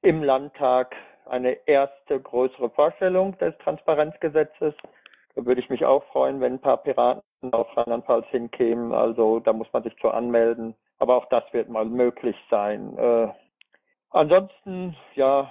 äh, 0.02 0.08
im 0.08 0.22
Landtag 0.22 0.94
eine 1.26 1.56
erste 1.66 2.20
größere 2.20 2.70
Vorstellung 2.70 3.38
des 3.38 3.56
Transparenzgesetzes. 3.58 4.74
Da 5.34 5.46
würde 5.46 5.60
ich 5.60 5.70
mich 5.70 5.84
auch 5.84 6.04
freuen, 6.06 6.40
wenn 6.40 6.54
ein 6.54 6.60
paar 6.60 6.78
Piraten 6.78 7.22
aus 7.52 7.66
Rheinland-Pfalz 7.76 8.26
hinkämen. 8.28 8.92
Also 8.92 9.40
da 9.40 9.52
muss 9.52 9.72
man 9.72 9.82
sich 9.82 9.96
zu 9.98 10.10
anmelden. 10.10 10.74
Aber 10.98 11.16
auch 11.16 11.26
das 11.26 11.44
wird 11.52 11.68
mal 11.68 11.84
möglich 11.84 12.36
sein. 12.50 12.96
Äh, 12.98 13.28
ansonsten, 14.10 14.96
ja, 15.14 15.50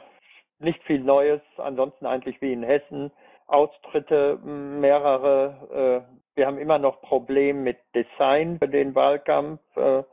nicht 0.59 0.83
viel 0.83 0.99
Neues. 0.99 1.41
Ansonsten 1.57 2.05
eigentlich 2.05 2.39
wie 2.41 2.53
in 2.53 2.63
Hessen. 2.63 3.11
Austritte 3.47 4.37
mehrere. 4.43 6.05
Wir 6.35 6.47
haben 6.47 6.57
immer 6.57 6.79
noch 6.79 7.01
Probleme 7.01 7.59
mit 7.59 7.77
Design 7.93 8.57
für 8.57 8.67
den 8.67 8.95
Wahlkampf. 8.95 9.59
Äh, 9.75 10.03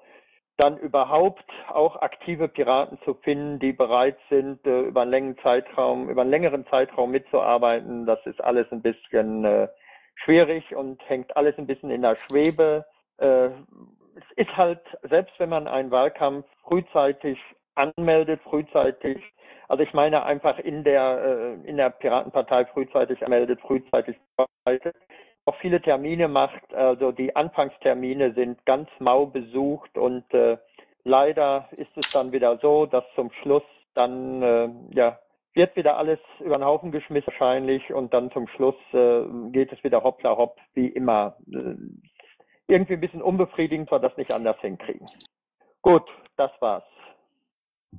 dann 0.56 0.76
überhaupt 0.78 1.48
auch 1.68 1.94
aktive 2.02 2.48
Piraten 2.48 2.98
zu 3.04 3.14
finden, 3.14 3.60
die 3.60 3.72
bereit 3.72 4.18
sind, 4.28 4.66
äh, 4.66 4.80
über 4.80 5.02
einen 5.02 5.12
längeren 5.12 5.38
Zeitraum, 5.38 6.08
über 6.10 6.22
einen 6.22 6.30
längeren 6.30 6.66
Zeitraum 6.66 7.12
mitzuarbeiten. 7.12 8.06
Das 8.06 8.18
ist 8.26 8.42
alles 8.42 8.66
ein 8.72 8.82
bisschen 8.82 9.44
äh, 9.44 9.68
schwierig 10.16 10.74
und 10.74 11.00
hängt 11.08 11.36
alles 11.36 11.56
ein 11.58 11.68
bisschen 11.68 11.90
in 11.90 12.02
der 12.02 12.16
Schwebe. 12.16 12.84
Es 13.20 14.36
ist 14.36 14.56
halt, 14.56 14.80
selbst 15.02 15.34
wenn 15.38 15.48
man 15.48 15.66
einen 15.66 15.90
Wahlkampf 15.90 16.46
frühzeitig 16.62 17.36
anmeldet, 17.74 18.40
frühzeitig, 18.42 19.20
also 19.66 19.82
ich 19.82 19.92
meine 19.92 20.22
einfach 20.22 20.60
in 20.60 20.84
der, 20.84 21.56
in 21.64 21.76
der 21.76 21.90
Piratenpartei 21.90 22.64
frühzeitig 22.66 23.24
anmeldet, 23.24 23.60
frühzeitig 23.60 24.16
vorbereitet, 24.36 24.94
auch 25.48 25.56
viele 25.56 25.80
Termine 25.80 26.28
macht. 26.28 26.74
Also 26.74 27.10
die 27.10 27.34
Anfangstermine 27.34 28.34
sind 28.34 28.64
ganz 28.66 28.88
mau 28.98 29.26
besucht 29.26 29.96
und 29.96 30.24
äh, 30.34 30.58
leider 31.04 31.68
ist 31.72 31.96
es 31.96 32.06
dann 32.12 32.32
wieder 32.32 32.58
so, 32.58 32.86
dass 32.86 33.04
zum 33.14 33.30
Schluss 33.42 33.62
dann 33.94 34.42
äh, 34.42 34.68
ja 34.94 35.18
wird 35.54 35.74
wieder 35.74 35.96
alles 35.96 36.20
über 36.38 36.56
den 36.56 36.64
Haufen 36.64 36.92
geschmissen 36.92 37.26
wahrscheinlich 37.28 37.92
und 37.92 38.14
dann 38.14 38.30
zum 38.30 38.46
Schluss 38.48 38.76
äh, 38.92 39.22
geht 39.50 39.72
es 39.72 39.82
wieder 39.82 40.04
hoppla 40.04 40.36
hopp 40.36 40.56
wie 40.74 40.88
immer. 40.88 41.36
Äh, 41.52 41.74
irgendwie 42.68 42.94
ein 42.94 43.00
bisschen 43.00 43.22
unbefriedigend, 43.22 43.90
weil 43.90 44.00
das 44.00 44.16
nicht 44.16 44.32
anders 44.32 44.58
hinkriegen. 44.60 45.08
Gut, 45.82 46.04
das 46.36 46.50
war's. 46.60 46.84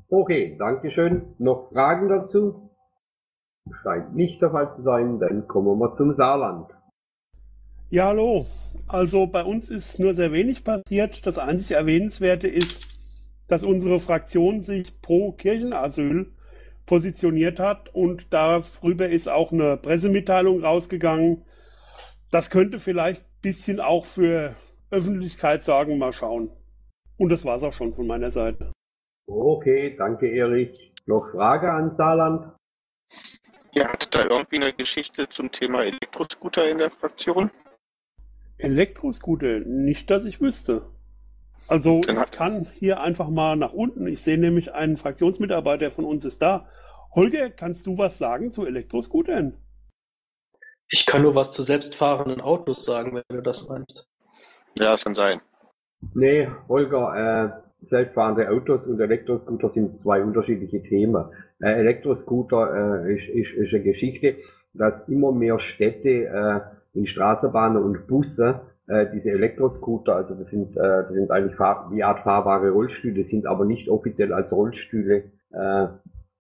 Okay, 0.10 0.56
danke 0.60 0.92
schön. 0.92 1.34
Noch 1.40 1.72
Fragen 1.74 2.08
dazu? 2.08 2.70
Scheint 3.82 4.16
nicht 4.16 4.42
der 4.42 4.52
Fall 4.52 4.76
zu 4.76 4.84
sein, 4.84 5.20
dann 5.20 5.48
kommen 5.48 5.80
wir 5.80 5.94
zum 5.96 6.14
Saarland. 6.14 6.70
Ja, 7.92 8.06
hallo. 8.06 8.46
Also 8.88 9.26
bei 9.26 9.44
uns 9.44 9.72
ist 9.72 9.98
nur 9.98 10.14
sehr 10.14 10.32
wenig 10.32 10.64
passiert. 10.64 11.26
Das 11.26 11.40
einzig 11.40 11.72
Erwähnenswerte 11.76 12.48
ist, 12.48 12.84
dass 13.48 13.64
unsere 13.64 14.00
Fraktion 14.00 14.62
sich 14.62 15.02
pro 15.02 15.32
Kirchenasyl 15.32 16.32
positioniert 16.86 17.60
hat 17.60 17.90
und 17.96 18.32
darüber 18.32 19.10
ist 19.10 19.28
auch 19.28 19.52
eine 19.52 19.76
Pressemitteilung 19.78 20.64
rausgegangen. 20.64 21.46
Das 22.30 22.52
könnte 22.52 22.78
vielleicht 22.78 23.24
ein 23.24 23.42
bisschen 23.42 23.80
auch 23.80 24.06
für 24.06 24.56
Öffentlichkeit 24.92 25.64
sorgen. 25.64 25.98
Mal 25.98 26.14
schauen. 26.14 26.52
Und 27.18 27.32
das 27.32 27.44
war's 27.44 27.64
auch 27.64 27.74
schon 27.74 27.94
von 27.94 28.06
meiner 28.06 28.30
Seite. 28.30 28.72
Okay, 29.26 29.96
danke 29.98 30.28
Erich. 30.32 30.94
Noch 31.08 31.32
Frage 31.32 31.72
an 31.72 31.90
Saarland? 31.90 32.54
Ja, 33.74 33.88
hat 33.88 34.14
da 34.14 34.26
irgendwie 34.26 34.58
eine 34.58 34.74
Geschichte 34.74 35.28
zum 35.28 35.52
Thema 35.52 35.84
Elektroscooter 35.86 36.70
in 36.70 36.78
der 36.78 36.92
Fraktion? 36.92 37.50
Elektroscooter? 38.60 39.62
Nicht, 39.62 40.10
dass 40.12 40.26
ich 40.26 40.42
wüsste. 40.42 40.84
Also 41.68 42.02
Dann 42.02 42.18
ich 42.18 42.32
kann 42.32 42.68
hier 42.80 43.02
einfach 43.02 43.30
mal 43.30 43.56
nach 43.56 43.74
unten. 43.74 44.08
Ich 44.08 44.22
sehe 44.22 44.38
nämlich 44.38 44.74
einen 44.74 44.98
Fraktionsmitarbeiter 44.98 45.92
von 45.92 46.06
uns 46.06 46.26
ist 46.26 46.42
da. 46.42 46.68
Holger, 47.14 47.50
kannst 47.50 47.88
du 47.88 47.98
was 47.98 48.18
sagen 48.18 48.52
zu 48.52 48.66
Elektroscootern? 48.66 49.58
Ich 50.92 51.06
kann 51.06 51.22
nur 51.22 51.36
was 51.36 51.52
zu 51.52 51.62
selbstfahrenden 51.62 52.42
Autos 52.42 52.84
sagen, 52.84 53.14
wenn 53.14 53.38
du 53.38 53.42
das 53.42 53.68
meinst. 53.68 54.08
Ja, 54.78 54.96
es 54.96 55.04
kann 55.04 55.16
sein. 55.16 55.42
Nee, 56.14 56.48
Holger, 56.68 57.62
äh, 57.84 57.86
selbstfahrende 57.86 58.50
Autos 58.50 58.88
und 58.88 59.00
Elektroscooter 59.00 59.70
sind 59.70 60.02
zwei 60.02 60.24
unterschiedliche 60.24 60.82
Themen. 60.82 61.26
Äh, 61.62 61.72
Elektroscooter 61.74 63.06
äh, 63.06 63.16
ist, 63.16 63.30
ist, 63.30 63.54
ist 63.54 63.74
eine 63.74 63.84
Geschichte, 63.84 64.38
dass 64.74 65.08
immer 65.08 65.32
mehr 65.32 65.60
Städte 65.60 66.10
äh, 66.10 66.62
in 66.94 67.08
Straßenbahnen 67.08 67.82
und 67.82 68.08
Busse 68.08 68.62
äh, 68.88 69.08
diese 69.14 69.32
Elektroscooter, 69.32 70.16
also 70.16 70.34
das 70.34 70.50
sind, 70.50 70.76
äh, 70.76 70.82
das 70.82 71.14
sind 71.14 71.32
eigentlich 71.32 71.56
fahr 71.56 71.90
wie 71.92 72.04
Art 72.04 72.22
fahrbare 72.22 72.72
Rollstühle, 72.72 73.24
sind 73.24 73.46
aber 73.46 73.66
nicht 73.66 73.88
offiziell 73.88 74.34
als 74.34 74.52
Rollstühle 74.52 75.26
äh, 75.52 75.88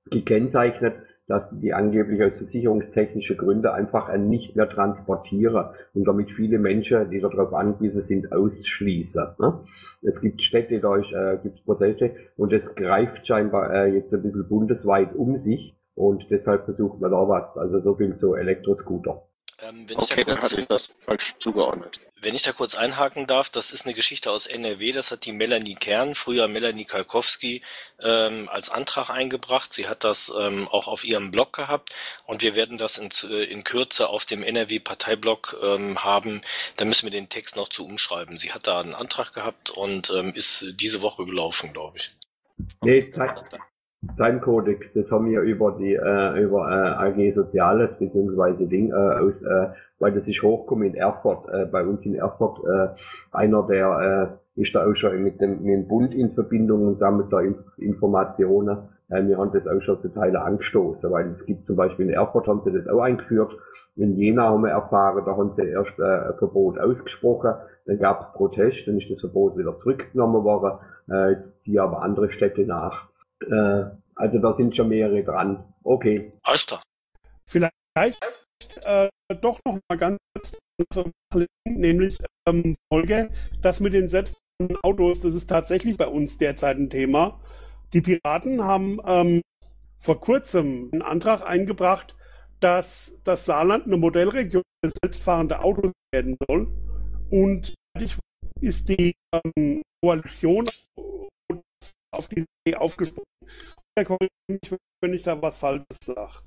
gekennzeichnet, 0.10 0.96
dass 1.28 1.48
die 1.52 1.76
angeblich 1.76 2.24
aus 2.24 2.38
versicherungstechnischen 2.38 3.38
Gründen 3.38 3.68
einfach 3.68 4.16
nicht 4.18 4.56
mehr 4.56 4.68
transportieren 4.68 5.66
und 5.94 6.08
damit 6.08 6.32
viele 6.32 6.58
Menschen, 6.58 7.12
die 7.12 7.22
darauf 7.22 7.54
angewiesen 7.54 8.02
sind, 8.02 8.32
ausschließen. 8.32 9.28
Ne? 9.38 9.60
Es 10.02 10.20
gibt 10.20 10.42
Städte, 10.42 10.80
da 10.80 10.98
äh, 10.98 11.38
gibt 11.44 11.60
es 11.60 11.64
Proteste 11.64 12.16
und 12.36 12.52
es 12.52 12.74
greift 12.74 13.28
scheinbar 13.28 13.72
äh, 13.72 13.94
jetzt 13.94 14.12
ein 14.12 14.24
bisschen 14.24 14.50
bundesweit 14.50 15.14
um 15.14 15.38
sich 15.38 15.78
und 15.94 16.32
deshalb 16.32 16.66
versucht 16.66 17.00
man 17.00 17.12
da 17.12 17.28
was. 17.30 17.56
Also 17.58 17.80
so 17.80 17.94
viel 17.94 18.16
zu 18.16 18.34
Elektroscooter. 18.34 19.29
Ähm, 19.62 19.90
wenn, 19.90 20.00
ich 20.00 20.12
Okay, 20.12 20.24
da 20.24 20.32
dann 20.34 20.40
kurz, 20.40 20.52
hatte 20.52 20.62
ich 20.62 20.68
das 20.68 20.94
falsch 21.06 21.36
zugeordnet. 21.40 22.00
wenn 22.22 22.36
ich 22.36 22.42
da 22.44 22.52
kurz 22.54 22.76
einhaken 22.76 23.28
darf, 23.28 23.50
das 23.50 23.72
ist 23.72 23.86
eine 23.86 23.94
Geschichte 23.96 24.32
aus 24.32 24.46
NRW, 24.48 24.92
das 24.92 25.12
hat 25.12 25.26
die 25.26 25.32
Melanie 25.32 25.76
Kern, 25.76 26.16
früher 26.16 26.48
Melanie 26.48 26.86
Kalkowski, 26.86 27.62
ähm, 28.02 28.50
als 28.50 28.70
Antrag 28.70 29.10
eingebracht. 29.10 29.74
Sie 29.74 29.88
hat 29.88 30.04
das 30.04 30.32
ähm, 30.38 30.68
auch 30.70 30.88
auf 30.88 31.04
ihrem 31.06 31.32
Blog 31.32 31.54
gehabt 31.54 31.94
und 32.26 32.42
wir 32.44 32.56
werden 32.56 32.78
das 32.78 32.98
in, 32.98 33.10
äh, 33.30 33.44
in 33.46 33.64
Kürze 33.64 34.10
auf 34.10 34.26
dem 34.26 34.44
NRW-Parteiblog 34.44 35.58
ähm, 35.64 36.04
haben. 36.04 36.42
Da 36.78 36.86
müssen 36.86 37.06
wir 37.06 37.12
den 37.12 37.30
Text 37.30 37.56
noch 37.56 37.70
zu 37.70 37.86
umschreiben. 37.86 38.38
Sie 38.38 38.52
hat 38.54 38.68
da 38.68 38.80
einen 38.82 38.96
Antrag 38.96 39.34
gehabt 39.34 39.70
und 39.72 40.10
ähm, 40.12 40.34
ist 40.34 40.66
diese 40.80 41.02
Woche 41.02 41.26
gelaufen, 41.26 41.74
glaube 41.74 41.98
ich. 41.98 42.12
Nee, 42.82 43.12
Timecodex, 44.16 44.94
das 44.94 45.12
haben 45.12 45.30
wir 45.30 45.42
über 45.42 45.76
die 45.78 45.94
äh, 45.94 46.42
über 46.42 46.70
äh, 46.72 47.10
AG 47.10 47.34
Soziales 47.36 47.98
beziehungsweise 48.00 48.66
Ding 48.66 48.92
äh, 48.92 48.94
aus, 48.94 49.42
äh, 49.42 49.68
weil 50.00 50.14
das 50.14 50.26
ist 50.26 50.42
hochgekommen 50.42 50.88
in 50.88 50.96
Erfurt, 50.96 51.50
äh, 51.50 51.66
bei 51.66 51.86
uns 51.86 52.06
in 52.06 52.16
Erfurt, 52.16 52.64
äh, 52.66 52.96
einer 53.34 53.64
der 53.64 54.40
äh, 54.56 54.62
ist 54.62 54.74
da 54.74 54.90
auch 54.90 54.96
schon 54.96 55.22
mit 55.22 55.42
dem, 55.42 55.64
mit 55.64 55.74
dem 55.74 55.88
Bund 55.88 56.14
in 56.14 56.32
Verbindung 56.32 56.88
und 56.88 56.98
sammelt 56.98 57.32
da 57.34 57.42
Inf 57.42 57.58
Informationen. 57.78 58.78
Äh, 59.10 59.28
wir 59.28 59.38
haben 59.38 59.52
das 59.52 59.68
auch 59.68 59.82
schon 59.82 60.00
zu 60.00 60.08
Teile 60.08 60.42
angestoßen, 60.42 61.12
weil 61.12 61.36
es 61.38 61.46
gibt 61.46 61.66
zum 61.66 61.76
Beispiel 61.76 62.08
in 62.08 62.14
Erfurt 62.14 62.48
haben 62.48 62.62
sie 62.64 62.72
das 62.72 62.88
auch 62.88 63.02
eingeführt. 63.02 63.52
In 63.98 64.16
Jena 64.16 64.44
haben 64.44 64.64
wir 64.64 64.72
erfahren, 64.72 65.24
da 65.26 65.36
haben 65.36 65.52
sie 65.52 65.68
erst 65.68 66.00
äh, 66.00 66.04
ein 66.04 66.38
Verbot 66.38 66.80
ausgesprochen, 66.80 67.54
dann 67.86 68.00
gab 68.00 68.22
es 68.22 68.32
Protest, 68.32 68.88
dann 68.88 68.98
ist 68.98 69.12
das 69.12 69.20
Verbot 69.20 69.58
wieder 69.58 69.76
zurückgenommen 69.76 70.46
worden, 70.46 70.80
äh, 71.12 71.32
jetzt 71.34 71.60
ziehen 71.60 71.80
aber 71.80 72.02
andere 72.02 72.30
Städte 72.30 72.66
nach. 72.66 73.09
Äh, 73.46 73.86
also 74.16 74.40
da 74.40 74.54
sind 74.54 74.76
schon 74.76 74.90
mehrere 74.90 75.24
dran. 75.24 75.64
Okay. 75.84 76.34
Alles 76.44 76.66
klar. 76.66 76.82
Vielleicht 77.46 78.48
äh, 78.86 79.10
doch 79.42 79.60
noch 79.66 79.80
mal 79.90 79.98
ganz 79.98 80.18
kurz, 80.94 81.10
nämlich 81.66 82.18
ähm, 82.48 82.76
Folge, 82.92 83.30
das 83.62 83.80
mit 83.80 83.94
den 83.94 84.08
selbstfahrenden 84.08 84.78
Autos, 84.84 85.22
das 85.22 85.36
ist 85.36 85.48
tatsächlich 85.48 85.98
bei 85.98 86.08
uns 86.08 86.38
derzeit 86.38 86.78
ein 86.78 86.90
Thema. 86.90 87.40
Die 87.94 88.02
Piraten 88.02 88.64
haben 88.64 89.00
ähm, 89.06 89.42
vor 89.98 90.20
kurzem 90.20 90.90
einen 90.92 91.02
Antrag 91.02 91.48
eingebracht, 91.48 92.16
dass 92.60 93.20
das 93.24 93.46
Saarland 93.46 93.86
eine 93.86 93.98
Modellregion 93.98 94.64
für 94.84 94.92
selbstfahrende 95.02 95.62
Autos 95.62 95.92
werden 96.14 96.38
soll. 96.48 96.68
Und 97.30 97.74
ist 98.62 98.90
die 98.90 99.14
ähm, 99.34 99.82
Koalition 100.04 100.70
auf 102.12 102.28
diese 102.28 102.46
Idee 102.66 102.78
aufgesprungen. 102.78 103.26
Der 103.98 104.06
korrigiert 104.06 104.32
mich, 104.48 104.80
wenn 105.02 105.14
ich 105.14 105.24
da 105.24 105.42
was 105.42 105.58
Falsches 105.58 105.98
sage. 106.04 106.40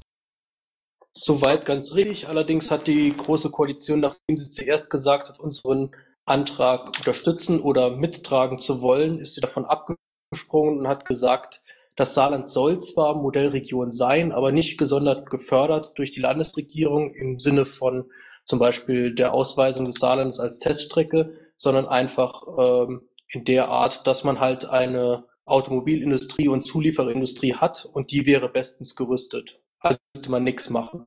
Soweit 1.15 1.67
ganz 1.67 1.95
richtig. 1.95 2.29
Allerdings 2.29 2.71
hat 2.71 2.87
die 2.87 3.15
Große 3.15 3.51
Koalition, 3.51 4.01
nachdem 4.01 4.37
sie 4.37 4.51
zuerst 4.51 4.91
gesagt 4.91 5.29
hat, 5.29 5.41
unseren 5.41 5.95
Antrag 6.25 6.87
unterstützen 6.99 7.61
oder 7.61 7.91
mittragen 7.91 8.59
zu 8.59 8.81
wollen, 8.81 9.19
ist 9.19 9.35
sie 9.35 9.41
davon 9.41 9.67
abgesprungen 9.67 10.79
und 10.79 10.89
hat 10.89 11.05
gesagt, 11.05 11.61
das 11.97 12.15
Saarland 12.15 12.49
soll 12.49 12.79
zwar 12.79 13.15
Modellregion 13.15 13.91
sein, 13.91 14.33
aber 14.33 14.53
nicht 14.53 14.79
gesondert 14.79 15.29
gefördert 15.29 15.93
durch 15.97 16.11
die 16.13 16.21
Landesregierung 16.21 17.15
im 17.15 17.39
Sinne 17.39 17.67
von 17.67 18.11
zum 18.45 18.59
Beispiel 18.59 19.15
der 19.15 19.35
Ausweisung 19.35 19.85
des 19.85 19.97
Saarlandes 19.97 20.41
als 20.41 20.59
Teststrecke, 20.59 21.35
sondern 21.57 21.87
einfach 21.87 22.43
ähm, 22.59 23.09
in 23.29 23.45
der 23.45 23.69
Art, 23.69 24.07
dass 24.07 24.25
man 24.25 24.41
halt 24.41 24.65
eine 24.65 25.25
Automobilindustrie 25.47 26.49
und 26.49 26.65
Zulieferindustrie 26.65 27.55
hat 27.55 27.85
und 27.85 28.11
die 28.11 28.27
wäre 28.27 28.49
bestens 28.49 28.95
gerüstet. 28.95 29.61
Also 29.81 29.99
müsste 30.15 30.31
man 30.31 30.45
nichts 30.45 30.71
machen. 30.71 31.07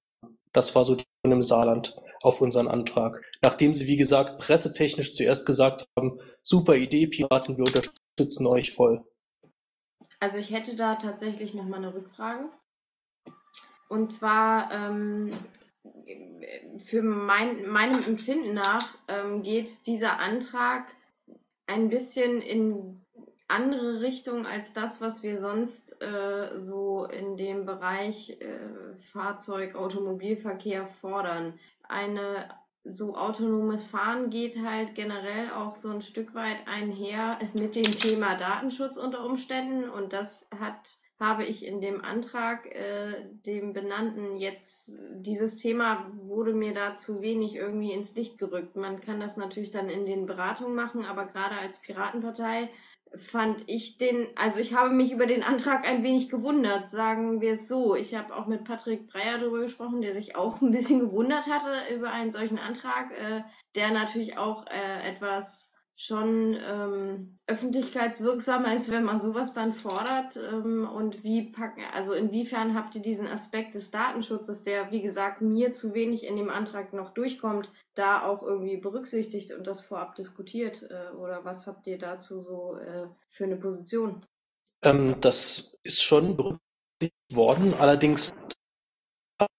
Das 0.53 0.75
war 0.75 0.85
so 0.85 0.95
die 0.95 1.05
im 1.23 1.41
Saarland 1.41 1.95
auf 2.21 2.41
unseren 2.41 2.67
Antrag. 2.67 3.21
Nachdem 3.41 3.73
sie, 3.73 3.87
wie 3.87 3.97
gesagt, 3.97 4.39
pressetechnisch 4.39 5.15
zuerst 5.15 5.45
gesagt 5.45 5.85
haben, 5.97 6.19
super 6.43 6.75
Idee, 6.75 7.07
Piraten, 7.07 7.57
wir 7.57 7.65
unterstützen 7.65 8.45
euch 8.47 8.71
voll. 8.71 9.03
Also 10.19 10.37
ich 10.37 10.51
hätte 10.51 10.75
da 10.75 10.95
tatsächlich 10.95 11.53
noch 11.53 11.65
mal 11.65 11.77
eine 11.77 11.93
Rückfrage. 11.93 12.49
Und 13.89 14.11
zwar 14.11 14.71
ähm, 14.71 15.31
für 16.85 17.01
mein, 17.01 17.67
meinem 17.67 18.03
Empfinden 18.03 18.53
nach 18.53 18.97
ähm, 19.07 19.43
geht 19.43 19.85
dieser 19.87 20.19
Antrag 20.19 20.95
ein 21.67 21.89
bisschen 21.89 22.41
in 22.41 23.04
andere 23.47 24.01
Richtung 24.01 24.45
als 24.45 24.73
das, 24.73 25.01
was 25.01 25.21
wir 25.23 25.39
sonst 25.39 26.01
äh, 26.01 26.59
so 26.59 27.05
in 27.05 27.37
dem 27.37 27.65
Bereich 27.65 28.37
äh, 28.41 28.95
Fahrzeug, 29.11 29.75
Automobilverkehr 29.75 30.87
fordern. 30.87 31.59
Eine 31.83 32.49
so 32.83 33.15
autonomes 33.15 33.83
Fahren 33.83 34.29
geht 34.29 34.63
halt 34.63 34.93
generell 34.95 35.49
auch 35.51 35.75
so 35.75 35.89
ein 35.89 36.01
Stück 36.01 36.35
weit 36.35 36.67
einher 36.67 37.39
mit 37.53 37.75
dem 37.75 37.91
Thema 37.91 38.35
Datenschutz 38.37 38.97
unter 38.97 39.25
Umständen 39.25 39.89
und 39.89 40.13
das 40.13 40.47
hat 40.59 40.97
habe 41.19 41.45
ich 41.45 41.65
in 41.65 41.79
dem 41.79 42.03
Antrag 42.03 42.65
äh, 42.65 43.25
dem 43.45 43.71
benannten 43.71 44.35
jetzt 44.35 44.97
dieses 45.15 45.55
Thema 45.55 46.11
wurde 46.13 46.53
mir 46.53 46.73
da 46.73 46.95
zu 46.95 47.21
wenig 47.21 47.55
irgendwie 47.55 47.93
ins 47.93 48.15
Licht 48.15 48.37
gerückt. 48.37 48.75
Man 48.75 48.99
kann 48.99 49.21
das 49.21 49.37
natürlich 49.37 49.71
dann 49.71 49.89
in 49.89 50.05
den 50.05 50.25
Beratungen 50.25 50.75
machen, 50.75 51.05
aber 51.05 51.25
gerade 51.25 51.55
als 51.55 51.79
Piratenpartei 51.79 52.69
fand 53.17 53.63
ich 53.67 53.97
den, 53.97 54.27
also 54.35 54.59
ich 54.59 54.73
habe 54.73 54.93
mich 54.93 55.11
über 55.11 55.25
den 55.25 55.43
Antrag 55.43 55.87
ein 55.87 56.03
wenig 56.03 56.29
gewundert, 56.29 56.89
sagen 56.89 57.41
wir 57.41 57.53
es 57.53 57.67
so. 57.67 57.95
Ich 57.95 58.15
habe 58.15 58.35
auch 58.35 58.47
mit 58.47 58.63
Patrick 58.63 59.07
Breyer 59.07 59.39
darüber 59.39 59.59
gesprochen, 59.59 60.01
der 60.01 60.13
sich 60.13 60.35
auch 60.35 60.61
ein 60.61 60.71
bisschen 60.71 60.99
gewundert 60.99 61.47
hatte 61.47 61.93
über 61.93 62.11
einen 62.11 62.31
solchen 62.31 62.57
Antrag, 62.57 63.11
äh, 63.11 63.41
der 63.75 63.91
natürlich 63.91 64.37
auch 64.37 64.65
äh, 64.67 65.09
etwas 65.09 65.74
schon 65.97 66.57
ähm, 66.61 67.39
öffentlichkeitswirksamer 67.47 68.75
ist, 68.75 68.91
wenn 68.91 69.05
man 69.05 69.21
sowas 69.21 69.53
dann 69.53 69.73
fordert. 69.73 70.35
Ähm, 70.35 70.87
und 70.87 71.23
wie 71.23 71.51
packen, 71.51 71.81
also 71.93 72.13
inwiefern 72.13 72.75
habt 72.75 72.95
ihr 72.95 73.01
diesen 73.01 73.27
Aspekt 73.27 73.75
des 73.75 73.91
Datenschutzes, 73.91 74.63
der 74.63 74.91
wie 74.91 75.01
gesagt 75.01 75.41
mir 75.41 75.73
zu 75.73 75.93
wenig 75.93 76.25
in 76.25 76.35
dem 76.35 76.49
Antrag 76.49 76.93
noch 76.93 77.11
durchkommt, 77.11 77.71
da 77.93 78.23
auch 78.23 78.43
irgendwie 78.43 78.77
berücksichtigt 78.77 79.53
und 79.53 79.65
das 79.67 79.81
vorab 79.81 80.15
diskutiert? 80.15 80.83
Äh, 80.83 81.15
oder 81.15 81.45
was 81.45 81.65
habt 81.65 81.87
ihr 81.87 81.97
dazu 81.97 82.41
so 82.41 82.75
äh, 82.75 83.07
für 83.29 83.45
eine 83.45 83.55
Position? 83.55 84.19
Ähm, 84.83 85.15
das 85.21 85.79
ist 85.83 86.03
schon 86.03 86.35
berücksichtigt 86.35 87.33
worden, 87.33 87.73
allerdings 87.73 88.33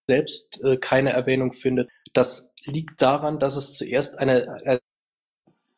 selbst 0.08 0.62
äh, 0.62 0.76
keine 0.76 1.10
Erwähnung 1.10 1.52
findet, 1.52 1.90
Das 2.12 2.54
liegt 2.64 3.02
daran, 3.02 3.38
dass 3.38 3.56
es 3.56 3.76
zuerst 3.76 4.18
eine, 4.18 4.48
eine 4.64 4.80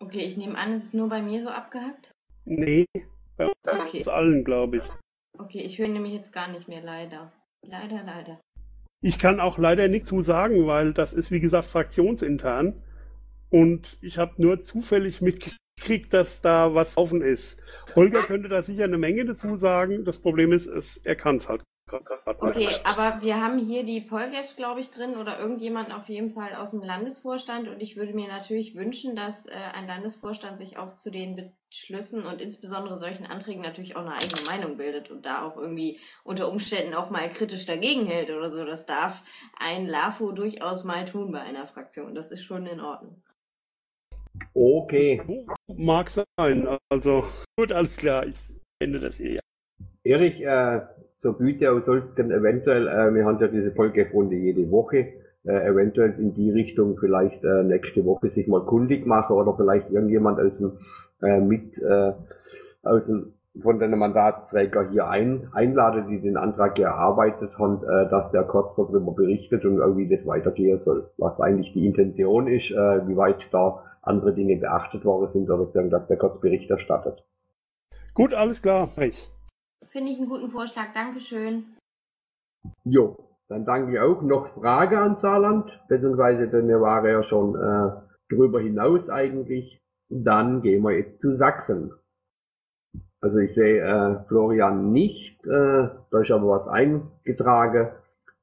Okay, 0.01 0.25
ich 0.25 0.37
nehme 0.37 0.57
an, 0.57 0.73
es 0.73 0.85
ist 0.85 0.95
nur 0.95 1.09
bei 1.09 1.21
mir 1.23 1.43
so 1.43 1.49
abgehackt. 1.49 2.13
Nee, 2.45 2.87
bei 3.37 3.51
Okay. 3.67 3.99
uns 3.99 4.09
allen, 4.09 4.45
glaube 4.45 4.79
ich. 4.79 4.83
Okay, 5.39 5.61
ich 5.61 5.79
höre 5.79 5.89
nämlich 5.89 6.13
jetzt 6.13 6.33
gar 6.33 6.49
nicht 6.49 6.69
mehr, 6.69 6.83
leider. 6.83 7.33
Leider, 7.67 8.03
leider. 8.05 8.41
Ich 9.01 9.19
kann 9.19 9.41
auch 9.41 9.59
leider 9.59 9.89
nichts 9.89 10.09
zu 10.09 10.21
sagen, 10.21 10.67
weil 10.67 10.93
das 10.93 11.13
ist, 11.13 11.31
wie 11.31 11.41
gesagt, 11.41 11.67
fraktionsintern. 11.67 12.83
Und 13.51 13.99
ich 14.01 14.19
habe 14.19 14.35
nur 14.39 14.61
zufällig 14.63 15.21
mitgekriegt, 15.21 16.13
dass 16.13 16.41
da 16.41 16.75
was 16.75 16.97
offen 16.97 17.23
ist. 17.23 17.63
Holger 17.95 18.23
könnte 18.23 18.49
da 18.49 18.63
sicher 18.63 18.85
eine 18.85 18.99
Menge 18.99 19.25
dazu 19.25 19.57
sagen. 19.57 20.05
Das 20.05 20.19
Problem 20.21 20.53
ist, 20.53 20.67
es, 20.67 20.99
er 20.99 21.17
kann 21.17 21.37
es 21.37 21.49
halt 21.49 21.63
Okay, 21.93 22.69
aber 22.85 23.23
wir 23.23 23.41
haben 23.43 23.59
hier 23.59 23.85
die 23.85 24.01
Polgefs, 24.01 24.57
glaube 24.57 24.81
ich, 24.81 24.91
drin 24.91 25.17
oder 25.17 25.39
irgendjemand 25.39 25.93
auf 25.93 26.09
jeden 26.09 26.31
Fall 26.31 26.55
aus 26.55 26.71
dem 26.71 26.83
Landesvorstand. 26.83 27.69
Und 27.69 27.81
ich 27.81 27.97
würde 27.97 28.13
mir 28.13 28.29
natürlich 28.29 28.75
wünschen, 28.75 29.17
dass 29.17 29.47
äh, 29.47 29.53
ein 29.75 29.87
Landesvorstand 29.87 30.59
sich 30.59 30.77
auch 30.77 30.95
zu 30.95 31.11
den 31.11 31.53
Beschlüssen 31.71 32.25
und 32.27 32.41
insbesondere 32.41 32.97
solchen 32.97 33.27
Anträgen 33.27 33.63
natürlich 33.63 33.97
auch 33.97 34.03
eine 34.03 34.15
eigene 34.15 34.43
Meinung 34.47 34.77
bildet 34.77 35.11
und 35.11 35.27
da 35.27 35.47
auch 35.47 35.57
irgendwie 35.57 35.99
unter 36.25 36.51
Umständen 36.51 36.95
auch 36.95 37.11
mal 37.11 37.29
kritisch 37.29 37.67
dagegen 37.67 38.07
hält 38.07 38.31
oder 38.31 38.51
so. 38.51 38.65
Das 38.65 38.87
darf 38.87 39.23
ein 39.59 39.87
LAFO 39.87 40.33
durchaus 40.33 40.85
mal 40.85 41.05
tun 41.05 41.33
bei 41.33 41.41
einer 41.41 41.67
Fraktion. 41.67 42.15
Das 42.15 42.31
ist 42.31 42.45
schon 42.45 42.67
in 42.67 42.81
Ordnung. 42.81 43.23
Okay. 44.55 45.47
Mag 45.67 46.09
sein. 46.11 46.79
Also, 46.91 47.25
gut, 47.57 47.73
alles 47.73 47.97
klar. 47.97 48.27
Ich 48.27 48.55
ende 48.79 49.01
das 49.01 49.17
hier. 49.17 49.35
Ja. 49.35 49.41
Erich, 50.05 50.41
äh, 50.41 50.81
zur 51.19 51.37
Güte 51.37 51.67
du 51.67 51.93
eventuell, 52.31 52.89
äh, 52.89 53.15
wir 53.15 53.25
haben 53.25 53.39
ja 53.41 53.49
diese 53.49 53.73
Folgerunde 53.73 54.37
jede 54.37 54.71
Woche, 54.71 55.09
äh, 55.45 55.67
eventuell 55.69 56.15
in 56.19 56.35
die 56.35 56.51
Richtung 56.51 56.97
vielleicht 56.99 57.43
äh, 57.45 57.63
nächste 57.63 58.05
Woche 58.05 58.31
sich 58.31 58.47
mal 58.49 58.65
kundig 58.65 59.07
machen 59.07 59.35
oder 59.35 59.55
vielleicht 59.57 59.91
irgendjemand 59.91 60.41
aus 60.41 60.57
dem 60.59 60.73
äh, 61.23 61.41
mit 61.41 61.79
äh, 61.79 62.13
aus 62.83 63.07
dem 63.07 63.35
von 63.63 63.79
den 63.81 63.99
Mandatsträger 63.99 64.91
hier 64.91 65.09
ein, 65.09 65.49
einladen, 65.53 66.09
die 66.09 66.21
den 66.21 66.37
Antrag 66.37 66.79
erarbeitet 66.79 67.59
haben, 67.59 67.83
äh, 67.83 68.09
dass 68.09 68.31
der 68.31 68.45
kurz 68.45 68.77
darüber 68.77 69.13
berichtet 69.13 69.65
und 69.65 69.79
irgendwie 69.79 70.09
das 70.09 70.25
weitergehen 70.27 70.81
soll. 70.85 71.11
Was 71.17 71.41
eigentlich 71.41 71.73
die 71.73 71.87
Intention 71.87 72.47
ist, 72.47 72.71
äh, 72.71 73.09
wie 73.09 73.17
weit 73.17 73.49
da 73.51 73.83
andere 74.03 74.33
Dinge 74.33 74.57
beachtet 74.57 75.05
worden 75.05 75.31
sind 75.33 75.51
oder 75.51 75.67
dass 75.91 76.07
der 76.07 76.17
kurz 76.17 76.41
Bericht 76.41 76.71
erstattet. 76.71 77.25
Gut, 78.15 78.33
alles 78.33 78.63
klar. 78.63 78.89
Recht. 78.97 79.38
Finde 79.91 80.13
ich 80.13 80.19
einen 80.19 80.29
guten 80.29 80.51
Vorschlag. 80.51 80.93
Dankeschön. 80.93 81.65
Jo, 82.85 83.17
dann 83.49 83.65
danke 83.65 83.93
ich 83.93 84.01
auch. 84.01 84.23
Noch 84.23 84.55
Frage 84.55 84.99
an 84.99 85.17
Saarland, 85.17 85.71
beziehungsweise 85.89 86.49
denn 86.49 86.69
wir 86.69 86.81
waren 86.81 87.07
ja 87.07 87.23
schon 87.23 87.55
äh, 87.55 88.35
drüber 88.35 88.61
hinaus 88.61 89.09
eigentlich. 89.09 89.81
Dann 90.11 90.63
gehen 90.63 90.83
wir 90.83 90.97
jetzt 90.97 91.21
zu 91.21 91.37
Sachsen. 91.37 91.93
Also 93.21 93.39
ich 93.39 93.55
sehe 93.55 93.81
äh, 93.81 94.25
Florian 94.29 94.93
nicht, 94.93 95.45
äh, 95.45 95.89
da 96.11 96.21
ist 96.21 96.31
aber 96.31 96.49
was 96.51 96.69
eingetragen. 96.69 97.89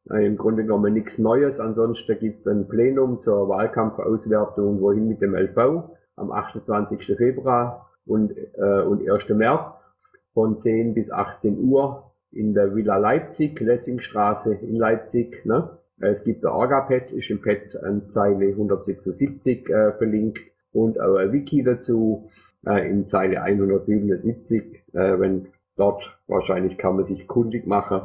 Äh, 0.10 0.26
Im 0.26 0.38
Grunde 0.38 0.64
genommen 0.64 0.94
nichts 0.94 1.18
Neues. 1.18 1.60
Ansonsten 1.60 2.20
gibt 2.20 2.40
es 2.40 2.48
ein 2.48 2.68
Plenum 2.68 3.22
zur 3.22 3.48
Wahlkampfauswertung 3.48 4.82
wohin 4.82 5.08
mit 5.08 5.22
dem 5.22 5.36
LV 5.36 5.90
am 6.18 6.32
28. 6.32 7.16
Februar 7.18 7.90
und, 8.06 8.32
äh, 8.32 8.82
und 8.82 9.10
1. 9.10 9.30
März 9.30 9.95
von 10.36 10.60
10 10.60 10.94
bis 10.94 11.10
18 11.10 11.58
Uhr 11.64 12.12
in 12.32 12.54
der 12.54 12.76
Villa 12.76 12.98
Leipzig, 12.98 13.60
Lessingstraße 13.60 14.54
in 14.54 14.76
Leipzig. 14.76 15.44
Ne? 15.46 15.80
Es 16.00 16.24
gibt 16.24 16.44
der 16.44 16.54
Orga-Pad, 16.54 17.12
ist 17.12 17.30
im 17.30 17.42
Pad 17.42 17.76
an 17.82 18.10
Zeile 18.10 18.50
176 18.50 19.70
äh, 19.70 19.94
verlinkt 19.94 20.40
und 20.74 21.00
auch 21.00 21.16
ein 21.16 21.32
Wiki 21.32 21.64
dazu 21.64 22.30
äh, 22.68 22.88
in 22.90 23.08
Zeile 23.08 23.42
177, 23.42 24.84
äh, 24.94 25.20
wenn 25.20 25.48
dort 25.78 26.04
wahrscheinlich 26.28 26.78
kann 26.78 26.98
man 26.98 27.06
sich 27.06 27.28
kundig 27.28 27.66
machen. 27.66 28.02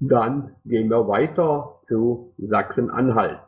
Dann 0.00 0.54
gehen 0.66 0.90
wir 0.90 1.08
weiter 1.08 1.80
zu 1.88 2.34
Sachsen-Anhalt. 2.36 3.40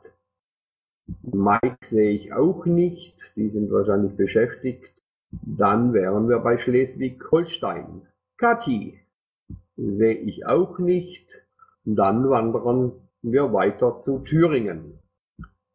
Mike 1.22 1.76
sehe 1.84 2.10
ich 2.10 2.32
auch 2.32 2.64
nicht, 2.64 3.14
die 3.36 3.50
sind 3.50 3.70
wahrscheinlich 3.70 4.16
beschäftigt. 4.16 4.90
Dann 5.30 5.92
wären 5.92 6.28
wir 6.28 6.40
bei 6.40 6.58
Schleswig-Holstein. 6.58 8.02
Kathi 8.36 8.98
sehe 9.76 10.14
ich 10.14 10.46
auch 10.46 10.78
nicht. 10.78 11.26
Dann 11.84 12.28
wandern 12.28 12.92
wir 13.22 13.52
weiter 13.52 14.00
zu 14.00 14.20
Thüringen. 14.20 14.98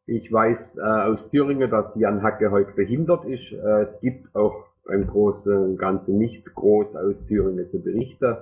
Ich 0.07 0.31
weiß 0.31 0.77
äh, 0.77 0.81
aus 0.81 1.29
Thüringen, 1.29 1.69
dass 1.69 1.95
Jan 1.95 2.21
Hacke 2.21 2.51
heute 2.51 2.73
behindert 2.73 3.25
ist. 3.25 3.51
Äh, 3.51 3.83
es 3.83 3.99
gibt 4.01 4.35
auch 4.35 4.65
im 4.87 5.07
Großen 5.07 5.55
und 5.55 5.77
Ganzen 5.77 6.17
nichts 6.17 6.53
groß 6.53 6.95
aus 6.95 7.25
Thüringen 7.27 7.67
zu 7.69 7.81
berichten. 7.81 8.37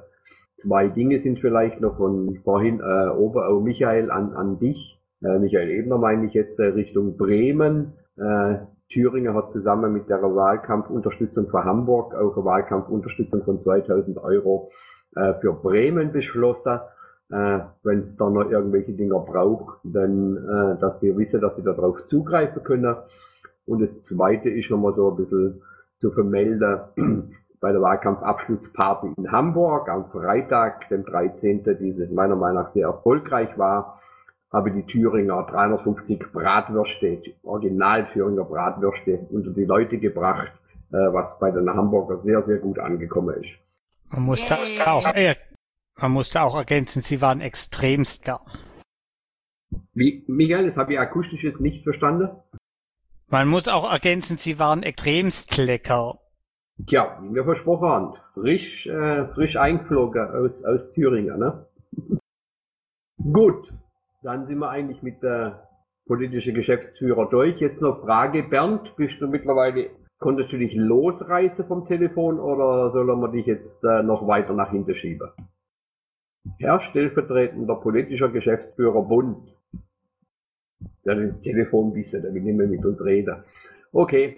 Zwei 0.58 0.88
Dinge 0.88 1.20
sind 1.20 1.40
vielleicht 1.40 1.80
noch 1.80 1.98
von 1.98 2.40
vorhin 2.44 2.80
äh, 2.80 3.10
Oberau 3.10 3.62
Michael 3.62 4.12
an, 4.12 4.34
an 4.34 4.60
dich. 4.60 5.00
Äh, 5.24 5.40
Michael 5.40 5.70
Ebner 5.70 5.98
meine 5.98 6.28
ich 6.28 6.34
jetzt 6.34 6.60
äh, 6.60 6.66
Richtung 6.66 7.18
Bremen. 7.18 7.94
Äh, 8.18 8.58
Thüringen 8.94 9.34
hat 9.34 9.52
zusammen 9.52 9.92
mit 9.92 10.08
der 10.08 10.22
Wahlkampfunterstützung 10.22 11.50
für 11.50 11.64
Hamburg 11.64 12.14
auch 12.14 12.36
eine 12.36 12.46
Wahlkampfunterstützung 12.46 13.44
von 13.44 13.64
2000 13.64 14.20
Euro 14.20 14.70
äh, 15.16 15.34
für 15.42 15.54
Bremen 15.54 16.12
beschlossen. 16.12 16.80
Äh, 17.32 17.60
Wenn 17.82 18.04
es 18.04 18.16
da 18.16 18.30
noch 18.30 18.50
irgendwelche 18.52 18.94
Dinger 18.94 19.20
braucht, 19.20 19.80
dann, 19.84 20.38
äh, 20.38 20.80
dass 20.80 21.02
wir 21.02 21.18
wissen, 21.18 21.42
dass 21.42 21.56
sie 21.56 21.64
darauf 21.64 22.06
zugreifen 22.06 22.64
können. 22.64 22.96
Und 23.66 23.82
das 23.82 24.02
Zweite 24.04 24.50
ist 24.50 24.70
nochmal 24.70 24.94
so 24.94 25.10
ein 25.10 25.18
bisschen 25.18 25.62
zu 25.98 26.12
vermelden 26.12 26.82
bei 27.60 27.72
der 27.72 27.82
Wahlkampfabschlussparty 27.82 29.14
in 29.18 29.32
Hamburg 29.32 29.90
am 29.90 30.12
Freitag, 30.12 30.88
dem 30.90 31.04
13., 31.04 31.64
die 31.64 32.08
meiner 32.14 32.36
Meinung 32.36 32.64
nach 32.64 32.70
sehr 32.70 32.88
erfolgreich 32.88 33.58
war, 33.58 34.00
habe 34.54 34.72
die 34.72 34.86
Thüringer 34.86 35.44
350 35.44 36.32
Bratwürste, 36.32 37.22
original 37.42 38.08
Thüringer 38.14 38.46
Bratwürste 38.46 39.28
unter 39.32 39.50
die 39.50 39.66
Leute 39.66 39.98
gebracht, 39.98 40.52
äh, 40.92 40.98
was 41.12 41.40
bei 41.40 41.50
den 41.50 41.68
Hamburger 41.70 42.22
sehr, 42.22 42.44
sehr 42.44 42.60
gut 42.60 42.78
angekommen 42.78 43.36
ist. 43.42 43.50
Man 44.10 44.24
muss 44.24 44.46
da 44.46 44.58
auch, 44.92 45.14
äh, 45.16 45.36
man 46.00 46.12
muss 46.12 46.30
da 46.30 46.44
auch 46.44 46.56
ergänzen, 46.56 47.02
sie 47.02 47.20
waren 47.20 47.42
extremst 47.42 48.24
gar. 48.24 48.46
Wie, 49.94 50.24
Michael, 50.28 50.68
das 50.68 50.78
habe 50.78 50.94
ich 50.94 51.00
akustisch 51.00 51.44
jetzt 51.44 51.60
nicht 51.60 51.84
verstanden. 51.84 52.30
Man 53.28 53.48
muss 53.48 53.68
auch 53.68 53.92
ergänzen, 53.92 54.38
sie 54.38 54.60
waren 54.60 54.84
extremst 54.84 55.58
lecker. 55.58 56.20
Tja, 56.86 57.20
wie 57.22 57.34
wir 57.34 57.44
versprochen 57.44 57.88
haben, 57.88 58.14
frisch, 58.34 58.86
äh, 58.86 59.28
frisch 59.34 59.56
eingeflogen 59.56 60.30
aus, 60.30 60.64
aus 60.64 60.92
Thüringen, 60.92 61.40
ne? 61.40 61.66
Gut, 63.18 63.72
dann 64.24 64.46
sind 64.48 64.60
wir 64.60 64.70
eigentlich 64.70 65.04
mit 65.04 65.22
der 65.22 65.68
politischen 66.06 66.56
Geschäftsführer 66.56 67.30
durch. 67.30 67.60
Jetzt 67.60 67.82
noch 67.82 68.02
Frage, 68.02 68.44
Bernd, 68.44 68.96
bist 68.96 69.22
du 69.22 69.28
mittlerweile, 69.28 69.90
konntest 70.20 70.52
du 70.54 70.58
dich 70.58 70.74
losreißen 70.76 71.66
vom 71.66 71.86
Telefon 71.86 72.40
oder 72.40 72.92
sollen 72.92 73.20
wir 73.20 73.32
dich 73.32 73.46
jetzt 73.46 73.84
äh, 73.84 74.02
noch 74.02 74.26
weiter 74.28 74.54
nach 74.54 74.72
hinten 74.72 74.96
schieben? 74.96 75.30
Herr 76.60 76.80
stellvertretender 76.82 77.76
politischer 77.76 78.30
Geschäftsführer 78.30 79.04
Bund. 79.04 79.54
Der 81.06 81.18
ins 81.18 81.42
Telefon 81.42 81.94
wissen, 81.96 82.22
der 82.22 82.34
will 82.34 82.42
nicht 82.42 82.58
mehr 82.58 82.68
mit 82.68 82.86
uns 82.86 83.04
reden. 83.04 83.44
Okay, 83.92 84.38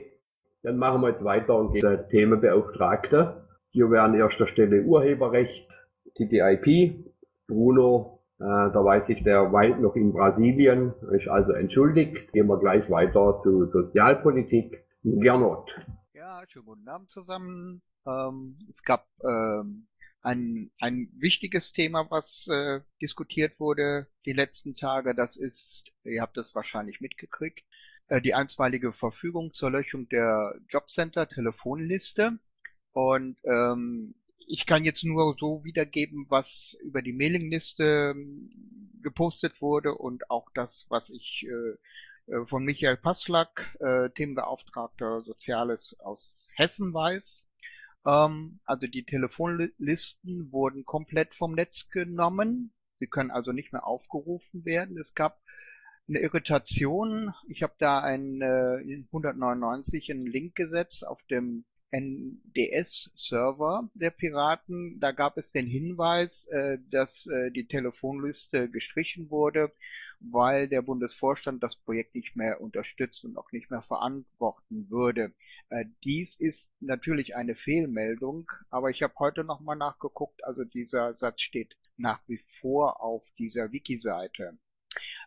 dann 0.64 0.78
machen 0.78 1.02
wir 1.02 1.10
jetzt 1.10 1.24
weiter 1.24 1.56
und 1.56 1.74
gehen 1.74 1.82
der 1.82 2.08
Themenbeauftragte. 2.08 3.48
Hier 3.70 3.90
wäre 3.92 4.04
an 4.04 4.16
erster 4.16 4.48
Stelle 4.48 4.84
Urheberrecht, 4.84 5.70
TTIP, 6.16 7.06
Bruno, 7.48 8.15
da 8.38 8.74
weiß 8.74 9.10
ich, 9.10 9.24
der 9.24 9.52
weilt 9.54 9.80
noch 9.80 9.96
in 9.96 10.12
Brasilien, 10.12 10.94
ist 11.12 11.28
also 11.28 11.54
entschuldigt. 11.54 12.32
Gehen 12.34 12.48
wir 12.48 12.60
gleich 12.60 12.90
weiter 12.90 13.40
zu 13.40 13.66
Sozialpolitik. 13.68 14.84
Gernot. 15.04 15.80
Ja, 16.14 16.42
schönen 16.48 16.66
guten 16.66 16.88
Abend 16.90 17.10
zusammen. 17.10 17.82
Ähm, 18.08 18.58
es 18.70 18.82
gab 18.82 19.08
ähm, 19.24 19.88
ein, 20.22 20.72
ein 20.80 21.10
wichtiges 21.16 21.72
Thema, 21.72 22.08
was 22.10 22.48
äh, 22.48 22.82
diskutiert 23.02 23.60
wurde 23.60 24.08
die 24.26 24.34
letzten 24.34 24.76
Tage. 24.76 25.14
Das 25.14 25.38
ist, 25.38 25.94
ihr 26.04 26.22
habt 26.22 26.38
es 26.38 26.56
wahrscheinlich 26.56 27.02
mitgekriegt, 27.02 27.64
äh, 28.08 28.20
die 28.22 28.34
einstweilige 28.34 28.92
Verfügung 28.94 29.54
zur 29.54 29.70
Löschung 29.70 30.10
der 30.10 30.56
Jobcenter-Telefonliste. 30.70 32.40
Und 32.92 33.38
ähm, 33.44 34.16
ich 34.48 34.66
kann 34.66 34.84
jetzt 34.84 35.04
nur 35.04 35.36
so 35.40 35.64
wiedergeben, 35.64 36.26
was 36.30 36.78
über 36.84 37.02
die 37.02 37.14
Mailingliste 37.14 38.14
ähm, 38.16 38.50
gepostet 39.02 39.62
wurde 39.62 39.96
und 39.96 40.30
auch 40.30 40.50
das, 40.54 40.86
was 40.90 41.10
ich 41.10 41.46
äh, 41.48 41.78
äh, 42.32 42.46
von 42.46 42.64
Michael 42.64 42.98
Passlack, 42.98 43.76
äh, 43.80 44.10
Themenbeauftragter 44.12 45.22
Soziales 45.22 45.96
aus 46.00 46.50
Hessen 46.56 46.94
weiß. 46.94 47.48
Ähm, 48.06 48.60
also 48.66 48.88
die 48.88 49.06
Telefonlisten 49.06 50.52
wurden 50.52 50.86
komplett 50.86 51.36
vom 51.36 51.54
Netz 51.54 51.90
genommen. 51.90 52.74
Sie 52.98 53.08
können 53.08 53.32
also 53.32 53.52
nicht 53.52 53.74
mehr 53.74 53.86
aufgerufen 53.86 54.66
werden. 54.66 54.98
Es 54.98 55.14
gab 55.14 55.40
eine 56.08 56.20
Irritation. 56.20 57.34
Ich 57.48 57.64
habe 57.64 57.74
da 57.80 58.00
ein 58.00 58.42
äh, 58.42 59.06
199 59.12 60.12
einen 60.12 60.28
Link 60.28 60.56
gesetzt 60.56 61.06
auf 61.06 61.22
dem 61.30 61.66
NDS-Server 61.96 63.90
der 63.94 64.10
Piraten. 64.10 65.00
Da 65.00 65.12
gab 65.12 65.38
es 65.38 65.52
den 65.52 65.68
Hinweis, 65.68 66.48
äh, 66.48 66.78
dass 66.90 67.28
äh, 67.28 67.52
die 67.52 67.68
Telefonliste 67.68 68.70
gestrichen 68.70 69.30
wurde, 69.30 69.72
weil 70.20 70.68
der 70.68 70.82
Bundesvorstand 70.82 71.64
das 71.64 71.76
Projekt 71.76 72.16
nicht 72.16 72.36
mehr 72.36 72.60
unterstützt 72.60 73.24
und 73.24 73.38
auch 73.38 73.52
nicht 73.52 73.72
mehr 73.72 73.84
verantworten 73.84 74.90
würde. 74.90 75.34
Äh, 75.70 75.86
dies 76.04 76.36
ist 76.36 76.72
natürlich 76.82 77.36
eine 77.36 77.56
Fehlmeldung, 77.56 78.52
aber 78.70 78.90
ich 78.90 79.02
habe 79.02 79.14
heute 79.20 79.44
nochmal 79.44 79.78
nachgeguckt, 79.78 80.44
also 80.44 80.64
dieser 80.64 81.14
Satz 81.16 81.42
steht 81.42 81.78
nach 81.98 82.22
wie 82.28 82.42
vor 82.60 83.02
auf 83.02 83.24
dieser 83.38 83.72
Wiki-Seite. 83.72 84.58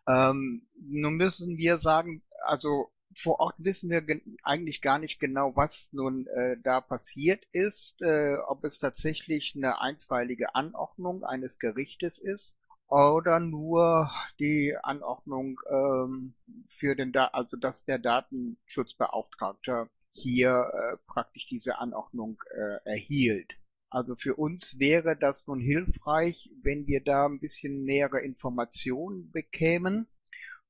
Ähm, 0.07 0.67
nun 0.81 1.17
müssen 1.17 1.57
wir 1.57 1.79
sagen, 1.79 2.23
also 2.45 2.91
vor 3.15 3.41
Ort 3.41 3.57
wissen 3.59 3.91
wir 3.91 4.03
eigentlich 4.43 4.83
gar 4.83 4.99
nicht 4.99 5.19
genau, 5.19 5.57
was 5.57 5.93
nun 5.93 6.27
äh, 6.27 6.57
da 6.63 6.81
passiert 6.81 7.45
ist, 7.53 8.01
äh, 8.03 8.37
ob 8.47 8.65
es 8.65 8.79
tatsächlich 8.79 9.55
eine 9.57 9.81
einstweilige 9.81 10.55
Anordnung 10.55 11.25
eines 11.25 11.59
Gerichtes 11.59 12.19
ist 12.19 12.57
oder 12.89 13.39
nur 13.41 14.11
die 14.39 14.75
Anordnung 14.83 15.61
ähm, 15.71 16.35
für 16.69 16.97
den, 16.97 17.13
da 17.13 17.27
also 17.27 17.57
dass 17.57 17.85
der 17.85 17.99
Datenschutzbeauftragte 17.99 19.89
hier 20.13 20.71
äh, 20.73 20.97
praktisch 21.07 21.47
diese 21.49 21.79
Anordnung 21.79 22.43
äh, 22.51 22.89
erhielt. 22.89 23.57
Also 23.91 24.17
für 24.17 24.35
uns 24.35 24.79
wäre 24.79 25.17
das 25.17 25.47
nun 25.47 25.61
hilfreich, 25.61 26.51
wenn 26.63 26.87
wir 26.87 27.03
da 27.03 27.27
ein 27.27 27.41
bisschen 27.41 27.85
nähere 27.85 28.21
Informationen 28.21 29.31
bekämen. 29.31 30.07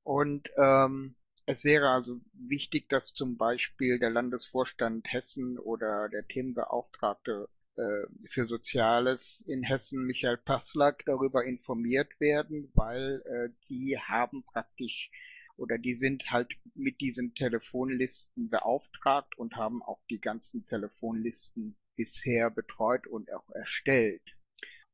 Und 0.03 0.49
ähm, 0.57 1.15
es 1.49 1.63
wäre 1.63 1.89
also 1.89 2.21
wichtig, 2.33 2.89
dass 2.89 3.15
zum 3.15 3.35
Beispiel 3.35 3.97
der 3.97 4.11
Landesvorstand 4.11 5.11
Hessen 5.11 5.57
oder 5.57 6.07
der 6.07 6.27
Themenbeauftragte 6.27 7.49
äh, 7.75 8.27
für 8.29 8.45
Soziales 8.45 9.43
in 9.47 9.63
Hessen, 9.63 10.05
Michael 10.05 10.37
Passlack, 10.37 11.03
darüber 11.07 11.43
informiert 11.43 12.19
werden, 12.19 12.71
weil 12.75 13.23
äh, 13.25 13.49
die 13.67 13.97
haben 13.97 14.43
praktisch 14.43 15.09
oder 15.57 15.79
die 15.79 15.95
sind 15.95 16.29
halt 16.29 16.53
mit 16.75 17.01
diesen 17.01 17.33
Telefonlisten 17.33 18.51
beauftragt 18.51 19.35
und 19.35 19.55
haben 19.55 19.81
auch 19.81 20.01
die 20.11 20.21
ganzen 20.21 20.67
Telefonlisten 20.67 21.75
bisher 21.95 22.51
betreut 22.51 23.07
und 23.07 23.33
auch 23.33 23.49
erstellt. 23.55 24.21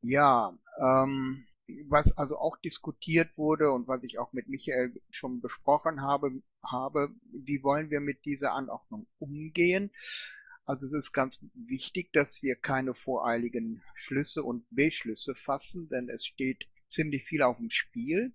Ja, 0.01 0.57
ähm, 0.79 1.47
was 1.87 2.15
also 2.17 2.37
auch 2.37 2.57
diskutiert 2.57 3.37
wurde 3.37 3.71
und 3.71 3.87
was 3.87 4.03
ich 4.03 4.19
auch 4.19 4.33
mit 4.33 4.47
Michael 4.47 4.93
schon 5.09 5.41
besprochen 5.41 6.01
habe, 6.01 6.41
habe, 6.63 7.13
wie 7.31 7.63
wollen 7.63 7.89
wir 7.89 7.99
mit 7.99 8.25
dieser 8.25 8.53
Anordnung 8.53 9.07
umgehen? 9.19 9.91
Also 10.65 10.87
es 10.87 10.93
ist 10.93 11.11
ganz 11.11 11.39
wichtig, 11.53 12.11
dass 12.13 12.41
wir 12.41 12.55
keine 12.55 12.95
voreiligen 12.95 13.83
Schlüsse 13.93 14.43
und 14.43 14.65
Beschlüsse 14.71 15.35
fassen, 15.35 15.89
denn 15.89 16.09
es 16.09 16.25
steht 16.25 16.65
ziemlich 16.89 17.23
viel 17.25 17.43
auf 17.43 17.57
dem 17.57 17.69
Spiel. 17.69 18.33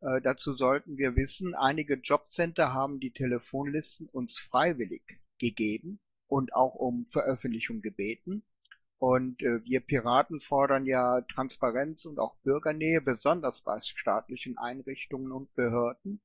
Äh, 0.00 0.20
dazu 0.20 0.54
sollten 0.54 0.96
wir 0.96 1.16
wissen, 1.16 1.54
einige 1.54 1.94
Jobcenter 1.94 2.72
haben 2.72 3.00
die 3.00 3.12
Telefonlisten 3.12 4.08
uns 4.08 4.38
freiwillig 4.38 5.02
gegeben 5.38 6.00
und 6.28 6.54
auch 6.54 6.74
um 6.74 7.06
Veröffentlichung 7.06 7.82
gebeten. 7.82 8.44
Und 9.02 9.42
äh, 9.42 9.64
wir 9.64 9.80
Piraten 9.80 10.38
fordern 10.38 10.86
ja 10.86 11.22
Transparenz 11.22 12.04
und 12.04 12.20
auch 12.20 12.36
Bürgernähe, 12.44 13.00
besonders 13.00 13.60
bei 13.60 13.80
staatlichen 13.82 14.58
Einrichtungen 14.58 15.32
und 15.32 15.52
Behörden. 15.56 16.20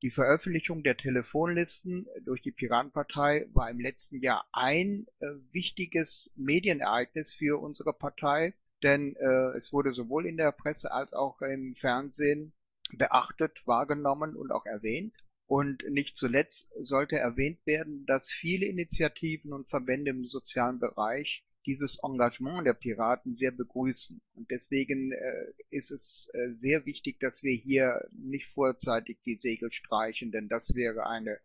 Die 0.00 0.10
Veröffentlichung 0.10 0.82
der 0.82 0.96
Telefonlisten 0.96 2.06
durch 2.24 2.40
die 2.40 2.50
Piratenpartei 2.50 3.46
war 3.52 3.68
im 3.68 3.78
letzten 3.78 4.22
Jahr 4.22 4.48
ein 4.52 5.06
äh, 5.20 5.26
wichtiges 5.52 6.32
Medienereignis 6.34 7.34
für 7.34 7.60
unsere 7.60 7.92
Partei, 7.92 8.54
denn 8.82 9.16
äh, 9.16 9.58
es 9.58 9.70
wurde 9.70 9.92
sowohl 9.92 10.24
in 10.24 10.38
der 10.38 10.52
Presse 10.52 10.92
als 10.92 11.12
auch 11.12 11.42
im 11.42 11.74
Fernsehen 11.76 12.54
beachtet, 12.96 13.60
wahrgenommen 13.66 14.34
und 14.34 14.50
auch 14.50 14.64
erwähnt. 14.64 15.12
Und 15.46 15.84
nicht 15.90 16.16
zuletzt 16.16 16.72
sollte 16.84 17.18
erwähnt 17.18 17.58
werden, 17.66 18.06
dass 18.06 18.30
viele 18.30 18.64
Initiativen 18.64 19.52
und 19.52 19.68
Verbände 19.68 20.12
im 20.12 20.24
sozialen 20.24 20.78
Bereich 20.78 21.44
dieses 21.66 21.98
Engagement 22.02 22.66
der 22.66 22.74
Piraten 22.74 23.36
sehr 23.36 23.50
begrüßen. 23.50 24.20
Und 24.34 24.50
deswegen 24.50 25.12
äh, 25.12 25.52
ist 25.70 25.90
es 25.90 26.30
äh, 26.34 26.52
sehr 26.52 26.84
wichtig, 26.86 27.20
dass 27.20 27.42
wir 27.42 27.54
hier 27.54 28.06
nicht 28.12 28.46
vorzeitig 28.54 29.18
die 29.24 29.36
Segel 29.36 29.72
streichen, 29.72 30.30
denn 30.30 30.48
das 30.48 30.74
wäre 30.74 31.06
eine 31.06 31.38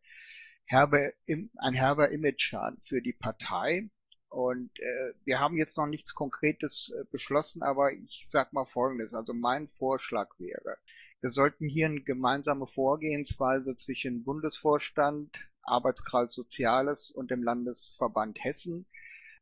herbe, 0.65 1.13
ein 1.27 1.73
herber 1.73 2.11
Image-Schaden 2.11 2.79
für 2.83 3.01
die 3.01 3.13
Partei. 3.13 3.89
Und 4.29 4.69
äh, 4.79 5.13
wir 5.25 5.39
haben 5.39 5.57
jetzt 5.57 5.77
noch 5.77 5.87
nichts 5.87 6.13
Konkretes 6.13 6.93
äh, 6.95 7.03
beschlossen, 7.11 7.63
aber 7.63 7.91
ich 7.93 8.25
sag 8.27 8.53
mal 8.53 8.65
Folgendes. 8.65 9.13
Also 9.13 9.33
mein 9.33 9.67
Vorschlag 9.79 10.29
wäre, 10.37 10.77
wir 11.21 11.31
sollten 11.31 11.67
hier 11.67 11.87
eine 11.87 12.01
gemeinsame 12.01 12.67
Vorgehensweise 12.67 13.75
zwischen 13.75 14.23
Bundesvorstand, 14.23 15.35
Arbeitskreis 15.63 16.31
Soziales 16.31 17.11
und 17.11 17.31
dem 17.31 17.43
Landesverband 17.43 18.41
Hessen 18.43 18.85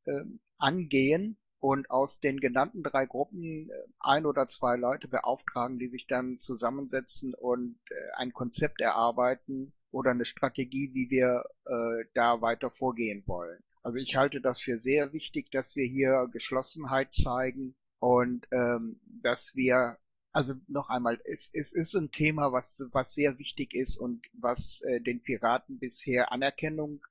äh, 0.06 0.24
angehen 0.58 1.38
und 1.60 1.90
aus 1.90 2.20
den 2.20 2.40
genannten 2.40 2.84
drei 2.84 3.06
Gruppen 3.06 3.70
äh, 3.70 3.74
ein 4.00 4.26
oder 4.26 4.48
zwei 4.48 4.76
Leute 4.76 5.08
beauftragen, 5.08 5.80
die 5.80 5.88
sich 5.88 6.06
dann 6.08 6.40
zusammensetzen 6.40 7.34
und 7.34 7.80
äh, 7.90 7.96
ein 8.16 8.34
Konzept 8.34 8.82
erarbeiten 8.82 9.74
oder 9.92 10.12
eine 10.12 10.26
Strategie, 10.26 10.92
wie 10.94 11.10
wir 11.10 11.44
äh, 11.66 12.06
da 12.14 12.42
weiter 12.42 12.70
vorgehen 12.70 13.24
wollen. 13.26 13.60
Also 13.82 14.00
ich 14.00 14.16
halte 14.16 14.42
das 14.42 14.60
für 14.60 14.78
sehr 14.78 15.14
wichtig, 15.14 15.50
dass 15.52 15.76
wir 15.76 15.86
hier 15.86 16.30
Geschlossenheit 16.32 17.14
zeigen 17.14 17.76
und 18.00 18.48
ähm, 18.52 19.00
dass 19.22 19.56
wir 19.56 19.98
also 20.38 20.54
noch 20.68 20.90
einmal, 20.90 21.20
es, 21.26 21.50
es 21.54 21.74
ist 21.74 21.96
ein 21.96 22.12
Thema, 22.12 22.52
was, 22.52 22.88
was 22.92 23.16
sehr 23.16 23.40
wichtig 23.40 23.74
ist 23.74 23.98
und 23.98 24.24
was 24.34 24.82
äh, 24.82 25.02
den 25.02 25.24
Piraten 25.24 25.80
bisher 25.80 26.32
Anerkennung 26.32 27.02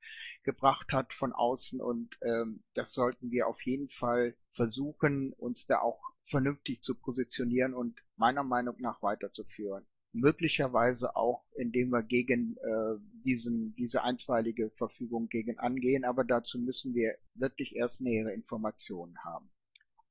gebracht 0.47 0.93
hat 0.93 1.13
von 1.13 1.33
außen 1.33 1.81
und 1.83 2.17
ähm, 2.23 2.63
das 2.73 2.95
sollten 2.95 3.31
wir 3.31 3.49
auf 3.49 3.61
jeden 3.63 3.91
Fall 3.91 4.35
versuchen, 4.53 5.33
uns 5.35 5.67
da 5.67 5.81
auch 5.81 6.01
vernünftig 6.25 6.83
zu 6.83 6.95
positionieren 6.95 7.75
und 7.75 8.01
meiner 8.17 8.45
Meinung 8.45 8.77
nach 8.79 9.03
weiterzuführen. 9.03 9.85
Möglicherweise 10.13 11.15
auch, 11.17 11.45
indem 11.57 11.91
wir 11.91 12.03
gegen 12.03 12.57
äh, 12.57 12.95
diesen, 13.25 13.75
diese 13.75 14.03
einstweilige 14.03 14.71
Verfügung 14.71 15.29
gegen 15.29 15.59
angehen, 15.59 16.05
aber 16.05 16.25
dazu 16.25 16.59
müssen 16.59 16.95
wir 16.95 17.17
wirklich 17.35 17.77
erst 17.77 18.01
nähere 18.01 18.33
Informationen 18.33 19.19
haben. 19.25 19.51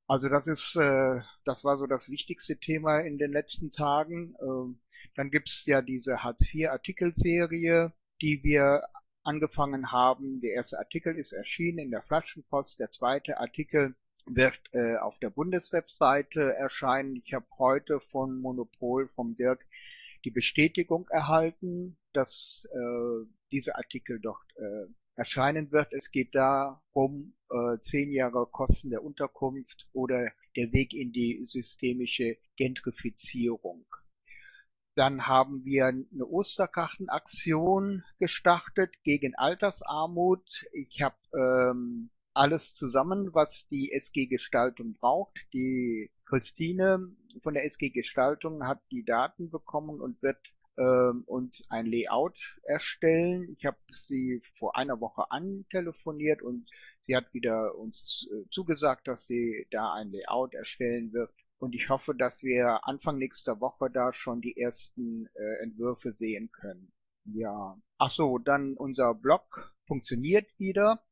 Also 0.06 0.28
das 0.28 0.46
ist, 0.46 0.76
äh, 0.76 1.20
das 1.44 1.64
war 1.64 1.78
so 1.78 1.86
das 1.86 2.10
wichtigste 2.10 2.56
Thema 2.58 3.00
in 3.00 3.18
den 3.18 3.32
letzten 3.32 3.72
Tagen. 3.72 4.36
Ähm, 4.40 4.78
dann 5.16 5.30
gibt's 5.30 5.64
ja 5.66 5.82
diese 5.82 6.22
Hartz-IV-Artikelserie, 6.22 7.92
die 8.20 8.44
wir 8.44 8.82
angefangen 9.26 9.92
haben. 9.92 10.40
Der 10.40 10.52
erste 10.52 10.78
Artikel 10.78 11.18
ist 11.18 11.32
erschienen 11.32 11.78
in 11.78 11.90
der 11.90 12.02
Flaschenpost. 12.02 12.78
Der 12.78 12.90
zweite 12.90 13.38
Artikel 13.38 13.94
wird 14.26 14.58
äh, 14.72 14.96
auf 14.96 15.18
der 15.18 15.30
Bundeswebseite 15.30 16.54
erscheinen. 16.54 17.16
Ich 17.24 17.34
habe 17.34 17.46
heute 17.58 18.00
von 18.00 18.40
Monopol, 18.40 19.08
vom 19.14 19.36
Dirk, 19.36 19.64
die 20.24 20.30
Bestätigung 20.30 21.08
erhalten, 21.08 21.96
dass 22.12 22.66
äh, 22.72 23.26
dieser 23.52 23.76
Artikel 23.76 24.18
dort 24.20 24.42
äh, 24.56 24.92
erscheinen 25.14 25.70
wird. 25.72 25.92
Es 25.92 26.10
geht 26.10 26.34
darum, 26.34 27.34
äh, 27.50 27.78
zehn 27.82 28.10
Jahre 28.12 28.46
Kosten 28.46 28.90
der 28.90 29.04
Unterkunft 29.04 29.88
oder 29.92 30.30
der 30.56 30.72
Weg 30.72 30.94
in 30.94 31.12
die 31.12 31.46
systemische 31.48 32.36
Gentrifizierung. 32.56 33.86
Dann 34.96 35.26
haben 35.26 35.62
wir 35.66 35.86
eine 35.86 36.26
Osterkartenaktion 36.26 38.02
gestartet 38.18 38.94
gegen 39.04 39.34
Altersarmut. 39.34 40.64
Ich 40.72 41.02
habe 41.02 41.16
ähm, 41.34 42.08
alles 42.32 42.72
zusammen, 42.72 43.34
was 43.34 43.66
die 43.68 43.92
SG 43.92 44.26
Gestaltung 44.26 44.94
braucht. 44.94 45.36
Die 45.52 46.10
Christine 46.24 47.14
von 47.42 47.52
der 47.52 47.66
SG 47.66 47.90
Gestaltung 47.90 48.66
hat 48.66 48.80
die 48.90 49.04
Daten 49.04 49.50
bekommen 49.50 50.00
und 50.00 50.22
wird 50.22 50.38
ähm, 50.78 51.24
uns 51.26 51.66
ein 51.68 51.84
Layout 51.84 52.38
erstellen. 52.62 53.54
Ich 53.58 53.66
habe 53.66 53.76
sie 53.92 54.40
vor 54.58 54.76
einer 54.76 54.98
Woche 55.00 55.30
antelefoniert 55.30 56.40
und 56.40 56.70
sie 57.00 57.14
hat 57.14 57.34
wieder 57.34 57.74
uns 57.74 58.26
äh, 58.32 58.48
zugesagt, 58.50 59.08
dass 59.08 59.26
sie 59.26 59.66
da 59.70 59.92
ein 59.92 60.10
Layout 60.10 60.54
erstellen 60.54 61.12
wird. 61.12 61.32
Und 61.58 61.74
ich 61.74 61.88
hoffe, 61.88 62.14
dass 62.14 62.42
wir 62.42 62.86
Anfang 62.86 63.18
nächster 63.18 63.60
Woche 63.60 63.90
da 63.90 64.12
schon 64.12 64.40
die 64.40 64.56
ersten 64.56 65.26
äh, 65.34 65.62
Entwürfe 65.62 66.12
sehen 66.12 66.50
können. 66.52 66.92
Ja. 67.24 67.76
Ach 67.98 68.10
so, 68.10 68.38
dann 68.38 68.74
unser 68.74 69.14
Blog 69.14 69.74
funktioniert 69.86 70.46
wieder. 70.58 71.02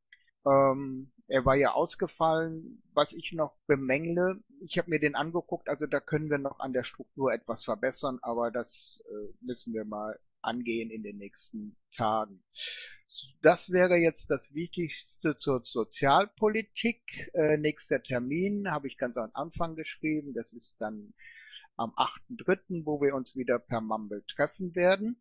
Ähm, 0.46 1.12
er 1.26 1.44
war 1.44 1.56
ja 1.56 1.72
ausgefallen. 1.72 2.82
Was 2.92 3.12
ich 3.12 3.32
noch 3.32 3.56
bemängle, 3.66 4.42
ich 4.60 4.78
habe 4.78 4.90
mir 4.90 5.00
den 5.00 5.14
angeguckt, 5.14 5.68
also 5.68 5.86
da 5.86 6.00
können 6.00 6.30
wir 6.30 6.38
noch 6.38 6.60
an 6.60 6.72
der 6.72 6.84
Struktur 6.84 7.32
etwas 7.32 7.64
verbessern, 7.64 8.18
aber 8.22 8.50
das 8.50 9.02
äh, 9.08 9.34
müssen 9.40 9.72
wir 9.72 9.84
mal 9.84 10.18
angehen 10.42 10.90
in 10.90 11.02
den 11.02 11.16
nächsten 11.16 11.76
Tagen. 11.96 12.44
Das 13.42 13.70
wäre 13.70 13.96
jetzt 13.96 14.30
das 14.30 14.54
Wichtigste 14.54 15.36
zur 15.36 15.60
Sozialpolitik. 15.64 17.30
Äh, 17.34 17.58
nächster 17.58 18.02
Termin 18.02 18.70
habe 18.70 18.88
ich 18.88 18.98
ganz 18.98 19.16
am 19.16 19.30
Anfang 19.34 19.76
geschrieben. 19.76 20.34
Das 20.34 20.52
ist 20.52 20.80
dann 20.80 21.14
am 21.76 21.90
8.3., 21.90 22.84
wo 22.84 23.00
wir 23.00 23.14
uns 23.14 23.36
wieder 23.36 23.58
per 23.58 23.80
Mumble 23.80 24.24
treffen 24.26 24.74
werden. 24.74 25.16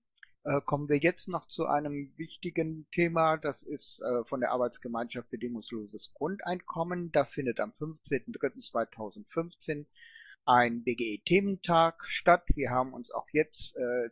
Äh, 0.46 0.62
kommen 0.62 0.89
wir 0.89 0.98
jetzt 0.98 1.30
noch 1.30 1.48
zu 1.48 1.68
einem 1.68 2.12
wichtigen 2.18 2.86
Thema. 2.91 3.38
Das 3.38 3.64
ist 3.64 4.02
äh, 4.02 4.26
von 4.26 4.41
der 4.41 4.52
Arbeitsgemeinschaft 4.52 5.30
bedingungsloses 5.30 6.12
Grundeinkommen. 6.14 7.12
Da 7.12 7.26
findet 7.26 7.60
am 7.60 7.72
15.03.2015 7.80 9.86
ein 10.46 10.84
BGE-Thementag 10.84 12.04
statt. 12.08 12.44
Wir 12.56 12.72
haben 12.72 12.94
uns 12.94 13.12
auch 13.12 13.28
jetzt 13.32 13.78
äh, 13.78 14.10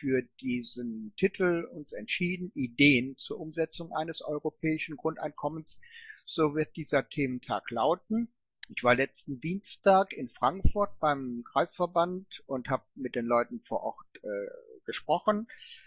für 0.00 0.22
diesen 0.40 1.12
Titel 1.16 1.68
uns 1.72 1.92
entschieden, 1.92 2.52
Ideen 2.54 3.16
zur 3.16 3.40
Umsetzung 3.40 3.92
eines 3.92 4.22
europäischen 4.22 4.96
Grundeinkommens. 4.96 5.80
So 6.26 6.54
wird 6.54 6.76
dieser 6.76 7.08
Thementag 7.08 7.70
lauten. 7.70 8.28
Ich 8.74 8.82
war 8.82 8.96
letzten 8.96 9.40
Dienstag 9.40 10.12
in 10.12 10.28
Frankfurt 10.28 10.98
beim 10.98 11.44
Kreisverband 11.44 12.42
und 12.46 12.68
habe 12.68 12.84
mit 12.96 13.14
den 13.14 13.26
Leuten 13.26 13.60
vor 13.60 13.82
Ort 13.82 14.24
äh, 14.24 14.82
gesprochen. 14.84 15.46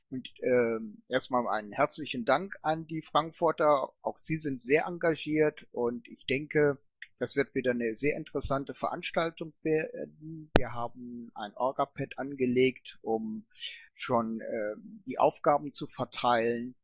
Und 0.09 0.29
äh, 0.39 0.79
erstmal 1.09 1.47
einen 1.47 1.73
herzlichen 1.73 2.23
Dank 2.23 2.55
an 2.61 2.87
die 2.87 3.01
Frankfurter. 3.01 3.91
Auch 4.01 4.17
sie 4.19 4.37
sind 4.37 4.61
sehr 4.61 4.85
engagiert 4.85 5.67
und 5.71 6.07
ich 6.07 6.25
denke, 6.25 6.77
das 7.19 7.35
wird 7.35 7.53
wieder 7.53 7.71
eine 7.71 7.95
sehr 7.95 8.15
interessante 8.15 8.73
Veranstaltung 8.73 9.53
werden. 9.61 10.49
Wir 10.55 10.73
haben 10.73 11.29
ein 11.35 11.53
Orga-Pad 11.55 12.17
angelegt, 12.17 12.97
um 13.01 13.45
schon 13.93 14.39
äh, 14.39 14.75
die 15.05 15.19
Aufgaben 15.19 15.73
zu 15.73 15.87
verteilen. 15.87 16.75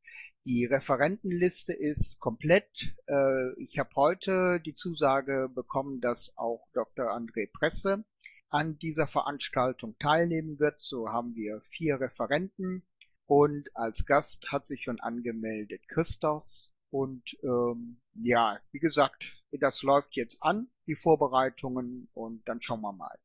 Die 0.44 0.66
Referentenliste 0.66 1.74
ist 1.74 2.20
komplett. 2.20 2.70
Äh, 3.08 3.54
ich 3.58 3.80
habe 3.80 3.90
heute 3.96 4.60
die 4.60 4.76
Zusage 4.76 5.50
bekommen, 5.54 6.02
dass 6.02 6.38
auch 6.38 6.68
Dr. 6.74 7.06
André 7.12 7.50
Presse 7.52 8.04
an 8.50 8.78
dieser 8.78 9.08
Veranstaltung 9.08 9.98
teilnehmen 10.00 10.60
wird. 10.60 10.80
So 10.80 11.10
haben 11.10 11.34
wir 11.36 11.62
vier 11.70 12.00
Referenten 12.00 12.84
und 13.26 13.76
als 13.76 14.06
Gast 14.06 14.52
hat 14.52 14.68
sich 14.68 14.84
schon 14.84 15.00
angemeldet 15.00 15.88
Christoph. 15.88 16.46
Und 16.92 17.38
ähm, 17.44 18.00
ja, 18.14 18.60
wie 18.72 18.80
gesagt, 18.80 19.34
das 19.60 19.84
läuft 19.84 20.16
jetzt 20.16 20.42
an, 20.42 20.70
die 20.88 20.96
Vorbereitungen, 20.96 22.10
und 22.14 22.48
dann 22.48 22.62
schauen 22.62 22.82
wir 22.82 22.94
mal. 22.94 23.18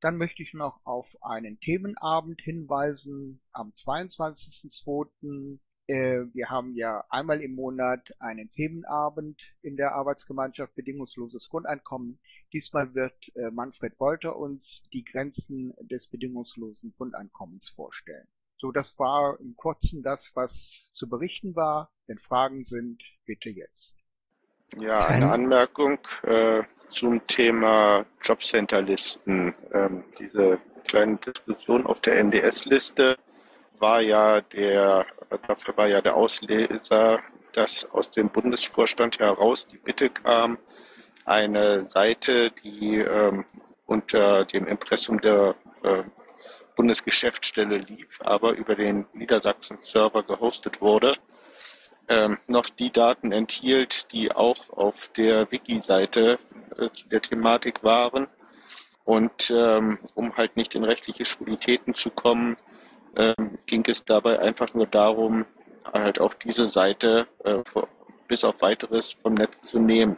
Dann 0.00 0.16
möchte 0.16 0.42
ich 0.42 0.54
noch 0.54 0.80
auf 0.84 1.14
einen 1.22 1.60
Themenabend 1.60 2.40
hinweisen 2.40 3.42
am 3.52 3.70
22.02. 3.70 5.58
Äh, 5.88 6.32
wir 6.32 6.48
haben 6.48 6.74
ja 6.74 7.04
einmal 7.10 7.42
im 7.42 7.54
Monat 7.54 8.14
einen 8.18 8.50
Themenabend 8.52 9.40
in 9.60 9.76
der 9.76 9.94
Arbeitsgemeinschaft 9.94 10.74
Bedingungsloses 10.74 11.48
Grundeinkommen. 11.50 12.18
Diesmal 12.52 12.94
wird 12.94 13.14
äh, 13.34 13.50
Manfred 13.50 13.98
Wolter 14.00 14.36
uns 14.36 14.88
die 14.92 15.04
Grenzen 15.04 15.74
des 15.80 16.08
bedingungslosen 16.08 16.94
Grundeinkommens 16.96 17.68
vorstellen. 17.68 18.26
So, 18.56 18.72
das 18.72 18.98
war 18.98 19.40
im 19.40 19.56
Kurzen 19.56 20.02
das, 20.02 20.32
was 20.34 20.92
zu 20.94 21.08
berichten 21.08 21.56
war. 21.56 21.90
Wenn 22.06 22.18
Fragen 22.18 22.64
sind, 22.64 23.02
bitte 23.24 23.50
jetzt. 23.50 23.99
Ja, 24.78 25.06
eine 25.06 25.30
Anmerkung 25.30 25.98
äh, 26.22 26.62
zum 26.90 27.26
Thema 27.26 28.04
Jobcenterlisten. 28.22 29.54
Ähm, 29.72 30.04
diese 30.18 30.58
kleine 30.86 31.16
Diskussion 31.16 31.86
auf 31.86 32.00
der 32.00 32.18
NDS-Liste 32.20 33.16
war 33.78 34.00
ja 34.00 34.40
der, 34.40 35.06
dafür 35.46 35.76
war 35.76 35.88
ja 35.88 36.00
der 36.00 36.14
Auslöser, 36.14 37.20
dass 37.52 37.84
aus 37.90 38.10
dem 38.10 38.28
Bundesvorstand 38.28 39.18
heraus 39.18 39.66
die 39.66 39.78
Bitte 39.78 40.10
kam, 40.10 40.58
eine 41.24 41.88
Seite, 41.88 42.50
die 42.50 42.98
ähm, 42.98 43.44
unter 43.86 44.44
dem 44.44 44.66
Impressum 44.66 45.20
der 45.20 45.54
äh, 45.82 46.02
Bundesgeschäftsstelle 46.76 47.78
lief, 47.78 48.08
aber 48.20 48.52
über 48.52 48.74
den 48.74 49.04
Niedersachsen-Server 49.14 50.22
gehostet 50.22 50.80
wurde, 50.80 51.14
ähm, 52.08 52.38
noch 52.46 52.68
die 52.68 52.90
Daten 52.90 53.32
enthielt, 53.32 54.12
die 54.12 54.32
auch 54.32 54.70
auf 54.70 54.94
der 55.16 55.50
Wiki-Seite 55.50 56.38
äh, 56.78 56.88
der 57.10 57.22
Thematik 57.22 57.82
waren. 57.82 58.26
Und 59.04 59.50
ähm, 59.50 59.98
um 60.14 60.36
halt 60.36 60.56
nicht 60.56 60.74
in 60.74 60.84
rechtliche 60.84 61.24
Schwulitäten 61.24 61.94
zu 61.94 62.10
kommen, 62.10 62.56
ähm, 63.16 63.58
ging 63.66 63.84
es 63.86 64.04
dabei 64.04 64.38
einfach 64.38 64.72
nur 64.74 64.86
darum, 64.86 65.46
halt 65.92 66.20
auch 66.20 66.34
diese 66.34 66.68
Seite 66.68 67.26
äh, 67.44 67.58
bis 68.28 68.44
auf 68.44 68.60
weiteres 68.60 69.12
vom 69.12 69.34
Netz 69.34 69.60
zu 69.62 69.78
nehmen. 69.78 70.16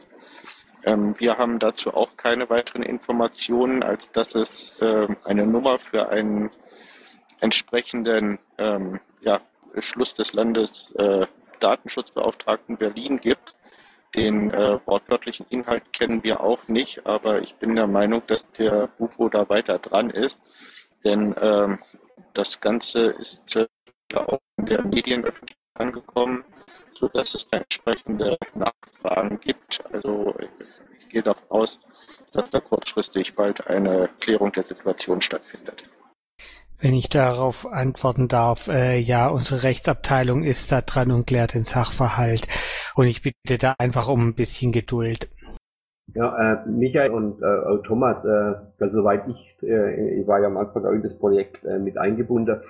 Ähm, 0.85 1.15
wir 1.19 1.39
haben 1.39 1.59
dazu 1.59 1.95
auch 1.95 2.17
keine 2.17 2.51
weiteren 2.51 2.83
Informationen, 2.83 3.83
als 3.83 4.11
dass 4.11 4.35
es 4.35 4.79
äh, 4.81 5.07
eine 5.25 5.47
Nummer 5.47 5.79
für 5.79 6.09
einen 6.09 6.51
entsprechenden 7.41 8.39
ähm, 8.59 9.01
ja, 9.21 9.41
Beschluss 9.73 10.15
des 10.15 10.33
Landes 10.33 10.91
äh, 10.97 11.27
Datenschutzbeauftragten 11.63 12.77
Berlin 12.77 13.21
gibt. 13.21 13.55
Den 14.15 14.51
äh, 14.51 14.79
wortwörtlichen 14.85 15.47
Inhalt 15.49 15.91
kennen 15.93 16.23
wir 16.23 16.41
auch 16.43 16.69
nicht, 16.69 17.07
aber 17.07 17.41
ich 17.41 17.55
bin 17.55 17.77
der 17.77 17.87
Meinung, 17.87 18.23
dass 18.27 18.51
der 18.53 18.91
UFO 18.99 19.31
da 19.31 19.49
weiter 19.49 19.79
dran 19.79 20.11
ist, 20.11 20.39
denn 21.03 21.35
ähm, 21.41 21.79
das 22.35 22.61
Ganze 22.61 23.07
ist 23.13 23.57
äh, 23.57 23.67
auch 24.15 24.39
in 24.59 24.67
der 24.67 24.83
Medienöffentlichkeit 24.83 25.57
angekommen, 25.75 26.45
sodass 26.95 27.35
es 27.35 27.49
da 27.49 27.59
entsprechende 27.59 28.37
Nachfragen 28.55 29.41
gibt. 29.41 29.83
Also 29.93 30.35
ich 30.99 31.09
gehe 31.09 31.23
davon 31.23 31.51
aus, 31.51 31.81
dass 32.33 32.51
da 32.51 32.61
kurzfristig 32.61 33.35
bald 33.35 33.67
eine 33.67 34.11
Klärung 34.21 34.53
der 34.53 34.65
Situation 34.65 35.23
stattfindet. 35.23 35.85
Wenn 36.83 36.95
ich 36.95 37.09
darauf 37.09 37.73
antworten 37.73 38.27
darf, 38.27 38.67
äh, 38.67 38.99
ja, 38.99 39.29
unsere 39.29 39.63
Rechtsabteilung 39.63 40.43
ist 40.43 40.73
da 40.73 40.81
dran 40.81 41.13
und 41.13 41.29
klärt 41.29 41.55
den 41.55 41.63
Sachverhalt. 41.63 42.49
Und 42.97 43.07
ich 43.07 43.23
bitte 43.23 43.57
da 43.57 43.77
einfach 43.79 44.09
um 44.09 44.27
ein 44.27 44.35
bisschen 44.35 44.73
Geduld. 44.73 45.31
Ja, 46.13 46.55
äh, 46.55 46.69
Michael 46.69 47.13
und 47.13 47.41
äh, 47.41 47.87
Thomas, 47.87 48.25
äh, 48.25 48.55
also 48.81 48.97
soweit 48.97 49.29
ich, 49.29 49.63
äh, 49.63 50.21
ich 50.21 50.27
war 50.27 50.41
ja 50.41 50.49
am 50.49 50.57
Anfang 50.57 50.85
auch 50.85 50.91
in 50.91 51.05
das 51.05 51.17
Projekt 51.17 51.65
äh, 51.65 51.79
mit 51.79 51.97
eingebunden, 51.99 52.61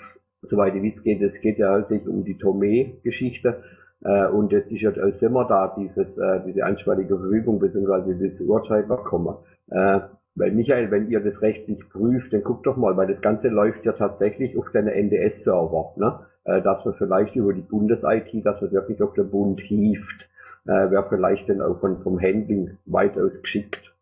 soweit 0.43 0.75
ich 0.75 0.83
weiß, 0.83 1.03
geht 1.03 1.23
es 1.23 1.41
geht 1.41 1.59
ja 1.59 1.75
hauptsächlich 1.75 2.07
um 2.07 2.23
die 2.23 2.37
Tomé-Geschichte. 2.37 3.63
Äh, 4.05 4.27
und 4.27 4.53
jetzt 4.53 4.71
ist 4.71 4.83
ja 4.83 4.91
aus 4.91 5.21
Sommer 5.21 5.47
da 5.49 5.75
dieses, 5.79 6.19
äh, 6.19 6.41
diese 6.47 6.67
einstweilige 6.67 7.17
Verfügung 7.19 7.59
bzw. 7.61 8.13
dieses 8.13 8.43
Urteil 8.43 8.83
bekommen. 8.83 9.37
Äh, 9.71 10.01
weil 10.35 10.53
Michael, 10.53 10.91
wenn 10.91 11.11
ihr 11.11 11.21
das 11.21 11.43
rechtlich 11.43 11.89
prüft, 11.91 12.33
dann 12.33 12.43
guckt 12.43 12.67
doch 12.67 12.77
mal, 12.77 12.97
weil 12.97 13.07
das 13.07 13.21
Ganze 13.21 13.49
läuft 13.49 13.85
ja 13.85 13.93
tatsächlich 13.93 14.57
auf 14.57 14.71
den 14.71 14.89
NDS-Server, 14.89 15.93
ne? 15.97 16.21
Äh, 16.45 16.63
dass 16.63 16.85
man 16.85 16.95
vielleicht 16.95 17.37
über 17.37 17.53
die 17.53 17.61
Bundes-IT, 17.61 18.45
dass 18.45 18.61
man 18.61 18.73
wirklich 18.73 19.03
auf 19.03 19.15
den 19.15 19.31
Bund 19.31 19.61
hieft, 19.61 20.29
äh, 20.67 20.91
wäre 20.91 21.07
vielleicht 21.09 21.49
dann 21.49 21.61
auch 21.61 21.79
von, 21.81 22.03
vom 22.03 22.21
Handling 22.21 22.79
weitaus 22.87 23.41
geschickt, 23.41 23.95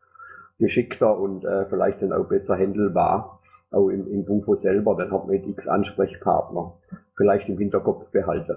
geschickter 0.59 1.19
und 1.19 1.45
äh, 1.45 1.67
vielleicht 1.67 2.03
dann 2.03 2.13
auch 2.13 2.27
besser 2.27 2.57
handelbar, 2.57 3.41
auch 3.71 3.89
im, 3.89 4.11
im 4.11 4.25
Bufo 4.25 4.55
selber, 4.55 4.97
dann 4.97 5.11
hat 5.11 5.27
man 5.27 5.37
x 5.37 5.69
Ansprechpartner 5.69 6.75
vielleicht 7.17 7.49
im 7.49 7.59
Hinterkopf 7.59 8.11
behalten. 8.11 8.57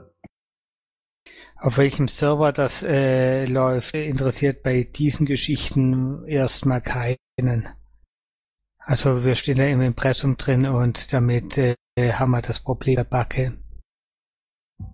Auf 1.63 1.77
welchem 1.77 2.09
Server 2.09 2.51
das 2.51 2.83
äh, 2.83 3.45
läuft, 3.45 3.95
interessiert 3.95 4.63
bei 4.63 4.83
diesen 4.83 5.25
Geschichten 5.25 6.25
erstmal 6.25 6.81
keinen. 6.81 7.69
Also 8.79 9.23
wir 9.23 9.35
stehen 9.35 9.59
da 9.59 9.63
im 9.63 9.79
Impressum 9.79 10.35
drin 10.35 10.65
und 10.65 11.13
damit 11.13 11.57
äh, 11.57 11.75
haben 11.95 12.31
wir 12.31 12.41
das 12.41 12.59
Problem 12.59 12.97
der 12.97 13.05
Backe. 13.05 13.53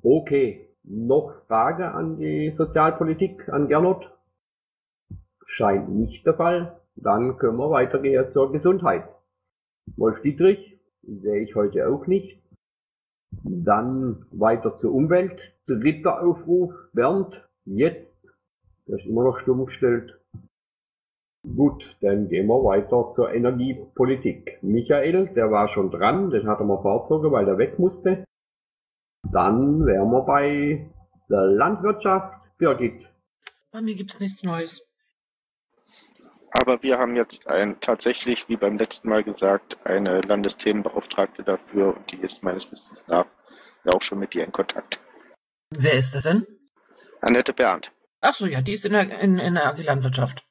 Okay, 0.03 0.69
noch 0.83 1.33
Frage 1.47 1.91
an 1.91 2.19
die 2.19 2.51
Sozialpolitik, 2.51 3.49
an 3.49 3.67
Gernot? 3.67 4.07
Scheint 5.47 5.89
nicht 5.89 6.23
der 6.27 6.35
Fall. 6.35 6.79
Dann 6.95 7.39
können 7.39 7.57
wir 7.57 7.71
weitergehen 7.71 8.29
zur 8.29 8.51
Gesundheit. 8.51 9.09
Wolf 9.97 10.21
Dietrich 10.21 10.79
sehe 11.01 11.41
ich 11.41 11.55
heute 11.55 11.89
auch 11.89 12.05
nicht. 12.05 12.39
Dann 13.31 14.25
weiter 14.31 14.77
zur 14.77 14.93
Umwelt. 14.93 15.53
Dritter 15.67 16.21
Aufruf. 16.21 16.73
Bernd, 16.93 17.47
jetzt. 17.65 18.17
Der 18.87 18.97
ist 18.97 19.05
immer 19.05 19.23
noch 19.23 19.39
stumm 19.39 19.65
gestellt. 19.65 20.19
Gut, 21.43 21.95
dann 22.01 22.27
gehen 22.27 22.47
wir 22.47 22.63
weiter 22.63 23.11
zur 23.11 23.31
Energiepolitik. 23.31 24.59
Michael, 24.61 25.27
der 25.35 25.51
war 25.51 25.69
schon 25.69 25.89
dran, 25.89 26.31
den 26.31 26.47
hat 26.47 26.59
er 26.59 26.65
mal 26.65 26.81
vorgezogen, 26.81 27.31
weil 27.31 27.47
er 27.47 27.57
weg 27.57 27.79
musste. 27.79 28.25
Dann 29.31 29.85
wären 29.85 30.11
wir 30.11 30.21
bei 30.21 30.89
der 31.29 31.45
Landwirtschaft. 31.45 32.49
Birgit. 32.57 33.09
bei 33.71 33.81
mir 33.81 33.95
gibt 33.95 34.11
es 34.11 34.19
nichts 34.19 34.43
Neues. 34.43 35.08
Aber 36.51 36.81
wir 36.81 36.97
haben 36.97 37.15
jetzt 37.15 37.47
ein, 37.47 37.79
tatsächlich, 37.79 38.49
wie 38.49 38.57
beim 38.57 38.77
letzten 38.77 39.09
Mal 39.09 39.23
gesagt, 39.23 39.77
eine 39.85 40.21
Landesthemenbeauftragte 40.21 41.43
dafür 41.43 41.95
und 41.95 42.11
die 42.11 42.17
ist 42.21 42.41
meines 42.43 42.71
Wissens 42.71 43.01
nach 43.07 43.25
ja 43.83 43.93
auch 43.93 44.01
schon 44.01 44.19
mit 44.19 44.33
dir 44.33 44.43
in 44.43 44.51
Kontakt. 44.51 44.99
Wer 45.71 45.93
ist 45.93 46.15
das 46.15 46.23
denn? 46.23 46.45
Annette 47.21 47.53
Berndt. 47.53 47.91
Achso, 48.21 48.45
ja, 48.45 48.61
die 48.61 48.73
ist 48.73 48.85
in 48.85 48.93
der, 48.93 49.19
in, 49.19 49.37
in 49.37 49.53
der 49.53 49.67
AG 49.67 49.77
Landwirtschaft. 49.83 50.45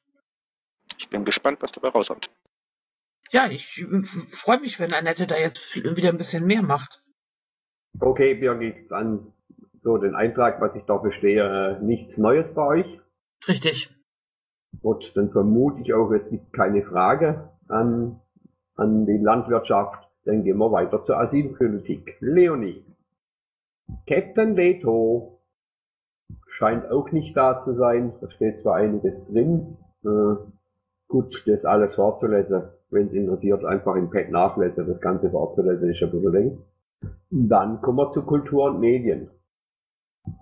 Ich 0.97 1.09
bin 1.09 1.25
gespannt, 1.25 1.61
was 1.61 1.71
dabei 1.71 1.89
rauskommt. 1.89 2.29
Ja, 3.31 3.47
ich 3.49 3.85
freue 4.31 4.59
mich, 4.59 4.79
wenn 4.79 4.93
Annette 4.93 5.27
da 5.27 5.37
jetzt 5.37 5.59
viel, 5.59 5.95
wieder 5.95 6.09
ein 6.09 6.17
bisschen 6.17 6.45
mehr 6.45 6.63
macht. 6.63 7.01
Okay, 7.99 8.33
Birgit, 8.35 8.91
an 8.91 9.33
so 9.83 9.97
den 9.97 10.15
Eintrag, 10.15 10.61
was 10.61 10.75
ich 10.75 10.83
da 10.83 10.99
verstehe, 10.99 11.77
äh, 11.77 11.83
nichts 11.83 12.17
Neues 12.17 12.53
bei 12.53 12.65
euch. 12.65 12.99
Richtig. 13.47 13.93
Gut, 14.81 15.11
dann 15.15 15.31
vermute 15.31 15.81
ich 15.81 15.93
auch, 15.93 16.11
es 16.11 16.29
gibt 16.29 16.53
keine 16.53 16.83
Frage 16.83 17.49
an, 17.67 18.19
an 18.75 19.05
die 19.05 19.17
Landwirtschaft. 19.17 20.07
Dann 20.25 20.43
gehen 20.43 20.57
wir 20.57 20.71
weiter 20.71 21.03
zur 21.05 21.17
Asylpolitik. 21.19 22.17
Leonie. 22.19 22.85
Captain 24.07 24.55
Leto 24.55 25.39
scheint 26.47 26.89
auch 26.91 27.11
nicht 27.11 27.35
da 27.35 27.63
zu 27.63 27.73
sein. 27.73 28.13
Da 28.21 28.29
steht 28.31 28.61
zwar 28.61 28.75
einiges 28.75 29.25
drin. 29.25 29.77
Äh, 30.03 30.35
gut, 31.07 31.43
das 31.45 31.65
alles 31.65 31.95
vorzulesen. 31.95 32.63
Wenn 32.89 33.07
es 33.07 33.13
interessiert, 33.13 33.65
einfach 33.65 33.95
im 33.95 34.09
Pad 34.09 34.29
nachlesen. 34.29 34.87
Das 34.87 35.01
Ganze 35.01 35.29
vorzulesen 35.29 35.89
ist 35.89 36.01
ein 36.01 36.11
bisschen 36.11 36.31
länger. 36.31 36.57
Dann 37.31 37.81
kommen 37.81 37.97
wir 37.97 38.11
zu 38.11 38.23
Kultur 38.23 38.65
und 38.65 38.79
Medien. 38.79 39.29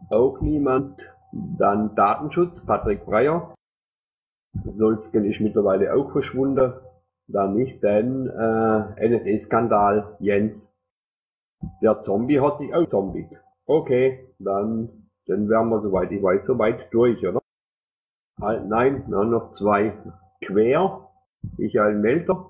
Auch 0.09 0.41
niemand. 0.41 1.13
Dann 1.31 1.95
Datenschutz, 1.95 2.65
Patrick 2.65 3.05
Breyer. 3.05 3.53
Solsken 4.77 5.25
ist 5.25 5.39
mittlerweile 5.39 5.93
auch 5.93 6.11
verschwunden. 6.11 6.73
Da 7.27 7.47
nicht, 7.47 7.83
denn 7.83 8.27
äh, 8.27 9.09
NSA-Skandal, 9.09 10.15
Jens. 10.19 10.69
Der 11.81 12.01
Zombie 12.01 12.39
hat 12.39 12.57
sich 12.57 12.73
auch 12.73 12.87
zombiet. 12.87 13.29
Okay, 13.65 14.33
dann, 14.39 15.09
dann 15.25 15.49
wären 15.49 15.69
wir, 15.69 15.81
soweit 15.81 16.11
ich 16.11 16.23
weiß, 16.23 16.45
soweit 16.45 16.93
durch, 16.93 17.25
oder? 17.27 17.41
Halt, 18.39 18.67
nein, 18.67 19.03
wir 19.07 19.17
haben 19.17 19.31
noch 19.31 19.51
zwei 19.53 19.93
quer. 20.41 21.09
Michael 21.57 21.95
Melter 21.95 22.49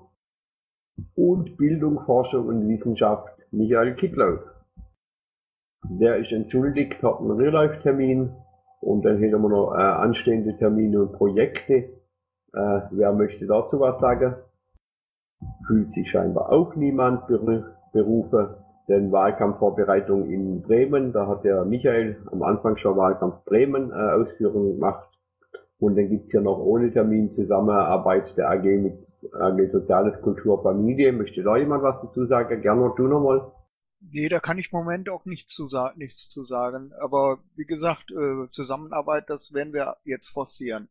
und 1.14 1.56
Bildung, 1.56 2.00
Forschung 2.04 2.46
und 2.46 2.68
Wissenschaft 2.68 3.36
Michael 3.50 3.94
Kittlaus. 3.94 4.42
Der 5.84 6.16
ist 6.16 6.32
entschuldigt, 6.32 7.02
hat 7.02 7.20
einen 7.20 7.32
Real-Life-Termin 7.32 8.34
und 8.80 9.04
dann 9.04 9.18
hätten 9.18 9.42
wir 9.42 9.48
noch 9.48 9.74
äh, 9.74 9.80
anstehende 9.80 10.56
Termine 10.56 11.02
und 11.02 11.12
Projekte. 11.12 11.74
Äh, 11.74 12.80
wer 12.90 13.12
möchte 13.12 13.46
dazu 13.46 13.80
was 13.80 14.00
sagen? 14.00 14.36
Fühlt 15.66 15.90
sich 15.90 16.10
scheinbar 16.10 16.50
auch 16.50 16.74
niemand 16.74 17.26
berufen, 17.26 18.48
denn 18.88 19.12
Wahlkampfvorbereitung 19.12 20.30
in 20.30 20.62
Bremen, 20.62 21.12
da 21.12 21.26
hat 21.26 21.44
der 21.44 21.64
Michael 21.64 22.16
am 22.32 22.42
Anfang 22.42 22.76
schon 22.76 22.96
Wahlkampf 22.96 23.44
Bremen 23.44 23.90
äh, 23.90 23.94
Ausführungen 23.94 24.74
gemacht. 24.74 25.08
Und 25.80 25.96
dann 25.96 26.08
gibt's 26.08 26.32
hier 26.32 26.40
noch 26.40 26.58
ohne 26.58 26.92
Termin 26.92 27.30
Zusammenarbeit 27.30 28.36
der 28.36 28.50
AG 28.50 28.64
mit 28.64 28.98
AG 29.32 29.70
Soziales, 29.70 30.20
Kultur, 30.22 30.62
Familie. 30.62 31.12
Möchte 31.12 31.42
da 31.42 31.56
jemand 31.56 31.84
was 31.84 32.00
dazu 32.02 32.26
sagen? 32.26 32.62
Gernot, 32.62 32.98
du 32.98 33.06
nochmal. 33.06 33.52
Nee, 34.00 34.28
da 34.28 34.38
kann 34.38 34.58
ich 34.58 34.72
im 34.72 34.78
Moment 34.78 35.08
auch 35.08 35.24
nichts 35.24 35.52
zu, 35.52 35.68
nichts 35.96 36.28
zu 36.28 36.44
sagen. 36.44 36.92
Aber 37.00 37.38
wie 37.56 37.64
gesagt, 37.64 38.10
äh, 38.12 38.48
Zusammenarbeit, 38.50 39.28
das 39.28 39.52
werden 39.52 39.72
wir 39.72 39.96
jetzt 40.04 40.28
forcieren. 40.28 40.88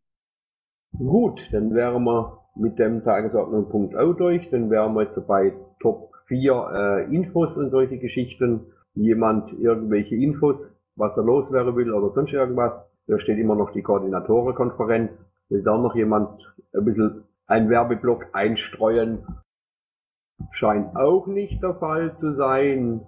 Gut, 0.98 1.42
dann 1.52 1.74
wären 1.74 2.04
wir 2.04 2.44
mit 2.56 2.80
dem 2.80 3.04
Tagesordnungspunkt 3.04 3.96
auch 3.96 4.14
durch. 4.14 4.50
Dann 4.50 4.70
wären 4.70 4.94
wir 4.94 5.04
jetzt 5.04 5.28
bei 5.28 5.54
Top 5.80 6.12
4 6.28 7.08
äh, 7.10 7.16
Infos 7.16 7.56
und 7.56 7.72
solche 7.72 7.98
Geschichten. 7.98 8.74
Jemand 8.94 9.54
irgendwelche 9.54 10.16
Infos, 10.16 10.58
was 10.96 11.16
er 11.16 11.24
loswerden 11.24 11.76
will 11.76 11.94
oder 11.94 12.14
sonst 12.14 12.34
irgendwas. 12.34 12.74
Da 13.06 13.20
steht 13.20 13.38
immer 13.38 13.56
noch 13.56 13.72
die 13.72 13.84
Koordinatorenkonferenz. 13.84 15.12
Will 15.50 15.64
da 15.64 15.78
noch 15.78 15.96
jemand 15.96 16.42
ein 16.74 16.84
bisschen 16.84 17.24
ein 17.46 17.70
Werbeblock 17.70 18.28
einstreuen? 18.34 19.20
Scheint 20.52 20.96
auch 20.96 21.28
nicht 21.28 21.62
der 21.62 21.76
Fall 21.76 22.16
zu 22.20 22.34
sein. 22.36 23.02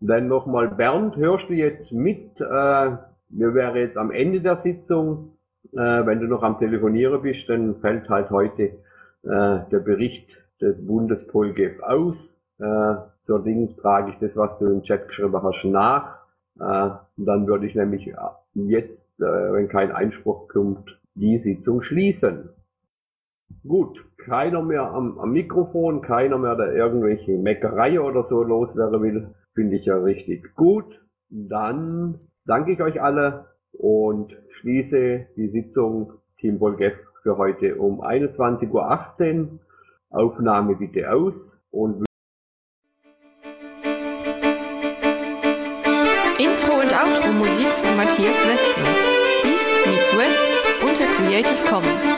Dann 0.00 0.28
nochmal, 0.28 0.68
Bernd, 0.68 1.16
hörst 1.16 1.48
du 1.48 1.54
jetzt 1.54 1.92
mit? 1.92 2.40
Äh, 2.40 2.96
wir 3.28 3.54
wären 3.54 3.76
jetzt 3.76 3.96
am 3.96 4.10
Ende 4.10 4.40
der 4.40 4.58
Sitzung. 4.58 5.36
Äh, 5.72 6.06
wenn 6.06 6.20
du 6.20 6.26
noch 6.26 6.42
am 6.42 6.58
Telefonieren 6.58 7.22
bist, 7.22 7.48
dann 7.48 7.76
fällt 7.80 8.08
halt 8.08 8.30
heute 8.30 8.62
äh, 8.62 9.60
der 9.70 9.80
Bericht 9.84 10.36
des 10.60 10.86
Bundespolgef 10.86 11.80
aus. 11.82 12.36
Äh, 12.58 12.94
zur 13.22 13.42
Ding 13.42 13.76
trage 13.76 14.10
ich 14.10 14.18
das, 14.18 14.36
was 14.36 14.58
du 14.58 14.66
im 14.66 14.82
Chat 14.82 15.08
geschrieben 15.08 15.42
hast, 15.42 15.64
nach. 15.64 16.18
Äh, 16.60 16.90
dann 17.16 17.46
würde 17.46 17.66
ich 17.66 17.74
nämlich 17.74 18.14
jetzt, 18.54 19.20
äh, 19.20 19.52
wenn 19.52 19.68
kein 19.68 19.90
Einspruch 19.90 20.48
kommt, 20.48 21.00
die 21.14 21.38
Sitzung 21.38 21.82
schließen. 21.82 22.50
Gut, 23.66 24.04
keiner 24.18 24.62
mehr 24.62 24.82
am, 24.82 25.18
am 25.18 25.32
Mikrofon, 25.32 26.02
keiner 26.02 26.36
mehr, 26.36 26.54
der 26.54 26.74
irgendwelche 26.74 27.38
Meckerei 27.38 27.98
oder 27.98 28.24
so 28.24 28.42
loswerden 28.42 29.02
will, 29.02 29.34
finde 29.54 29.76
ich 29.76 29.86
ja 29.86 29.96
richtig 29.96 30.54
gut. 30.54 31.00
Dann 31.30 32.20
danke 32.44 32.72
ich 32.72 32.82
euch 32.82 33.00
alle 33.00 33.46
und 33.72 34.36
schließe 34.60 35.28
die 35.36 35.48
Sitzung 35.48 36.12
Team 36.38 36.58
Volgef 36.58 36.92
für 37.22 37.38
heute 37.38 37.76
um 37.76 38.02
21.18 38.02 38.70
Uhr. 38.70 39.58
Aufnahme 40.10 40.76
bitte 40.76 41.10
aus 41.10 41.50
und 41.70 42.04
Intro 46.38 46.74
und 46.82 46.92
Outro 46.92 47.32
Musik 47.32 47.68
von 47.68 47.96
Matthias 47.96 48.46
Westner. 48.46 48.84
East 49.44 49.72
meets 49.86 50.18
West 50.18 50.46
unter 50.82 51.06
Creative 51.16 51.64
Commons. 51.68 52.13